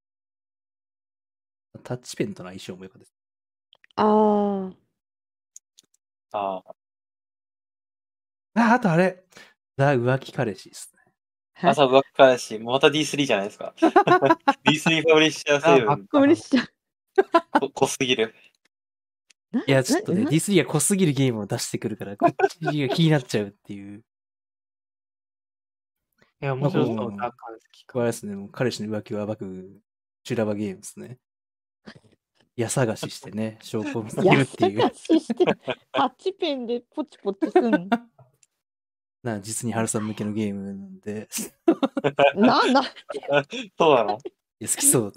[1.83, 3.15] タッチペンとの相性も良かったです。
[3.97, 4.91] あああ。
[6.33, 6.75] あ、
[8.61, 9.25] あとあれ。
[9.77, 11.13] ザ・浮気彼氏ですね。
[11.63, 11.71] あ。
[11.71, 13.75] 朝浮気彼氏、もうまた D3 じゃないですか。
[13.81, 16.67] D3 パブリッシャー成分無理しちゃう。
[17.61, 18.35] こ濃すぎる。
[19.67, 24.05] いや、ちょっとね、な D3 が濃すぎるゲームを出してくるから、こっちが気になっちゃうっていう。
[26.43, 27.17] いや、面白そううん。
[27.17, 29.81] ザ・カンスキこれですね、もう彼氏の浮気を暴く
[30.25, 31.19] 修羅場ゲームですね。
[32.57, 34.95] 矢探ししてね、証拠を見つけやるっていう探。
[34.95, 35.45] しして、
[35.93, 37.89] タッチペンでポチポチすんの。
[39.23, 41.29] な実に春さん向けのゲームなんで、
[42.35, 42.83] な、な、
[43.79, 44.19] そうなの？
[44.19, 45.13] 好いや好きそう。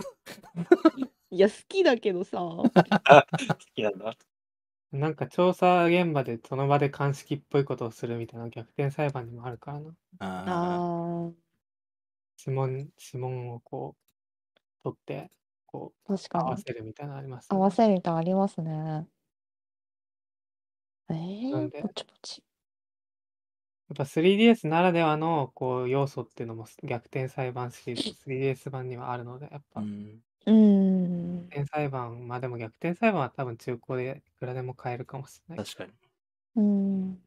[1.32, 2.40] いや、好きだけどさ。
[3.76, 4.16] きなんだ。
[4.92, 9.90] なんか調査現場でその場で鑑識っぽいことをするみたいな逆転裁判にもあるからな。
[10.20, 11.32] ああ
[12.46, 14.00] 指紋、指紋をこう、
[14.84, 15.32] 取って、
[15.66, 16.50] こう、合かに。
[16.52, 17.58] わせるみたいなのありますね。
[17.58, 19.08] わせるみたいなのありますね。
[21.10, 22.44] えー、なんでポチポチ。
[23.90, 29.84] やっぱ 3DS ならではのこう要素っていうのも逆転裁判シリーズ 3DS 版にはあるので、やっぱあ。
[29.84, 30.24] うん。
[30.46, 31.50] うーん。
[31.50, 35.66] 逆転裁判、まあでも逆転裁判は多分中古でいくらでも買えるかもしれない。
[35.66, 35.92] 確かに。
[36.56, 37.24] うーん。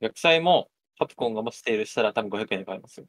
[0.00, 0.68] 逆サイも、
[0.98, 3.06] カプコンがもしセールしたら多分500円で買えますよ。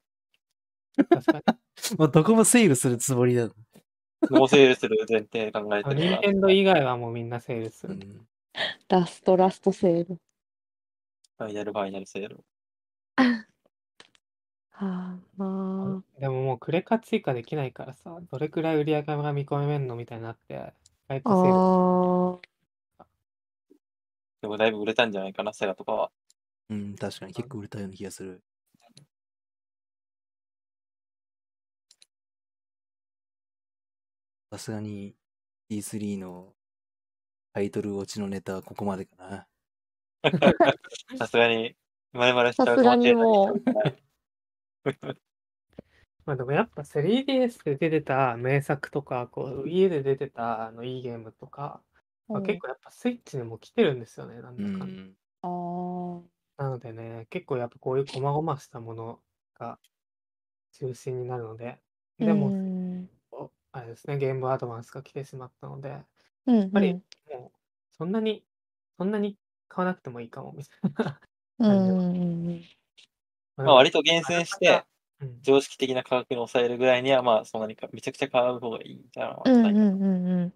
[1.10, 1.44] 確かに。
[1.98, 3.48] もうどこもセールするつもりだ。
[3.48, 3.54] ど
[4.40, 6.18] こセールする前提考えてるから。
[6.18, 7.96] 任天堂以外はもうみんなセールする。
[7.96, 8.28] うん。
[8.90, 10.18] ラストラストセール。
[11.38, 12.44] ファイナルファイナルセ ール。
[14.72, 16.20] はあ、まあ。
[16.20, 20.74] でももうクレカ追加できないからさ、どれくらい売り上げが見込めんのみたいになって、
[21.10, 22.54] 意外とセー
[24.42, 26.12] でもだいぶ売れたんじゃないかな、セガとかは。
[26.70, 28.44] うん、確かに結構売れたような気がする。
[34.52, 35.16] さすがに
[35.70, 36.54] D3 の
[37.54, 39.48] タイトル落ちのネタはここまでかな。
[41.18, 41.76] さすがに、
[42.14, 43.62] まるまるしちゃうさすがにもう。
[46.26, 51.82] まあでもやっぱ 3DS で出てた名作とか、こう家で出てたあのいいゲームとか、
[52.30, 55.02] まあ、うん結構やっぱスイッチにも来てるんですよね、なんうだかんだ。
[55.04, 55.16] ん。
[55.42, 56.22] あー。
[56.56, 59.20] なのでね、結構やっぱこういう細々したもの
[59.56, 59.80] が
[60.74, 61.80] 中心になるので、
[62.20, 63.10] でうも、ん。
[63.32, 66.06] おあれですね、ゲームアドバンスが来てしまったので、や
[66.46, 67.60] うんっぱりもう
[67.92, 68.46] そんなに、
[68.98, 69.38] そんなに
[69.74, 71.20] 買わなくてもいいかもみたいな。
[71.60, 71.90] うん。
[71.90, 72.62] うん。
[73.58, 74.84] まあ割と厳選して、
[75.22, 79.64] うん常識的な価格に抑えるぐらいには、まあそんなにかめちゃくちゃ買う方がいいみたいなのはうん。
[79.64, 79.74] ない。
[79.74, 79.80] うん。
[79.80, 80.26] うん。
[80.26, 80.54] うん。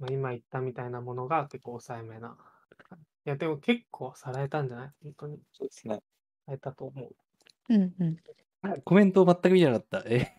[0.00, 2.36] まあ、今言ったみたいなものが結構抑えめな。
[3.24, 4.90] いや、でも結構さらえたんじゃない？
[5.04, 5.38] 本当に。
[5.52, 5.94] そうですね。
[5.94, 6.00] さ
[6.48, 7.14] らえたと思う。
[7.68, 7.94] うん。
[7.98, 8.16] うん。
[8.84, 10.02] コメントを全く見てなかった。
[10.08, 10.32] え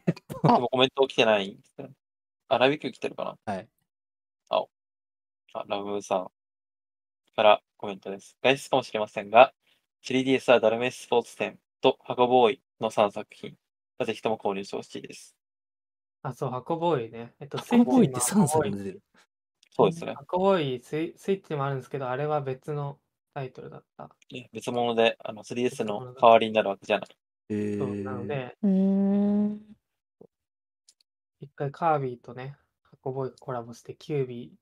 [0.43, 1.57] あ でもコメント来てない。
[2.49, 3.53] あ、ラビキュー来てるかな？
[3.53, 3.69] はい。
[4.49, 4.65] あ、
[5.67, 6.31] ラブさん
[7.35, 8.37] からコメントです。
[8.41, 9.53] 外出かもしれませんが、
[10.03, 13.55] 3DS はダルメススポーツ店と箱ボーイの3作品、
[14.05, 15.35] ぜひとも購入してほしいです。
[16.21, 17.33] あ、そう、箱ボーイね。
[17.39, 19.01] えっと、コボーイって3スイッチにも作も出てる？
[19.75, 20.13] そうですね。
[20.13, 22.99] 箱ボーイスイ、スイッチにもあるんですけど、あれは別の
[23.33, 24.09] タイトルだった。
[24.31, 27.09] ね別物で、あの 3DS の代わりになるわけじゃない。
[27.49, 29.61] えそうなのー、で、うーん。
[31.41, 34.53] 一回カービィとね、箱ボーイがコラボして、キュービ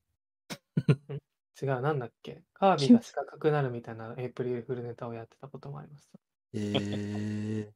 [0.88, 1.22] ー、ん
[1.61, 2.43] 違う、なんだっけ？
[2.53, 6.19] カービィが四角くなるみたいなエイプリルフルネタをやってたこともありました。
[6.53, 7.71] えー、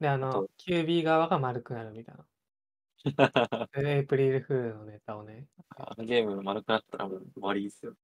[0.00, 2.26] で、あそのう、キュービー側が丸くなるみたいな。
[3.82, 7.94] でエイプリルフールのネタをね、あのゲーム丸くなったらもう終わりですよ。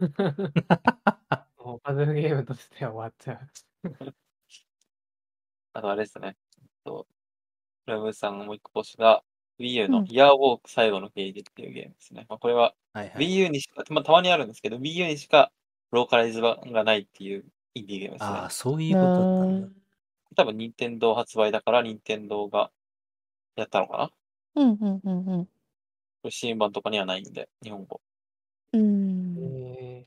[1.58, 3.48] もうパズルゲームとしては終わっちゃう。
[5.72, 6.36] あとあれですね。
[6.84, 7.06] と
[7.86, 9.24] ラムさんのもう一個星が
[9.58, 12.26] Wii U のうん Year Walk 最後のゲージっていうゲームですね。
[12.28, 13.28] まあ、これははいはい。
[13.28, 15.52] Wii U にしか、まあ、たまにあるんですけど、Wii U にしか
[15.90, 17.44] ローカライズ版がないっていう
[17.74, 18.50] インディーゲームですねああ、。
[18.50, 19.68] そういうことだったんだ。
[20.36, 22.72] 多分、任天堂発売だから、任天堂が
[23.56, 24.08] やったのかな？
[24.08, 24.14] こ
[24.54, 24.70] うん。
[24.72, 25.00] うん。
[25.04, 25.28] うん。
[25.28, 25.48] うん。
[26.24, 28.00] れ新版とかにはないんで、日本語。
[28.72, 29.36] うん。
[29.36, 30.06] え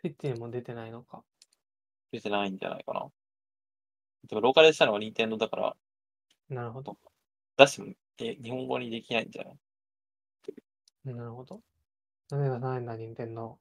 [0.00, 1.22] スイッチにも出てないのか。
[2.10, 3.12] 出てないんじゃないかな。
[4.28, 5.76] でも、ローカライズしたのが任天堂だから、
[6.48, 6.98] なるほど。
[7.58, 9.56] 出しても、え、日本語にできないんじゃない？
[11.14, 11.62] なるほど。
[12.30, 13.58] なんで出さないんだ、任天堂。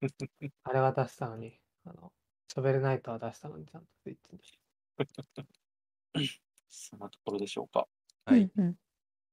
[0.64, 2.12] あれは出したのに、あの、
[2.48, 4.40] ショベルナイトは出したのに、ちゃんとスイッチに。
[6.68, 7.86] そんなところでしょうか。
[8.24, 8.50] はい。
[8.56, 8.64] うん。
[8.64, 8.78] うん。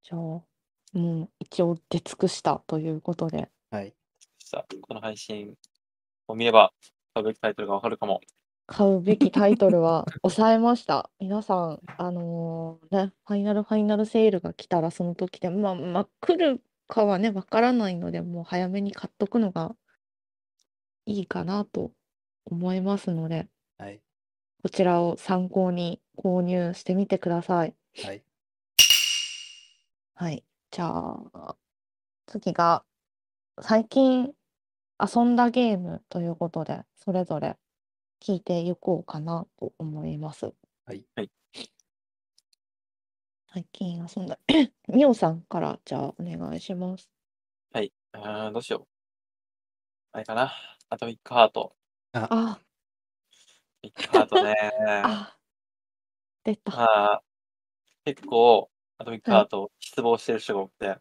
[0.04, 0.46] じゃあ、も
[0.94, 3.52] う一応出尽くしたということで。
[3.72, 3.96] はい。
[4.40, 5.58] さあ、この配信
[6.28, 6.74] を見れば、
[7.14, 8.22] 買うべきタイトルがわかるかも。
[8.68, 11.10] 買うべきタイトルは抑えました。
[11.20, 19.76] 皆さん、あのーね、ファイナルファイナルセールが来たらその時で、まあ、まあ、来るかはね、わからないので、もう早めに買っとくのが
[21.06, 21.92] いいかなと
[22.46, 23.48] 思いますので、
[23.78, 24.02] はい。
[24.64, 27.76] こちらを参考に購入してみてください。
[28.04, 28.24] はい。
[30.16, 30.44] はい。
[30.72, 31.56] じゃあ、
[32.26, 32.84] 次が、
[33.62, 34.34] 最近
[35.00, 37.58] 遊んだゲームということで、それぞれ
[38.22, 40.54] 聞いていこうかなと思います。
[40.86, 41.06] はい。
[41.16, 41.32] はい。
[43.56, 44.38] 最近遊んだ。
[44.90, 47.10] みおさんから、じゃあ、お願いします。
[47.72, 47.94] はい。
[48.12, 48.88] あーどうしよう。
[50.12, 50.52] あれかな。
[50.90, 51.74] アトミックハート。
[52.12, 52.62] あ、アト
[53.82, 54.56] ミックハートね。
[55.08, 55.38] あ、
[56.44, 56.76] 出た。
[56.76, 56.84] ま
[57.14, 57.24] あ、
[58.04, 60.98] 結構、アトミックハートを失望してる人が多くて、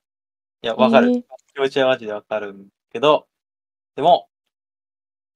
[0.62, 1.08] や、わかる。
[1.08, 1.24] えー
[1.54, 3.26] 気持ちはマジでわかるんけど、
[3.96, 4.28] でも、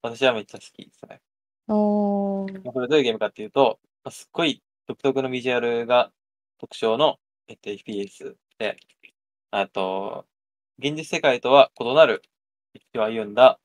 [0.03, 1.20] 私はめっちゃ好きですね。
[1.66, 6.12] あーまあこれどういうゲームかっていうと、まあすっごい独特のビジュアルが
[6.59, 7.18] 特徴の、
[7.48, 8.76] えっと、FPS で、
[9.51, 10.26] あと、
[10.78, 12.22] 現実世界とは異なる
[12.74, 13.59] 歴史を歩んだ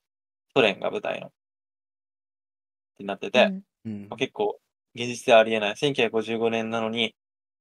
[0.54, 1.30] ソ連が舞台の、っ
[2.98, 3.64] てなってて、うん。
[3.84, 4.08] うん。
[4.08, 4.58] まあ、結構
[4.94, 5.76] 現実ではありえない。
[5.76, 7.14] 1955年なのに、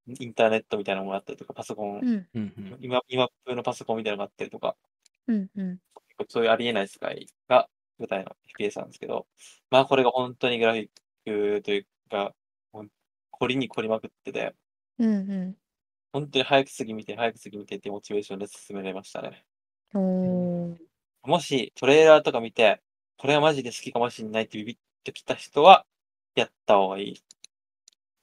[0.07, 2.77] インターネットみたいなのがあったりとか、パソコン、うん。
[2.81, 4.75] 今、今風のパソコンみたいなのがあったりとか、
[5.27, 5.79] うんうん。
[6.07, 9.25] 結構そういうありえない世界が舞台の FPS なんですけど、
[9.71, 10.87] まあこれが本当にグラフィッ
[11.57, 12.33] クというか、
[12.71, 12.89] ほん
[13.31, 14.53] 凝りに凝りまくってて、
[14.99, 15.57] うんう
[16.13, 19.45] 本当に早く次見て、早く次見てっていうモチベーションで進められましたね。
[19.93, 20.77] んおー
[21.23, 22.81] もしトレーラーとか見て、
[23.17, 25.85] これはマジで好きかもしれないってビビッときた人は、
[26.35, 27.23] やった方がいい。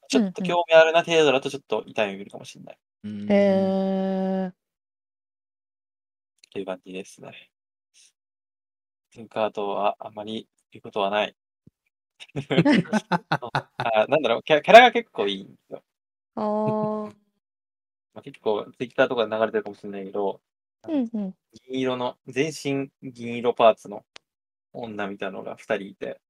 [0.08, 2.78] ちょっと興味あるな程度だとちょっと痛い目見るかもしれない。
[3.04, 4.54] うんへーっ
[6.52, 7.50] ていう感じですね。
[9.12, 11.34] テンカートはあんまり言うことはない。
[13.78, 15.82] あなんだろうキャ、キャラが結構いいんですよ。
[16.34, 17.14] あー
[18.12, 20.40] まあ、結構ツイッターとかで流れてるかもしれないけど、
[20.88, 21.34] うんうん
[21.68, 24.04] 銀色の、全身銀色パーツの
[24.72, 26.20] 女みたいなのが2人いて、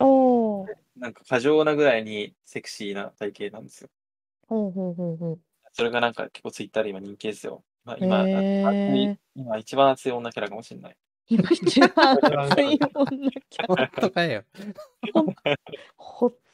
[0.00, 3.88] おーなんか過剰なぐらいにセクシーな体型なんですよ。
[4.48, 5.40] ほうほうほうほう
[5.72, 7.64] それがなんか結構ツイッターで今人気ですよ。
[7.84, 10.96] まあ、今、へ熱いー今一番熱い女キャラかもしれない。
[11.28, 14.44] 今一番熱い女キャ本当かよ。
[15.96, 16.45] ほっと。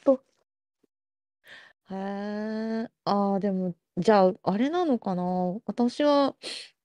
[1.93, 2.91] へえ。
[3.05, 5.23] ああ、でも、じゃあ、あれなのかな？
[5.65, 6.35] 私は、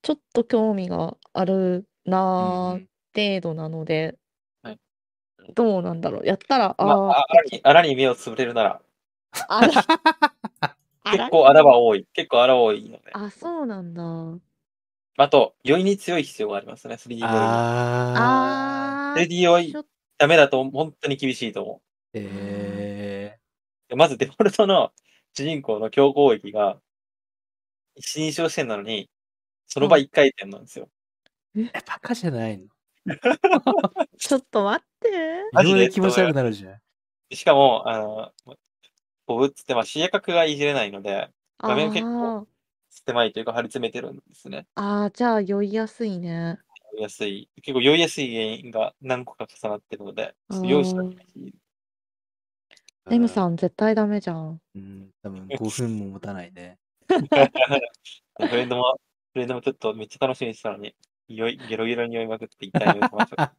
[0.01, 4.17] ちょっと興味があるなうんー程度なので
[4.63, 4.79] はい、
[5.55, 6.25] どうなんだろう？
[6.25, 8.81] やったら、まあ、あああらにあらに目をつぶれるなら、
[9.31, 9.73] あ、あら、
[11.03, 12.05] あ ら結構あらは多い。
[12.13, 13.11] 結構あら多いので。
[13.13, 14.03] あ、そうなんだ。
[15.17, 17.29] あと、酔いに強い必要がありますね、3D 酔いに。
[17.33, 19.19] あー。
[19.19, 19.75] あ 3D 酔い
[20.17, 21.81] ダメだと本当に厳しいと思
[22.13, 22.88] えう。
[23.95, 24.91] まずデフォルトの
[25.33, 26.79] 主人公の強攻撃が、
[27.95, 29.09] 一人称視点なのに、
[29.67, 30.89] その場一回転なんですよ。
[31.55, 32.67] ー、えバカじゃないの？
[34.17, 35.09] ちょっと待って。
[35.53, 35.89] マジで？
[35.89, 37.35] 気持ち悪くなるじゃん。
[37.35, 38.31] しかも、あの、
[39.27, 41.29] ボブっつって、まあ、視野角がいじれないので、
[41.59, 42.45] 画面結構あ
[42.89, 44.65] 狭いというか張り詰めてるんですね。
[44.75, 46.57] あ、ああ、じゃあ酔いやすいね。
[46.93, 47.49] 酔いやすい。
[47.61, 51.05] 結構酔いやすい原因が何個か重なってるので、ちょっと用意したい。
[53.11, 54.61] M さん絶対ダメじゃん。
[54.75, 56.77] うん、多分5分も持たないね。
[57.09, 57.17] フ
[58.55, 58.99] レンドも、
[59.33, 60.93] フレンドもちょっとめっちゃ楽しみにしてたのに、
[61.27, 63.09] 酔い、ゲロゲロに酔いまくって痛い目をし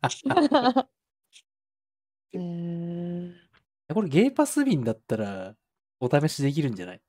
[0.01, 0.23] まし
[3.93, 5.55] これゲーパス民だったら
[5.99, 7.01] お試しできるんじゃない？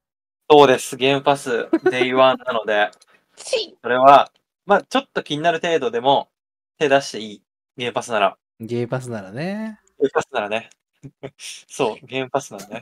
[0.50, 0.98] そうです。
[0.98, 2.90] ゲームパス、デイワンなので、
[3.36, 4.32] ちそれは、
[4.66, 6.30] まあちょっと気になる程度でも
[6.80, 7.44] 手出していい。
[7.78, 8.38] ゲームパスなら。
[8.60, 9.80] ゲーパスならね。
[10.00, 10.70] ゲームパスならね。
[11.68, 12.82] そう、ゲームパスなら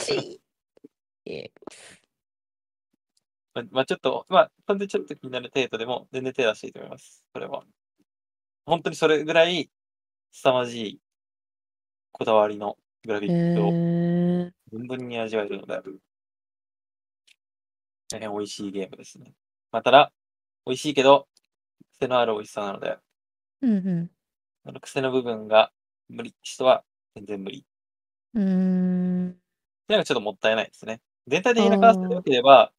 [0.00, 0.40] ち
[1.26, 1.50] え
[3.54, 7.24] まあ、 まあちょっと、まあ、本当にちょっと気になる程度でも全然手出していいと思います。
[7.32, 7.64] それは。
[8.64, 9.70] 本当にそれぐらい
[10.32, 11.00] 凄まじい
[12.12, 15.80] こだわりのグラフィへックをー存分に味わえるので、
[18.08, 19.32] 大変美味しいゲームですね。
[19.72, 20.12] まあ、ただ、
[20.66, 21.28] 美味しいけど、
[21.98, 22.98] 癖のある美味しさなので、
[23.62, 24.10] うんう
[24.64, 25.72] あの癖の部分が
[26.10, 26.84] 無理って人は
[27.14, 27.64] 全然無理。
[28.34, 28.38] ん。
[28.38, 29.30] うーん。
[29.30, 29.38] ってい
[29.88, 31.00] うのがちょっともったいないですね。
[31.26, 32.72] 全体的な関数で良ければ、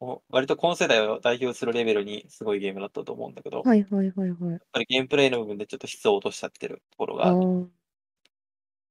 [0.00, 4.60] もう割と今世代を代表するレベルにすごいゲームだったと思うんだけど、やっはいはいはいはい。
[4.72, 7.32] ぱりゲームプレイの部分でちょっと質を落としちゃってるところが。
[7.32, 7.70] も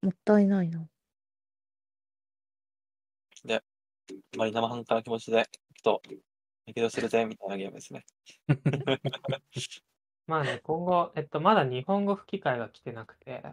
[0.09, 0.87] ったいないな。
[4.35, 5.47] あまり生半可な気持ちで、
[5.83, 6.15] ちょっと、
[6.65, 8.05] やけどするぜ、みたいなゲームですね。
[10.27, 13.43] まあね、今後、えっと、まだ日本語吹き替えが来てなくて、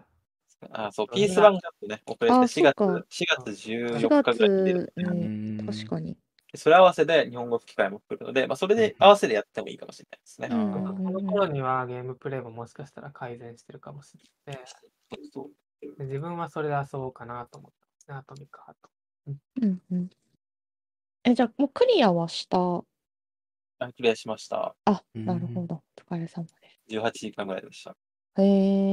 [0.72, 4.92] あ、そう、それが PS 版がちょっとね、遅れてあ4月、そっか4月4 14日ぐらいに出る。
[4.96, 6.16] 月うに、ん確かに。
[6.54, 10.48] それ合わせで日本語吹き替えも来るので、まあ、それで合わせでやってもいいかもしれないですね。
[10.50, 14.64] うんあーその頃にはゲームプレイももしかしたら改善してるかもしれない
[15.32, 18.90] そうで自分はそれで遊ぼうかなと思ってますね、アトミックハート。
[19.62, 20.10] うんうん。
[21.24, 22.58] え、じゃあもうクリアはした？
[22.58, 22.84] あ
[23.96, 24.74] クリアしました。
[24.84, 25.82] あ、うんなるほど。
[26.10, 26.52] お疲れ様で
[26.88, 27.96] 18時間ぐらいでした。
[28.36, 28.42] す。
[28.42, 28.46] へう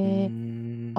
[0.07, 0.27] え。
[0.27, 0.31] ん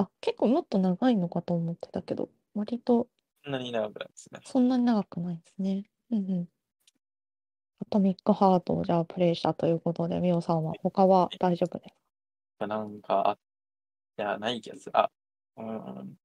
[0.01, 3.07] あ、結構もっと長いのかと思ってたけど、割と
[3.43, 4.39] そんなに長くないですね。
[4.43, 5.83] そんなに長くないですね。
[6.11, 6.49] うんうん。
[7.81, 11.93] アトミックハートをじゃあプレイしたということで、ミオさんは他は大丈夫で
[12.59, 13.37] すなんか、あ、
[14.17, 14.97] いや、ない気がする。
[14.97, 15.09] あ、
[15.57, 16.17] うん。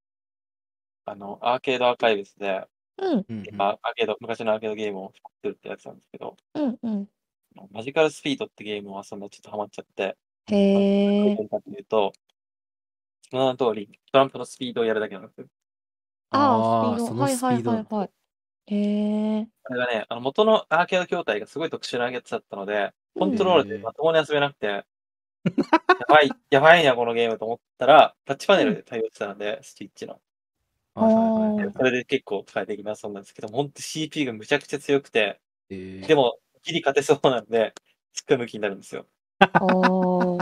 [1.06, 2.66] あの、アーケードアーカイブスで、
[2.98, 7.08] うんうんまあアーケード、昔のアーケードゲームを作るってやつなんですけど、うんうん。
[7.70, 10.16] マジカルスピードってゲームを遊んでちょっとハマっちゃって、
[10.48, 11.36] へえどういう。
[11.36, 12.12] ことかというと、
[13.30, 15.46] その通り、トランプのスピードをやるだけなんですよ。
[16.30, 17.20] ああ、スピード。
[17.20, 18.10] はいはいはいはい。
[18.68, 19.48] へえ。
[19.62, 24.84] これがね、あの元のアーケード筐体がすごい特殊なやつだったので、コントロールでまともに遊べなくて、 や
[26.08, 30.20] ばい、やばいな、このゲームと思ったら、タッチパネルで対応してたので、スティッチの。
[30.94, 37.74] はいはいはいうんそれで結構快適な遊んですけど、本当 CPU がむちゃくちゃ強くて、えーでも、ギリ勝てそうなんで、
[38.12, 39.06] すっごい向きになるんですよ。
[39.60, 40.38] こ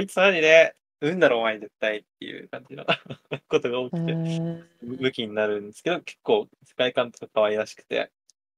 [0.00, 2.84] いつマジで、うんだろ、お前絶対っていう感じの
[3.48, 4.64] ことが多へくて、え。
[4.82, 8.10] 向きになるんですけど、結構世界観とか可愛らしくて、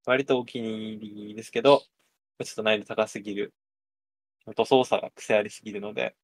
[0.06, 1.80] 割とお気に入りですけど、
[2.42, 3.52] ちょっと難易度高すぎる。
[4.46, 6.16] あと操作が癖ありすぎるので、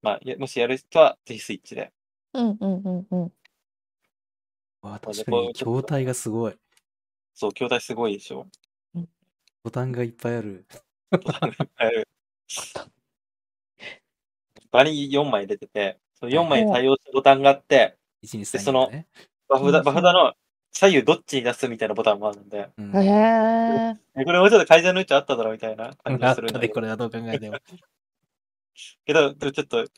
[0.00, 1.92] まあ、やもしやる人はぜひスイッチで。
[2.32, 3.32] うんうんうんうん。
[4.80, 6.54] わ確かに筐体がすごい。
[7.34, 8.46] そう、筐体すごいでしょ。
[9.62, 10.64] ボタンがいっぱいある。
[11.10, 12.08] ボタンがいっぱいある
[14.76, 19.06] 場に4枚出てて、その4枚に対応したボタンがあって、1、2、3、でそのね。
[19.48, 20.34] バフダうんバフダの
[20.72, 23.94] 左右どっちに出すみたいなボタンもあるんで、うんへえ。
[24.20, 27.58] えこれもうちょっと改善の余地あっただろうみたいな感じあがするんでこ、れはどう考えても。
[29.06, 29.94] けど、でもちょっと、なんか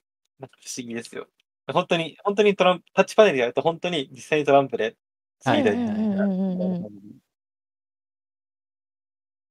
[0.64, 1.26] 不思議ですよ。
[1.72, 4.96] 本当に、本当にトランプ、タッチパネルでやると本当に実際にトランプで、
[5.44, 6.82] はいでうんうんうんうんうん。
[6.82, 6.90] こ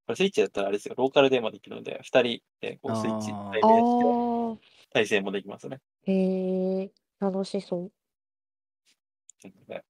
[0.10, 4.37] れスイッチだったらあれですよ、ローカルでもできるので、2人でこうスイッチ対あ面して
[4.98, 5.00] あ。
[5.00, 5.80] 対戦もできますね。
[6.04, 6.92] へえ。
[7.20, 7.92] 楽しそう。
[9.44, 9.84] なので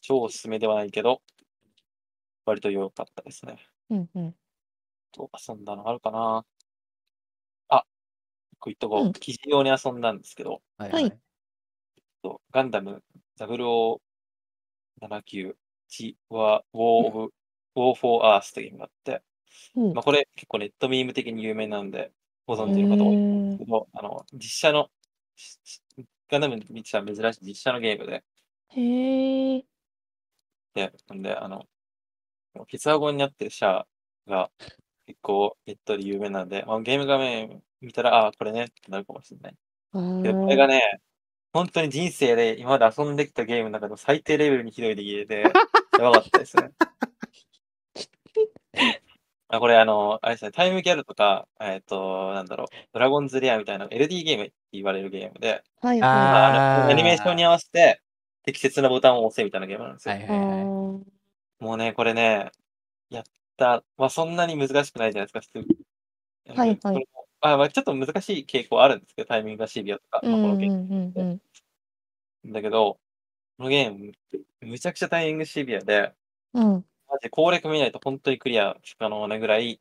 [0.00, 1.22] 超おすすめではないけど、
[2.44, 3.56] 割と良かったですね。
[3.90, 4.34] うんうん。
[5.12, 6.44] と遊んだのあるかな
[7.68, 7.84] あ、
[8.52, 9.04] 一個言っとこう。
[9.06, 11.18] うん記事用に遊んだんですけど、はいはい
[12.22, 13.02] とガンダム
[13.38, 15.56] 0079
[15.88, 19.22] チワウォーオブ、ウォーフォーアースというゲームがあって、
[19.76, 22.12] うんまあ、これ結構ネットミーム的に有名なんで、
[22.46, 24.88] ご存知の方多いと思うんですけど、あの、実写の、
[25.36, 25.82] しし
[26.28, 28.24] ガンダムに見ては珍しい実写のゲームで、
[28.68, 29.64] へえ。
[30.74, 31.66] で、なんで、あの、
[32.66, 33.86] ケツアゴになってるシャア
[34.26, 34.50] が
[35.06, 39.56] 結構ネットで有名なんで、まあ、ゲーム画面見たら、ああ、これねってなるかもしれない。
[39.92, 41.00] あで、これがね、
[41.52, 45.42] 本当に人生で今まで遊んできたゲームの中でも最低レベルにひどい出来で、
[45.98, 46.70] やばかったですね。
[49.54, 58.00] あこれ、あの、あれですね、タイムギャルとか、えっ、と、なんだろう、ドラゴンズレアみたいな LD ゲームって言われるゲームで、はいあはあのアニメーションに合わせて
[58.44, 60.14] 適切なボタンを押せみたいなゲームなんですよ。
[60.14, 60.26] はいい。
[60.26, 61.04] はいはも
[61.60, 62.50] うね、これね、
[63.10, 63.24] やっ
[63.58, 65.66] た、まあそんなに難しくないじゃないですか、普通。
[66.56, 71.40] はいはいこれもあまあ、ちょっと難しい傾向あるんですけど、タイミングがシビアとか、ーうまあ、このゲーんうんうんうん。
[72.44, 72.52] ム。
[72.54, 72.98] だけど、
[73.58, 74.12] このゲーム、
[74.62, 76.14] むちゃくちゃタイミングシビアで、
[76.54, 76.84] うん。
[77.12, 79.80] マジで攻略見ないと本当にクリア不可能なぐらい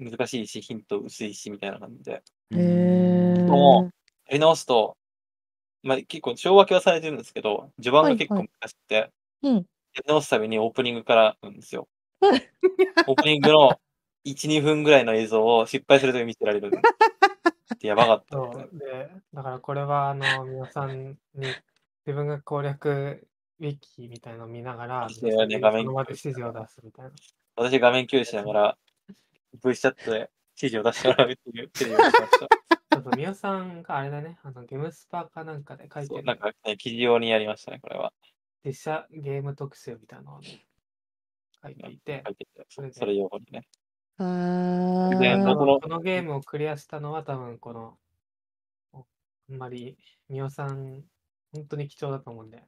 [0.00, 2.12] 難しいし、ヒント薄いし、みたいな感じで。
[2.12, 3.44] へえ。
[3.44, 3.90] も
[4.26, 4.96] やり直すと、
[5.84, 9.54] まあ結構小分けはされてるんですけど、序盤が結構はい難しくて、うん。
[9.54, 9.66] やり
[10.08, 11.88] 直すためにオープニングからなんですよ。
[13.06, 13.80] オープニングの
[14.24, 16.70] 1、2分ぐらいの映像を失敗すると見せられる。
[17.74, 21.54] ってやばかったで、だからこれは、あの、皆さんに
[22.06, 25.54] 自分が攻略ウィキみたいなのを見ながら、その場で
[26.10, 27.10] 指示を出すみたいな。
[27.56, 28.78] 私画面共有しながら、
[29.64, 30.30] V チャットで
[30.60, 32.28] 指示を出してもらうっていうテレビをしました。
[32.28, 38.12] そうそう、みおさんがあれだね、あの、ゲームスパーかなんかで書いてるそうなんか、ね、記事用にやりましたね、これは。
[38.64, 40.66] 実写ゲーム特集みたいなのをね、
[41.62, 43.66] 書いていて書、いてて、それでそれ用にね。
[44.18, 47.98] あでこのゲームをクリアしたのは多分この、
[48.94, 48.98] あ
[49.52, 49.96] んまり、
[50.28, 51.04] みおさん、
[51.52, 52.62] 本当に貴重だと思うんで。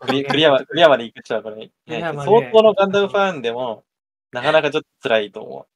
[0.00, 3.84] クリクリアまクリアまで行く人はこれ、ね、相当のガンダムファンでも、
[4.32, 5.66] なかなかちょっと辛いと思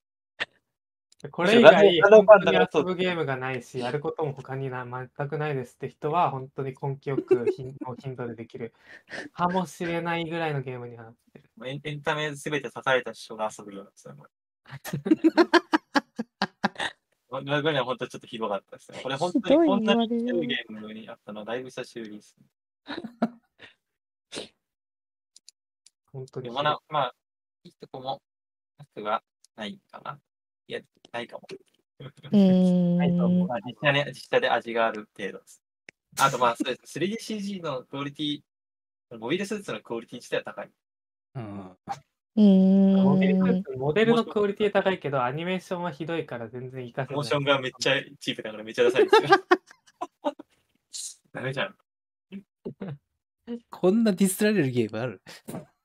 [1.33, 7.45] これ以外、ガンダム遊ぶゲームがないし、やることも他にな全くないですって人は、本当に根気よく
[7.99, 8.73] 頻度でできる
[9.33, 11.51] かもしれないぐらいのゲームにはなってる。
[11.59, 11.67] う。
[11.67, 14.15] エンエンタメすべて刺された人が遊ぶようなですよ。
[17.29, 19.01] こ れこれは本当ちょっとひどかったですね。
[19.03, 22.45] これ本当にこんなにゲームにあったのはだいぶ久しぶりです、で
[26.13, 27.15] 本当にもなまあ、
[27.65, 28.23] いいとこも
[28.79, 29.23] なくは
[29.57, 30.21] ないかな。
[30.67, 30.81] いや、
[31.13, 31.47] ないかも。
[32.97, 33.49] ないと思う。
[33.51, 35.63] あ、実写で、実写で味がある程度です。
[36.21, 38.43] あとまあ、そうです 3DCG のクオリティ、
[39.19, 40.71] モビルスーツのクオリティ自体は高い。
[41.35, 41.77] うん。
[42.37, 42.41] う
[43.05, 43.65] モデル。
[43.77, 47.17] モデルのクオリティ高いけど、アニメーションはひどいから全然活かせない。
[47.17, 49.29] モーションがめっちゃチープだからめっちゃダサいですよ。
[51.33, 51.77] ダメじゃん。
[53.71, 55.23] こんなディスられるゲームある？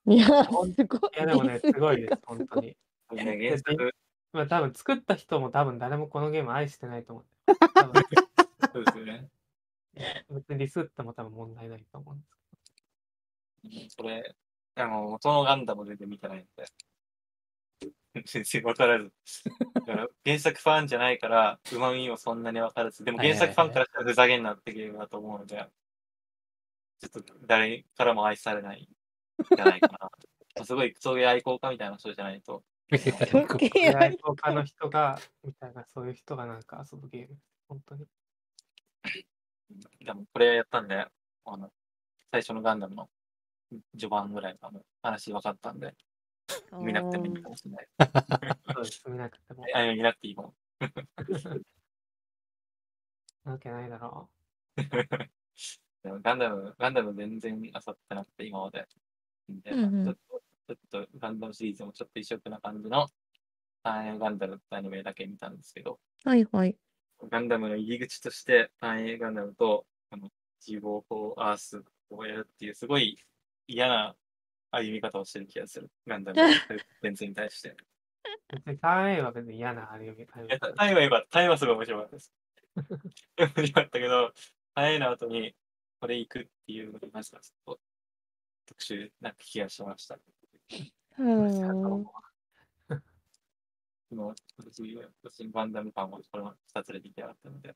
[0.05, 0.69] いや、すごい。
[0.69, 0.75] い
[1.17, 2.35] や、でもね、すごいです、りがすごい。
[2.35, 2.67] ほんとに。
[3.13, 3.95] いや、で、で原作
[4.33, 7.25] まあ、多分作った人も多分誰もこのゲーム愛してないと思う。
[8.73, 9.29] そうですよね。
[10.29, 12.19] 別にディスっても多分問題ないと思うん
[13.69, 14.35] ですそれ、
[14.75, 16.65] あの、元のガンダム全然見てないんで。
[18.25, 19.11] 全然わからず。
[20.25, 25.67] 原作ファンじゃないから、うまみをそんなにわからず、でも原作ファンからしたらふざけんなってゲームだと思うので、
[27.09, 30.11] ちょっと誰からも愛されないんじゃないかな。
[30.65, 32.63] すごい、そういう愛好家みたいな人じゃないと。
[32.91, 37.37] 愛好家の人が、みたいな、そういう人がなんか遊ぶゲーム。
[37.67, 38.07] 本当に。
[39.99, 41.07] でもこれやったんで、
[41.45, 41.71] あの、
[42.31, 43.09] 最初のガンダムの
[43.91, 44.71] 序盤ぐらいの
[45.01, 45.95] 話分かったんで、
[46.73, 47.87] 見なくてもいいかもしれない。
[48.73, 49.65] そうです、見なくても。
[49.73, 50.53] あ見なくていいもん。
[53.45, 54.29] なわけないだろ
[54.75, 54.89] でも
[56.03, 58.85] ガンダム、ガンダム全然漁ってなくて、今まで。
[59.49, 63.07] でうんうんちょっとちょっとガンダムシリーズもちょっと異色な感じの、
[63.83, 66.75] ターンエガンダムってアニメだけ見たんですけど、はいはい。
[67.29, 73.17] ガンダムの入り口として、ターンエガンダムと、あの、ジボーフォーアースをやるっていう、すごい
[73.67, 74.15] 嫌な
[74.71, 75.89] 歩み方をしてる気がする。
[76.07, 76.47] ガンダムの
[77.01, 77.69] 全然に対して。
[77.69, 77.75] う。
[78.53, 80.23] 別にターン A は別に嫌なあれより。
[80.23, 81.27] いやタタイは良かった。
[81.29, 82.33] タイはすごい面白かったです。
[83.37, 84.33] 面白かったけど、
[84.73, 85.55] タイの後に
[86.03, 87.79] これ行くっていうのが、ちょっと
[88.65, 90.19] 特殊な気がしました。
[91.17, 91.49] うん。
[94.09, 97.73] でも私、私、ガンダムファンはこの2つで見てあったので、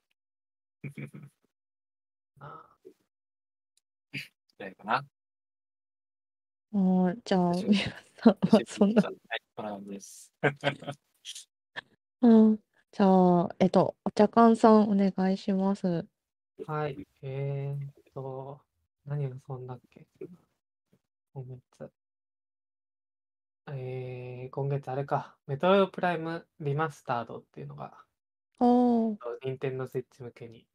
[2.37, 2.67] な
[4.59, 4.95] ないかな。
[4.97, 7.75] あーじゃあ、皆
[8.13, 9.03] さんはそんな。
[9.03, 9.15] はい、
[9.55, 10.33] こんな感じです。
[12.23, 12.59] うん。
[12.91, 16.05] じゃあ、えっと、お茶缶さんお願いします。
[16.65, 17.07] はい。
[17.21, 18.59] えーっと、
[19.05, 20.07] 何がそんだっけ？
[21.35, 21.91] 今月。
[23.69, 25.35] えー、今月あれか。
[25.45, 27.93] メトロイドプライムリマスタードっていうのが、
[28.59, 29.17] おー。
[29.43, 30.65] 任天堂スイッチ向けに。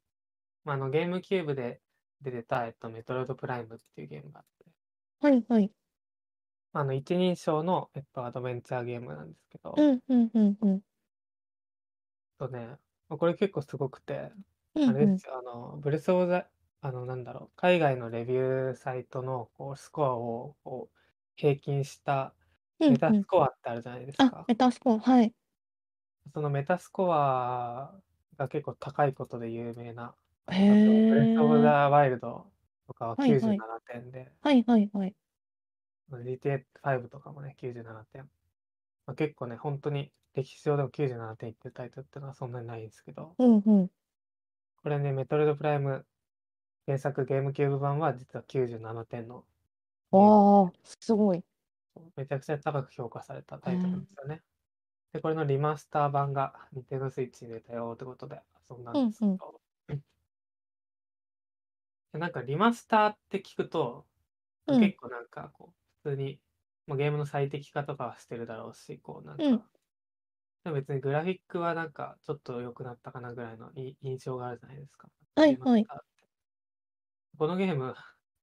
[0.63, 1.81] まあ、あのゲームキューブで
[2.21, 4.71] 出てた、えっと、メトロイドプライムっていうゲームがあって、
[5.19, 5.69] はいはい。
[6.71, 10.81] あの一人称の、えっと、アドベンチャーゲームなんですけど、うんうんうんうん。
[12.39, 12.67] とね、
[13.09, 16.47] まあこれ結構すごくて、うんうんあれですよ、あの、ブレス・オブ・ザ、
[16.83, 20.97] あの、なんだろう、海外のレビューサイトのこうスコアをこう
[21.35, 22.35] 平均した
[22.79, 24.47] うんメタうんスコアってあるじゃないですあか、。
[24.47, 25.33] メタスコア、はい。
[26.33, 28.01] そのメタスコア
[28.37, 30.15] が結構高いことで有名な、
[30.51, 31.61] へあとブレス・オブ・え。
[31.61, 32.51] ザ・ワイルド
[32.87, 35.15] とかははいはい97点で、はいはいはい。
[36.11, 38.23] GTA5 とかもね、97点。
[39.05, 43.89] まあ、結構ね、本当に歴史上でも97点いってるタイトルってのはそんなにないんですけど、うんうん。
[44.77, 46.05] これね、メトロイドプライム
[46.87, 49.45] 原作ゲームキューブ版は実は97点の
[50.13, 50.61] ゲーム。
[50.61, 51.43] わあ、すごい。
[52.15, 54.41] めちゃくちゃ高く評価されたタイトルなんですよね。
[55.13, 59.99] で、これのリマスター版が Nintendo Switch に出たよってことで遊んだんですけど、で
[62.19, 64.05] なんかリマスターって聞くと、
[64.67, 64.79] うん。
[64.79, 65.73] 結構なんかこ
[66.05, 66.39] う、普通に、
[66.87, 69.63] まあ、ゲームの最適化とかはしてるだろうし、こうなんか、うん。
[70.63, 75.09] でも別にグラフィックはなんかちょっと良くなったかなぐらいのい印象があるじゃないですか。
[75.35, 75.57] はいはい。
[75.57, 76.12] リマスターって
[77.37, 77.93] このゲーム、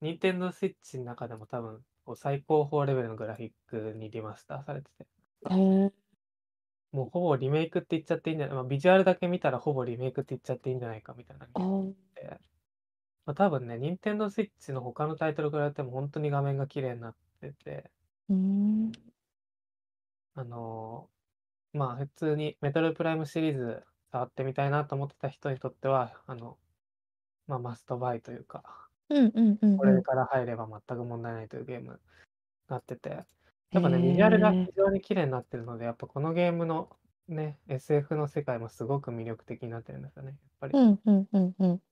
[0.00, 5.08] Nintendo Switch の中でも多分こう最高峰レベルのグラフィックにリマスターされてて、
[5.50, 5.92] へえ。
[6.92, 11.94] もうほぼリメイクって言っちゃっていいんじゃない、まあ、ビジュアルだけ見たらほぼリメイクって言っちゃっていいんじゃないかみたいなゲあームー。
[12.14, 12.40] で、
[13.26, 17.90] まあ、多分ね、Nintendo Switch の他のタイトルからやっても本当に画面が綺麗になってて、
[18.30, 18.92] うーん。
[20.34, 26.58] あのーまあ普通にメトロプライムシリーズ触ってみたいなと思ってた人にとっては、あの、
[27.50, 29.96] まあマストバイというか、うんうんうんこうん。
[29.96, 31.98] れから入れば全く問題ないというゲームに
[32.68, 33.26] なってて、
[33.72, 36.96] やっぱね、ビジュアルが非常に綺麗になってるので、やっぱこのゲームの
[37.28, 40.30] ね、SF の世界もすごく魅力的になってるんですよね。
[40.30, 41.82] やっぱり、うんうんうんうん。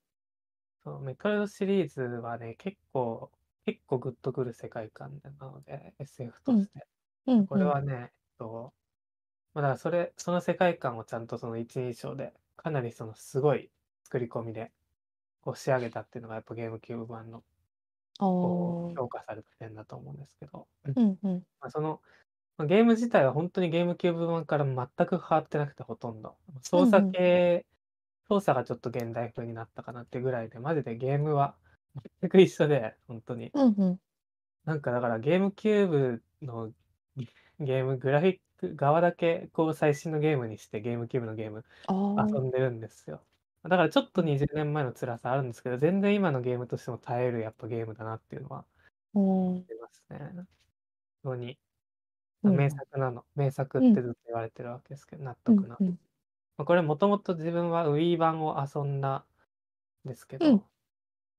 [0.85, 3.31] そうメトロシリーズはね、結構、
[3.65, 6.87] 結構グッとくる世界観なので、SF として。
[7.27, 8.75] うんこれはね、えっと、
[9.55, 13.71] まあ、だからそれ、その世界観をちゃんとその一人称で、かなりそのすごい
[14.05, 14.73] 作り込みで、
[15.43, 17.43] こう仕上げたっていうのがやっぱゲームキューブ版の
[18.19, 20.67] こう評価された点だと思うんですけど、
[20.97, 21.35] うんうん。
[21.61, 22.01] まあ、その、
[22.57, 26.37] まあゲーム自体は本当にゲームキューブ版から全く変わってなくてほとんど。
[26.63, 27.65] 操作系、
[28.29, 31.55] 操作がちょっと現代風になったかなってぐらいで、マジでゲームは
[32.21, 33.51] 全く一緒で、本当に。
[33.55, 34.01] うんうん。
[34.65, 36.73] なんかだからゲームキューブの
[37.17, 37.27] ゲ
[37.61, 41.65] ゲーム、グラフィック側だけこう最新のゲームにしてゲームキューブのゲーム。
[41.89, 43.23] 遊んでるんですよ。
[43.65, 48.65] だからちょっと20年前の辛さあるんですけど、全然今のゲームとしても耐えるやっぱゲームだなっていうのは
[49.15, 49.57] うん。
[49.57, 50.47] ありますね。
[51.23, 51.59] 当に。
[52.45, 52.57] うん。
[52.57, 53.25] 名作なの。
[53.35, 53.93] 名作うん。
[53.93, 55.77] ってずっと言われてるわけですけど、納う得な。
[55.77, 55.99] んうん。
[56.57, 59.25] まあ、これもともと自分は Wii 版を遊んだ
[60.05, 60.63] んですけど、うん。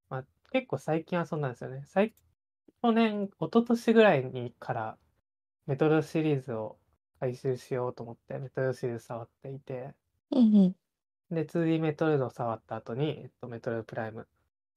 [0.10, 1.84] まあ、結構最近遊んだんですよね。
[1.86, 2.14] 最
[2.82, 4.98] 去年、一昨年ぐらいにから
[5.68, 6.78] メトロシリーズを
[7.20, 9.94] 回収しようと思ってメトロシリーズ触っていて、
[10.32, 10.76] うんうん
[11.32, 14.28] で、2D メトロイドを触った後に、えっと、メトロイドプライム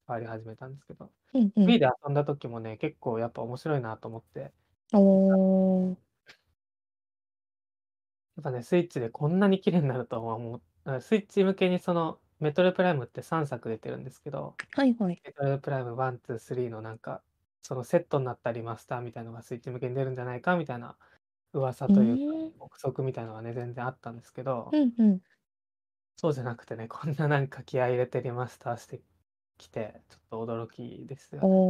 [0.06, 1.64] 触り始めたんですけど、うんうん。
[1.66, 4.52] Wii で遊んだ時もね、結構やっぱ面白いなと思って、
[4.92, 5.96] おー。
[8.36, 11.00] やっぱね、スイッチでこんなに綺麗になるとは思う。
[11.00, 15.22] スイッチ向けにそのメトロプライムって3作出てるんですけど、はいはい。
[15.24, 17.22] メトロプライム1、2、3のなんか、
[17.62, 20.96] そのセットになったリマスターみたいなのがスイッチ向けに出るんじゃないかみたいな
[21.52, 25.20] 噂というか、憶測みたいなのがね、全然あったんですけど、うんうん
[26.22, 29.02] そうじゃなくてね、こんななんか気合い入れてリマスターして
[29.58, 31.62] きて、ちょっと驚きですよね。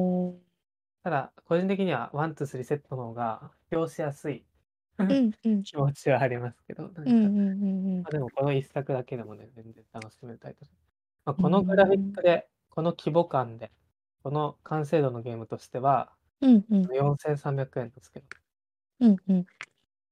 [1.05, 4.47] ただ、個人的には1、2、3セットの方が表しやすい。
[5.09, 5.65] うんうん。
[5.65, 8.05] 気持ちはありますけど、なんか、うんうんうんうん。
[8.05, 10.71] まあ、でもこの一作だけでもね、全然楽しめるタイトル。
[11.27, 13.73] まあ、このグラフィックで、この規模感で、
[14.25, 16.93] この完成度のゲームとしては、うんうん。
[16.93, 18.29] 4300円ですけど、
[19.01, 19.47] うんうん。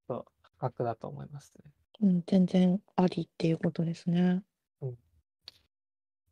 [0.08, 1.72] そう価格だと思いますね。
[2.02, 4.42] うん全然ありっていうことですね。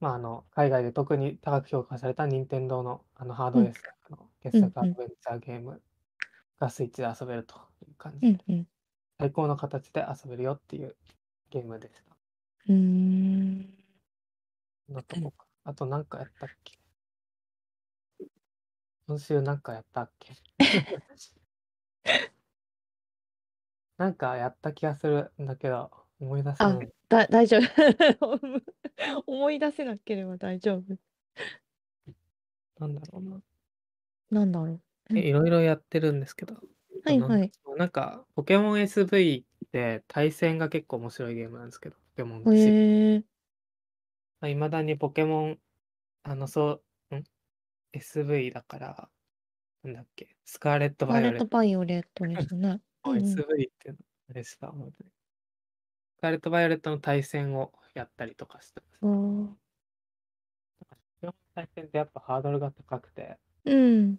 [0.01, 3.73] まあ、あの、海外で特に高く評価された任天堂のあのハードウェ
[4.09, 5.82] アの傑作アドベンチャーゲーム
[6.61, 8.20] がスイッチで遊べるという感じ。
[8.20, 8.69] で、うんうん。
[9.19, 10.97] 最高の形で遊べるよっていう
[11.51, 12.16] ゲームでした。
[12.69, 13.74] うーん。
[15.09, 15.47] とこか。
[15.65, 16.78] あとなんかやったっけ？
[19.09, 20.32] 今週なんかやったっけ？
[23.99, 26.89] なんかやった気がするんだけど、思い出せあない。
[27.09, 27.59] だ大丈
[28.20, 28.41] 夫
[29.27, 30.97] 思い出せなければ大丈夫。
[32.79, 33.43] なんだろうな。
[34.31, 34.81] なんだろう。
[35.11, 36.55] うんえいろいろやってるんですけど。
[37.05, 37.51] はいはい。
[37.77, 42.51] なんか、ポケモン SV って対戦が結構面白いゲームなんですけど、ポケモンって。
[42.51, 45.59] へえいまだにポケモン、
[46.23, 47.25] あの、そう、ん
[47.95, 49.09] ?SV だから、
[49.83, 52.07] なんだっけ、スカーレット・バレット・バイオレット。
[52.19, 52.81] バイオレットですね。
[53.05, 53.99] うんうん SV っていうの
[54.31, 55.12] あれした思うね。
[56.19, 58.99] スカーレット・バイオレットの対戦をやったりとかしてます。
[59.03, 59.59] あー
[60.81, 60.87] ポ
[61.20, 64.19] ケモンの対戦ってやっぱハードルが高くて、うん。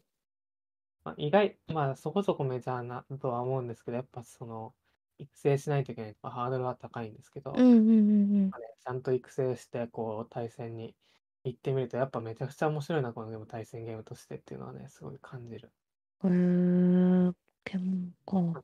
[1.03, 4.76] まあ、意外、まあそこそこメジャーなとは思うんですけど、やっぱその、
[5.18, 10.95] 育成しないといけないとかハードルは高いんですけど、うんうんうんまあねちゃんと育成して、こう、対戦に
[11.43, 15.73] 行ってみると、やっぱめちゃくちゃ面白いな、このゲーム、対戦ゲームとしてっていうのはね、すごい感じる。
[16.23, 17.35] うん。
[17.65, 18.64] ケモンか。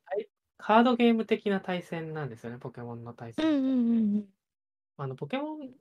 [0.57, 3.47] カードゲーム的な対戦なんですよね、ポケモンの対戦。
[3.47, 4.29] うんうんうんうん。
[4.97, 5.71] あの、ポケモンっ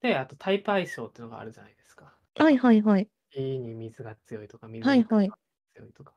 [0.00, 2.18] て、あとタイプ相性っていうのがあるじゃないですか。
[2.38, 3.08] はいはいはい。
[3.30, 5.38] 火に水が強いとか、水はいはいに風が
[5.74, 6.14] 強いとか。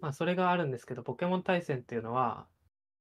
[0.00, 2.48] まあ、それがあるんですけど、ポケモン対戦っていうのは、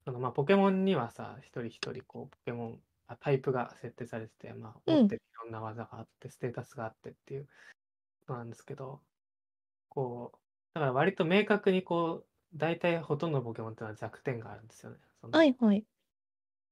[0.05, 7.51] そのまあ、ポケモンにはさ、一人一人、こう、ポケモン、あタイプが設定されてて、まあ、うん持ってるいろんな技があって、ステータスがあってっていうこ
[8.27, 9.03] となんですけど、
[9.89, 10.39] こう、
[10.75, 14.97] だから割と明確にこう、大体ほとんどのポケモンってのは弱点があるんですよね。
[15.21, 15.85] そのはいはい。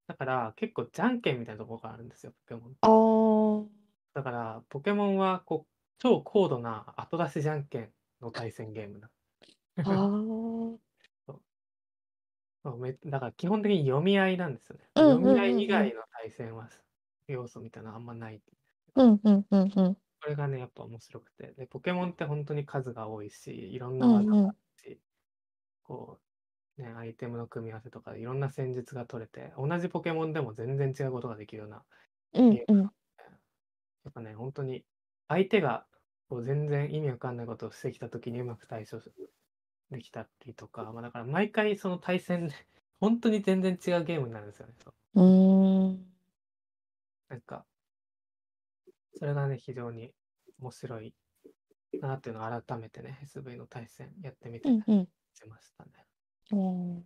[0.07, 2.77] だから結構じゃんけんみたいなところがあるんですよ、ポケモンって。
[2.81, 3.67] あー
[4.13, 9.09] だから、ポケモンはこう超高度な後出しじゃんけんの対戦ゲームだ。
[9.77, 10.79] あー。
[12.63, 14.89] そうめだから基本的に読み合いなんですよね。
[14.95, 16.69] うんうんうんうん読み合い以外の対戦は
[17.27, 18.41] 要素みたいなのあんまない。
[18.95, 19.97] うんうんうんうん。
[20.21, 21.53] これがね、やっぱ面白くて。
[21.53, 24.68] で、ポケモンって本当に数が多いし、いろんな技があるし、
[25.89, 26.19] こ
[26.77, 31.83] う、ね、アイテムの組み合わせとかいろんな戦術が取れて、同じポケモンでも全然違うことができるような
[32.35, 32.81] うんうん。
[32.81, 34.85] やっぱね、本当に
[35.27, 35.85] 相手が
[36.29, 38.99] こう全然意味わかんないことをしてきたときにうまく対処
[39.89, 42.53] できたりとか、まあ、だから毎回その対戦で
[43.01, 44.73] 本当に全然違うゲームになるんですよね。
[44.83, 46.05] そううーん。
[47.29, 47.65] なんか、
[49.15, 50.13] それがね、非常に
[50.59, 51.13] 面白い
[52.01, 55.07] なっていうのを改めてね、SV の対戦やってみてうんうん。
[55.33, 55.91] しましたね。
[56.51, 57.01] おー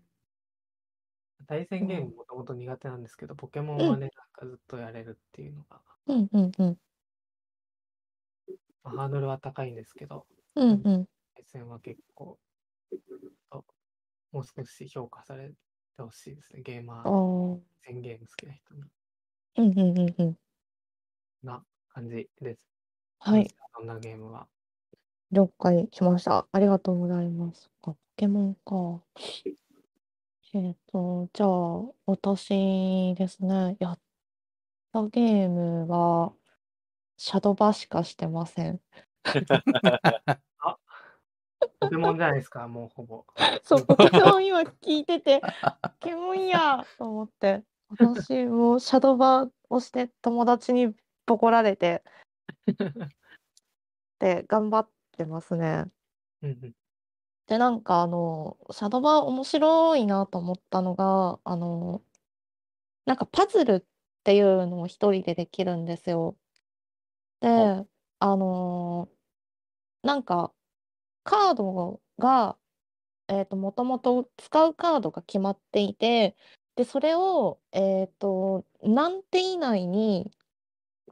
[1.46, 6.78] 対戦ゲームもともと苦手なんですけど、ポケモンはね、なんかずっとやれるっていうのが、うんうんうん。
[8.84, 10.26] まあハードルは高いんですけど、
[10.56, 11.08] うんうん。
[11.36, 12.40] 対戦は結構、
[13.52, 13.66] と
[14.32, 15.56] もう少し評価されて
[16.02, 16.62] ほしいですね。
[16.62, 17.60] ゲーマあー、ー。
[17.86, 18.84] 全ゲーム好きな人に。
[19.58, 20.38] うんうんうんうん。
[21.44, 22.60] な感じです。
[23.20, 23.48] はい。。
[23.76, 24.48] そんなゲームは。
[25.32, 26.48] 了解しました。
[26.52, 27.70] ありがとうございます。
[28.16, 29.04] ケモンか。
[30.54, 33.76] えっと、じゃあ、私ですね。
[33.80, 34.00] やっ
[34.92, 36.34] たゲームは、
[37.18, 38.80] シャドバしかしてません。
[41.80, 43.26] 僕ケモンじゃないですか、もうほぼ。
[43.64, 45.42] そう、ポケモン今聞いてて、
[45.82, 50.94] ポケモンやと思って、私もシャドバをして友達に
[51.26, 52.04] ボコられて、
[54.20, 55.86] で、頑張ってますね。
[56.44, 56.76] うんうん。
[57.48, 62.02] で、なんかあの、シャドバ面白いなと思ったのが、あの、
[63.06, 63.84] なんかパズルっ
[64.24, 66.38] ていうのを一人でできるんですよ。
[67.42, 67.86] で、
[68.20, 69.10] あの、
[70.04, 70.54] なんか
[71.24, 72.58] カードが、
[73.30, 76.38] えっと、もともと使うカードが決まっていて、
[76.76, 80.32] で、それを、えっと、何手以内に、ん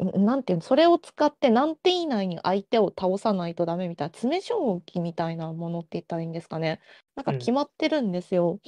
[0.01, 6.81] なんていうの、それを使って何手以内に相手を倒さないとダメみたいな、詰将棋みたいなものって言ったらいいんですかね。
[7.15, 8.59] なんかうん決まってるんですよ。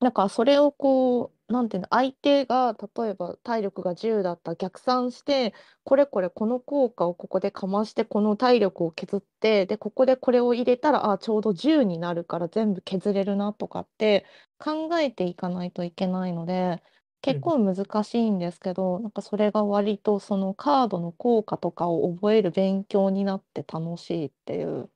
[0.00, 5.54] なんかそれをこう、なんていうの、相手が例えば体力が10だったら逆算して、
[5.84, 14.26] これこれこの効果をここでかまして、この体力を削って、で、ここでこれを入れたら、あ、ちょうど10になるから全部削れるなとかって
[14.58, 16.82] 考えていかないといけないので、
[17.22, 24.90] 結構難しいんですけど、なんかそれが割とそのカードの効果とかを覚える勉強になって楽しいっていう。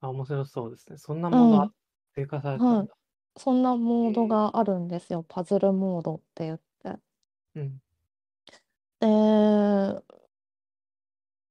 [0.00, 0.98] あ、面白そうですね。
[0.98, 1.74] そんなものあうん。
[2.14, 2.96] 追加されたんだ。
[3.36, 4.28] そんなモードへえ。
[4.28, 5.24] があるんですよ。
[5.28, 7.00] パズルモードって言って。
[7.54, 7.80] うん。
[9.00, 10.02] で、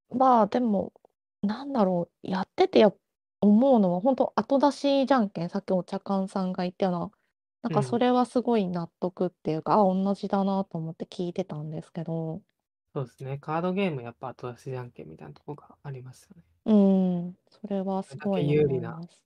[0.10, 0.94] まあでも、
[1.42, 2.94] なんだろう、やっててや
[3.42, 7.12] 思うのは、本当後出しじゃんけん、さっきお茶缶さんが言ったような、
[7.64, 7.76] なんうん。
[7.76, 12.42] かそれはすごい納得っていうか、あ、同じだなと思って聞いてたんですけど。
[12.96, 13.38] そうですね。
[13.38, 16.44] カードゲームやっぱ後出しじゃんけんみたいなとこがありますよね。
[16.66, 19.24] うん、それはすごい思い有利なます。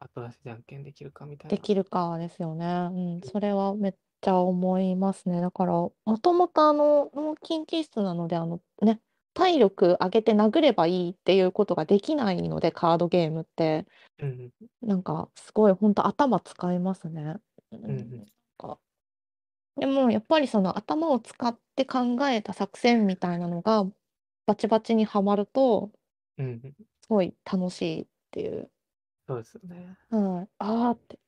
[0.00, 1.56] 後出しじゃんけんできるかみたいな。
[1.56, 2.66] できるかですよね。
[2.66, 3.20] うん、うん。
[3.22, 5.40] それはめっちゃ思いますね。
[5.40, 9.00] だから、もともとあの、脳筋気質なので、あのね、
[9.34, 13.86] 体力上げて殴ればいいっていうことができないので、カードゲームって。
[14.18, 14.50] うん
[14.82, 17.36] なんかすごい本当頭使いますね。
[17.72, 18.26] ううん。
[18.56, 18.78] か。
[19.76, 23.84] でもやっぱりその頭を使って考えた作戦みたいなのが
[24.46, 25.92] バチバチにはまると、
[26.38, 26.74] うんうん。
[27.02, 28.70] すごい楽しいっていう。
[29.26, 29.96] そうですよね。
[30.10, 30.48] はい。
[30.58, 31.18] ああって、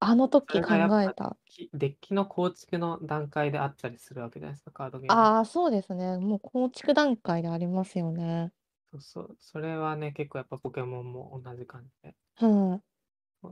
[0.00, 1.36] あのそ時考えた。
[1.46, 5.16] きデッキの構築の段階であったりするわけじゃないですか、カードゲーム。
[5.16, 6.18] ああ、そうですね。
[6.18, 8.52] もう構築段階でありますよね。
[8.92, 9.36] そうそう。
[9.40, 12.14] それはね、結構やっぱポケモンも同じ感じで。
[12.36, 12.46] は
[12.76, 12.82] い。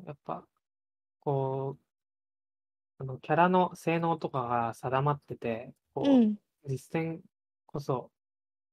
[0.06, 0.46] やっぱ、
[1.20, 1.82] こう、
[3.00, 6.00] あのキャラの性能とかが定まってて、う。
[6.00, 6.38] こうん
[6.68, 7.22] 実戦
[7.66, 8.10] こそ、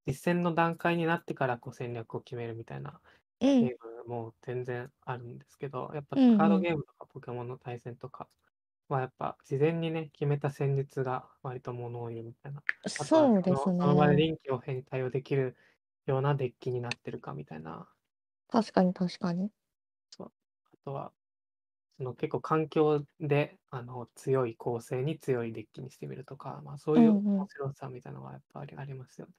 [0.07, 3.01] 実戦の段階になってからこう戦略を決めるみたいな
[3.41, 3.61] うん。
[3.61, 6.61] ゲームも全然あるんですけど、やっぱうんカードうん。
[6.61, 8.29] ゲームとかポケモンの対戦とか
[8.89, 12.63] はやっぱ事前にね、決めた戦術が割と物を言うみたいな。
[12.99, 14.17] あとはそうですそのその場でね。
[14.17, 15.57] 臨機応変に対応できる
[16.07, 17.89] ようなデッキになってるかみたいな。
[18.49, 19.51] 確かに確かに。
[20.11, 20.31] そう
[20.73, 21.11] あとは、
[21.97, 27.45] その結構環境であの強い構成に強いデッキにしてみるとか、まあ、そうういうんうん。
[27.45, 29.33] 面白さみたいなのはやっぱりありますよね。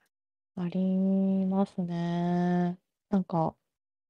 [0.56, 2.78] ありますね。
[3.10, 3.54] なんか、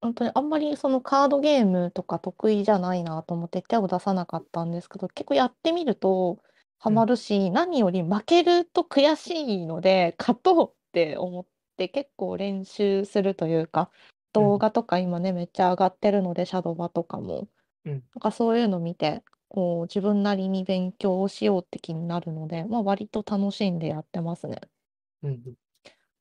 [0.01, 6.43] 本当にあんまりそのカードゲームとか得意じゃないなと思って手を出さなかったんですけど、結構やってみると
[6.78, 6.97] ハうん。
[6.97, 11.47] マるし、何より負けると悔しいので、勝とうって思っ
[11.77, 13.90] て結構練習するというか、
[14.36, 14.52] うん。
[14.52, 17.48] 動画とか今ね、めっちゃ上がってるので、シャドバとかも。
[17.86, 17.92] うん。
[18.14, 24.60] なんかそういうの見て、こう自分なりに勉強をしようって気になるので、まあ割と楽しんでやってますね。
[25.22, 25.54] うんうん。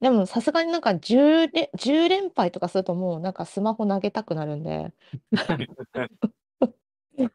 [0.01, 4.93] でもさすがになんか10連、10連敗とかするともうなんかスマホ投げたくなるんで、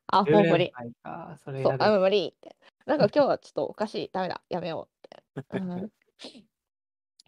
[0.08, 0.70] あ、10連もう無理。
[0.72, 1.98] 敗か、それそう、あ。
[1.98, 2.56] 無理って。
[2.86, 5.22] なんか今日はちょっとおかしい、ダメだ、やめようって。
[5.52, 5.90] うん、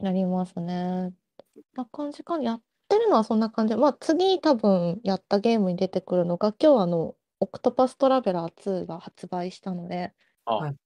[0.01, 1.12] なりますね。
[1.74, 2.45] な感じかな。
[2.45, 2.61] や
[2.97, 3.74] ってるのはそんな感じ。
[3.74, 10.12] まあ次多分やったゲームに出てくるのが、今日あの、オクトパストラベラー2が発売したので、
[10.44, 10.77] あ、はい。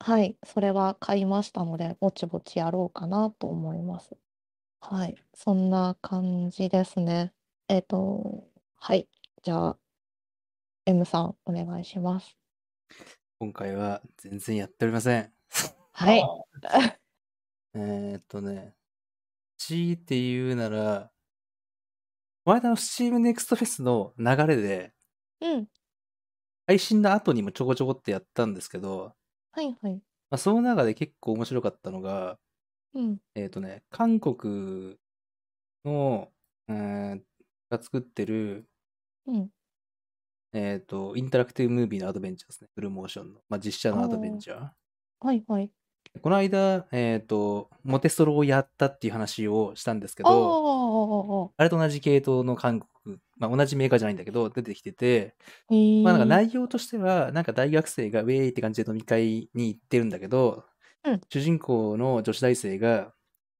[0.00, 4.16] はい、それは買いましたので、ぼちぼちやろうかなと思います。
[4.80, 7.32] はい、そんな感じですね。
[7.68, 8.44] えっと、
[8.74, 9.08] はい、
[9.44, 9.78] じゃあ、
[10.86, 12.36] M さん、お願いします。
[13.38, 15.32] 今回は全然やっておりません。
[15.92, 16.20] はい。
[16.20, 16.96] あ
[17.74, 18.74] えーっとね、
[19.56, 21.11] 強いて言うなら、
[22.44, 24.92] この間の Steam Next Fest の流れで、
[25.40, 25.66] うん、
[26.66, 29.14] 配信の後にもちょこちょこってやったんですけど、
[29.52, 29.94] はいはい。
[29.94, 32.38] まあ、その中で結構面白かったのが、
[32.94, 34.96] うん、えーっとね、韓国
[35.84, 36.28] の、
[36.68, 37.20] えー
[37.72, 38.66] が作ってる、
[39.26, 39.48] うん。
[40.52, 42.68] えーっと、インタラクティブムービーのアドベンチャーですね。
[42.74, 43.40] フルモーションの。
[43.48, 44.68] まあ、実写のアドベンチャー。
[45.20, 45.70] はいはい。
[46.20, 50.28] この間、えっ、と、モテストロをやったっていう話をしたんですけど、
[51.56, 55.36] あれと同じ系統の韓国、まあ同じメーカーじゃないんだけど、出てきてて、
[55.70, 56.42] へまあなんかえ。
[56.44, 60.64] 内容としては、なんか大学生がウェーイって感じで飲み会に行ってるんだけど、
[61.04, 61.20] うん。
[61.30, 63.06] 主人公の女子大生が、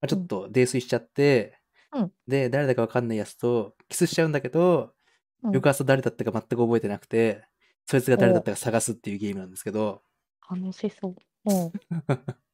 [0.03, 1.59] まあ、ちょうんっと泥酔しちゃって、
[1.93, 2.13] うん。
[2.29, 4.95] で、誰だかわかんないやつとキスしちゃうんだけど、
[5.43, 5.53] うん。
[5.53, 7.45] 翌朝誰だったか全く覚えてなくて、
[7.87, 10.03] そいつが誰だったか探すっていうゲームなんですけど、
[10.49, 11.17] 楽しそう。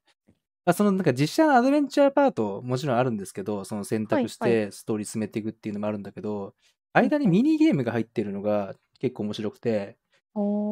[0.68, 4.50] あ、そのなんか実写のアドベンチャーパートもちろんあるんですけど、その選択しはい。
[4.50, 6.54] てストーリー進めていくっていうのもあるんだけど、
[6.92, 9.96] 間にミニゲームが入ってるのが結構面白くて、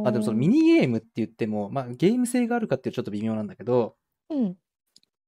[0.02, 3.97] まあでもそのミニゲームって言っても、まあゲーム性があるかっていうとちょっと微妙なんだけど、
[4.28, 4.56] うん。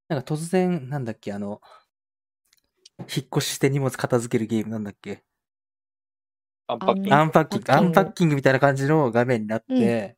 [0.08, 1.60] なんか突然、なんだっけ、あの、
[3.00, 5.24] 引っ越しして荷物片付けるゲームなんだっけ、
[6.68, 7.72] アンパッキング。
[7.72, 9.78] アンパッキング、みたいな感じの画面になっうん。
[9.78, 10.16] て、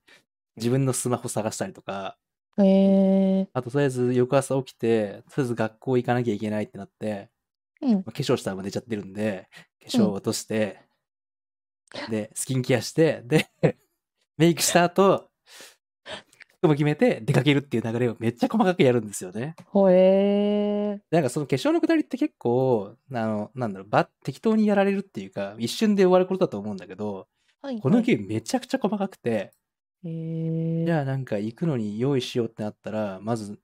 [0.56, 2.18] 自分のスマホ探したりとか、
[2.64, 3.48] へえ。
[3.52, 7.30] あととりあえず翌朝起きて、とりあえず学校行かなきゃいけないってなって、
[7.82, 7.94] うん。
[7.94, 9.48] まあ化粧したらもう寝ちゃってるんで、
[9.82, 10.80] 化粧を落として、
[12.08, 13.48] で、スキンケアして、で、
[14.38, 15.30] メイクした後、
[16.60, 19.56] 服も決めて出かけるっていう流れをめっちゃ細かくやるんですよね。
[19.66, 21.00] ほえー。
[21.10, 27.28] なんかその化粧のくだりって結構、あの、なんだろう、ば、適当にやられるっていうか、一瞬で終わることだと思うんだけど、
[27.62, 27.80] はい。
[27.80, 29.52] このゲームめちゃくちゃ細かくて、
[30.04, 30.84] へえ。
[30.86, 33.58] じゃあなんか行くのに用意しようってなったら、まず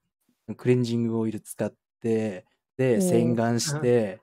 [0.56, 2.46] クレンジングオイル使って、
[2.76, 4.20] で、おー洗顔して、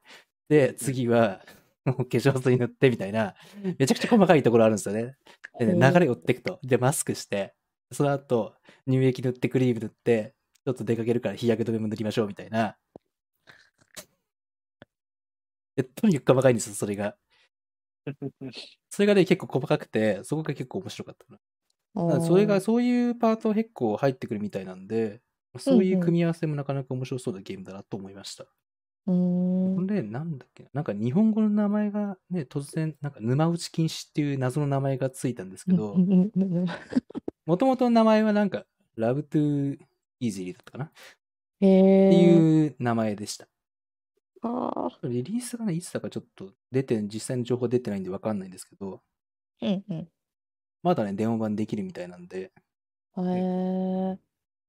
[0.50, 1.44] で、次は
[1.86, 3.36] もう化粧水塗ってみたいな、
[3.78, 5.18] めちゃくちゃ細かいところあるんですよね。
[5.60, 6.60] でね、流れを追っていくと。
[6.64, 7.56] で、マスクして、
[7.92, 8.56] その後、
[8.88, 10.36] 乳液塗ってクリーム塗って、
[10.66, 12.78] ちょっと出かけるから日焼け止めも塗りましょうみたいな。
[15.76, 17.18] でとにかく細かいんですよ、それが。
[18.90, 21.53] それがね、結構細かくて、そこが結構面白かった。
[21.96, 25.22] あだそれが、ーそういうパート結構入ってくるみたいなんで、
[25.60, 28.46] そういう組み合わせもなかなか面白そうなゲームだなと思いました。
[29.06, 29.84] うーん。
[29.88, 36.04] で、なんだっけな、なんか日本語の名前がね、突然、なんか沼打ち禁止っていう謎の名前がついたんですけど
[37.46, 38.66] もともとの名前はなんか、
[38.98, 39.80] Love to
[40.22, 40.92] Easily だったかなっ
[41.62, 41.66] へ
[42.08, 42.16] てえ。
[42.16, 43.48] いう名前でした。
[44.42, 45.00] ああ。
[45.04, 49.04] リリースがね、いつだかちょっと出て、実際の情報出てないんでわかんないんですけど、
[49.62, 50.10] うんうん。
[50.84, 52.52] まだね、電話版できるみたいなんで、
[53.18, 54.18] へえ。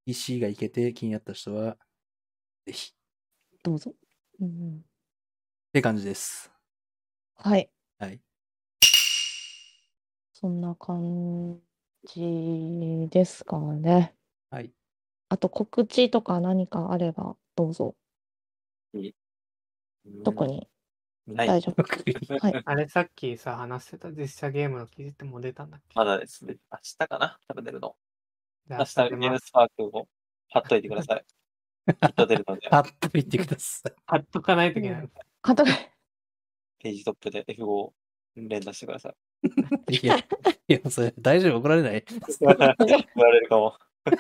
[0.06, 1.76] PC がいけて気になった人は、
[2.66, 2.92] ぜひ。
[2.92, 3.92] っどうぞ。
[4.40, 4.84] うんうん。
[5.72, 6.52] て感じです。
[7.34, 7.68] はい。
[7.98, 8.20] はい。
[10.32, 11.60] そんな感
[12.04, 14.14] じですかね。
[14.50, 14.72] はい。
[15.30, 17.96] あと告知とか何かあればどうぞ。
[20.22, 20.68] 特に？
[21.26, 21.46] ない。
[21.48, 21.82] 大丈夫。
[22.38, 22.62] はい。
[22.64, 25.94] あれさっきさ、話してた実写ゲームの記事ってもう出たんだっけ？
[25.98, 26.56] まだですね。
[26.70, 27.38] 明日かな？
[27.48, 27.96] 多分出るの。
[28.68, 30.08] じゃ明日出ますゲームスパークを
[30.50, 31.24] 貼っといてください。
[32.00, 33.92] きっと出るので、貼っといてください。
[34.06, 35.10] 貼っとかないといけない。
[35.42, 35.64] あと、
[36.78, 37.92] ページトップで F5 を
[38.36, 39.94] 連打してください。
[39.94, 40.24] いや、い
[40.68, 42.04] や、それ大丈夫怒られない？
[42.40, 43.76] 言われるかも。
[44.06, 44.10] い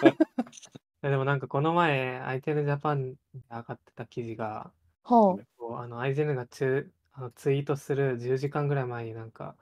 [1.02, 3.18] やでもなんかこの前、アイテルジャパンで
[3.50, 4.72] 上がってた記事が、
[5.04, 9.56] はこうあのアイゼンが中あのツイートする10時間ぐらい前になんか、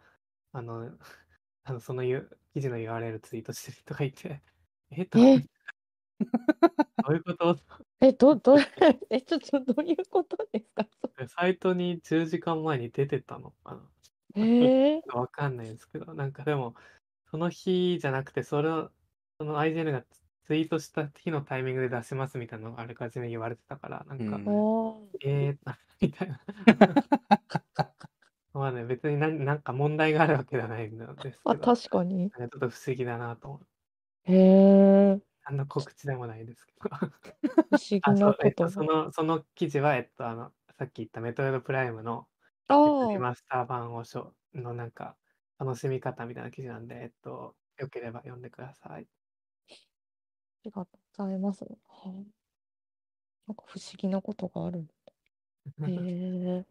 [0.52, 0.98] あの、
[1.64, 4.42] あのそのゆ記事の URL ツイートしてる人がいて、
[4.90, 5.46] えっと、え？
[7.06, 7.50] どういうこと？
[7.50, 7.56] あ。
[8.00, 8.56] え、ど、ど、
[9.10, 10.88] え、ちょっとどういうことですか？
[11.28, 13.90] サイトに10時間前に出てたのかな？
[14.34, 16.74] えー、わかんないですけど、なんかでも、
[17.30, 18.92] その日じゃなくて、それを、
[19.38, 20.04] そのアイゼンが
[20.44, 25.58] ツイートした日のタイミングで出しますみたいなのがあらかじめ言われてたから、なんか、うんおーえー、
[26.00, 26.40] みたいな。
[28.52, 32.32] まあね、別に何なんか問題があるわけじゃないんですけあ、ど、確かに。
[32.38, 33.68] なんかちょっと不思議だなと思う。
[34.24, 36.88] へえ、何の告知でもないですけど。
[37.70, 38.68] 不思議あ、そなう、えっと。
[38.68, 42.28] その、その記事は、えっと、あの、さっき言ったメトロイドプライムの、
[42.68, 45.18] あえっとリあ、マスター版をしょのなんか、
[45.58, 49.08] 楽しみ方みたいな記事なんで、えっと、よければ読んでください。
[50.62, 51.64] ありがとうございます。
[51.64, 51.68] は
[52.06, 52.08] あ
[53.48, 54.92] なんか不思議なことがあるんだ。
[55.88, 55.92] へ
[56.60, 56.66] え。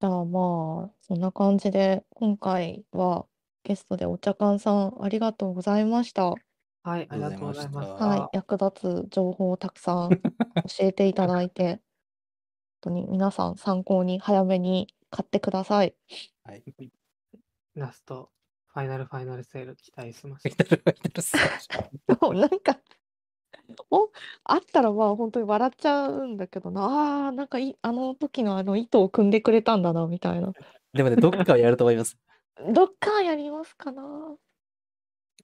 [0.00, 3.26] じゃあまあ、そんな感じで、今回は
[3.62, 6.24] ゲストでお茶館さんありがとうございました。
[6.26, 6.38] はい、
[6.84, 7.88] あありがとうございまし。
[7.88, 10.18] はい、役立つ情報をたくさん教
[10.80, 11.80] えていただいて、
[12.82, 15.94] 本当に皆さん参考に早めに買ってください。
[16.44, 16.64] はい。
[17.74, 18.30] ラスト、
[18.68, 20.56] ファイナルファイナルセール期待しまファイす。
[20.58, 22.78] ナルファイナルセールそうなんか
[23.90, 24.10] お
[24.44, 30.52] あったらまあ本当に笑っちゃうんだけどなあーなんかいあの時のあの糸を組んでくれたんだなみたいな
[30.94, 32.16] でもね、どっかはやると思います。
[32.72, 34.36] どっかやりますかな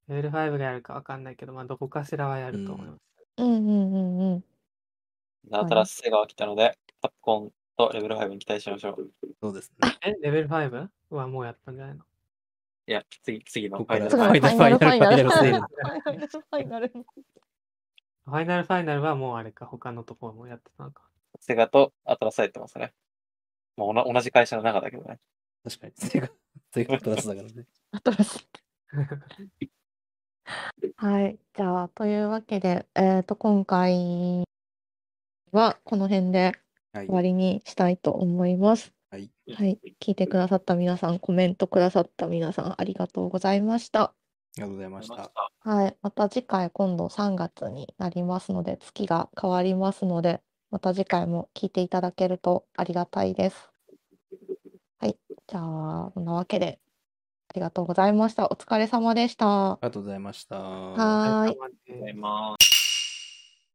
[0.09, 3.01] レベル5がやるかわかんないけど、まあ、どこかしらはやると思います。
[3.39, 4.45] うんうんうんうん
[5.51, 9.11] 新しいセガが来たので、カプコンとレベル5に期待しましょう。
[9.43, 9.99] そうですね。
[10.03, 10.89] え、レベル 5?
[11.11, 12.05] はもうやったんじゃないの？
[12.87, 18.65] いや、次、次のファイナルファイナル、ファイナル、ファイナルファイナル、ファイナル。
[18.65, 21.03] ファイナルはもうあれか、他のところもやってたのか。
[21.41, 22.93] セガとアトラってますね。
[23.77, 25.19] まあ、おな同じ会社の中だけどね。
[25.65, 25.93] 確かに。
[25.97, 26.29] セガ、
[26.73, 27.67] セガプラスだからね。
[28.05, 28.49] 新し
[29.61, 29.69] い。
[30.97, 31.39] はい。
[31.55, 34.45] じゃあ、というわけで、えっと、今回
[35.53, 36.53] はこの辺で
[36.93, 37.15] はい終。
[37.15, 38.89] わりにしたいと思います。
[38.89, 38.95] はい。
[39.15, 39.79] はい。
[40.01, 44.03] 聞いてくださった皆さん、コメントくださった皆さん、ありがとうございました。
[44.03, 44.15] あ
[44.57, 45.31] りがとうございました。
[45.61, 45.97] はい。
[46.03, 53.71] また次回、今度3月になりますので、月が変わりますので、また次回も聞いていただけるとありがたいです。
[54.99, 55.17] はい。
[55.47, 56.81] じゃあ、そんなわけで、
[57.49, 58.47] ありがとうございました。
[58.47, 59.73] お疲れ様でした。
[59.73, 60.59] ありがとうございました。
[60.59, 62.74] はーい。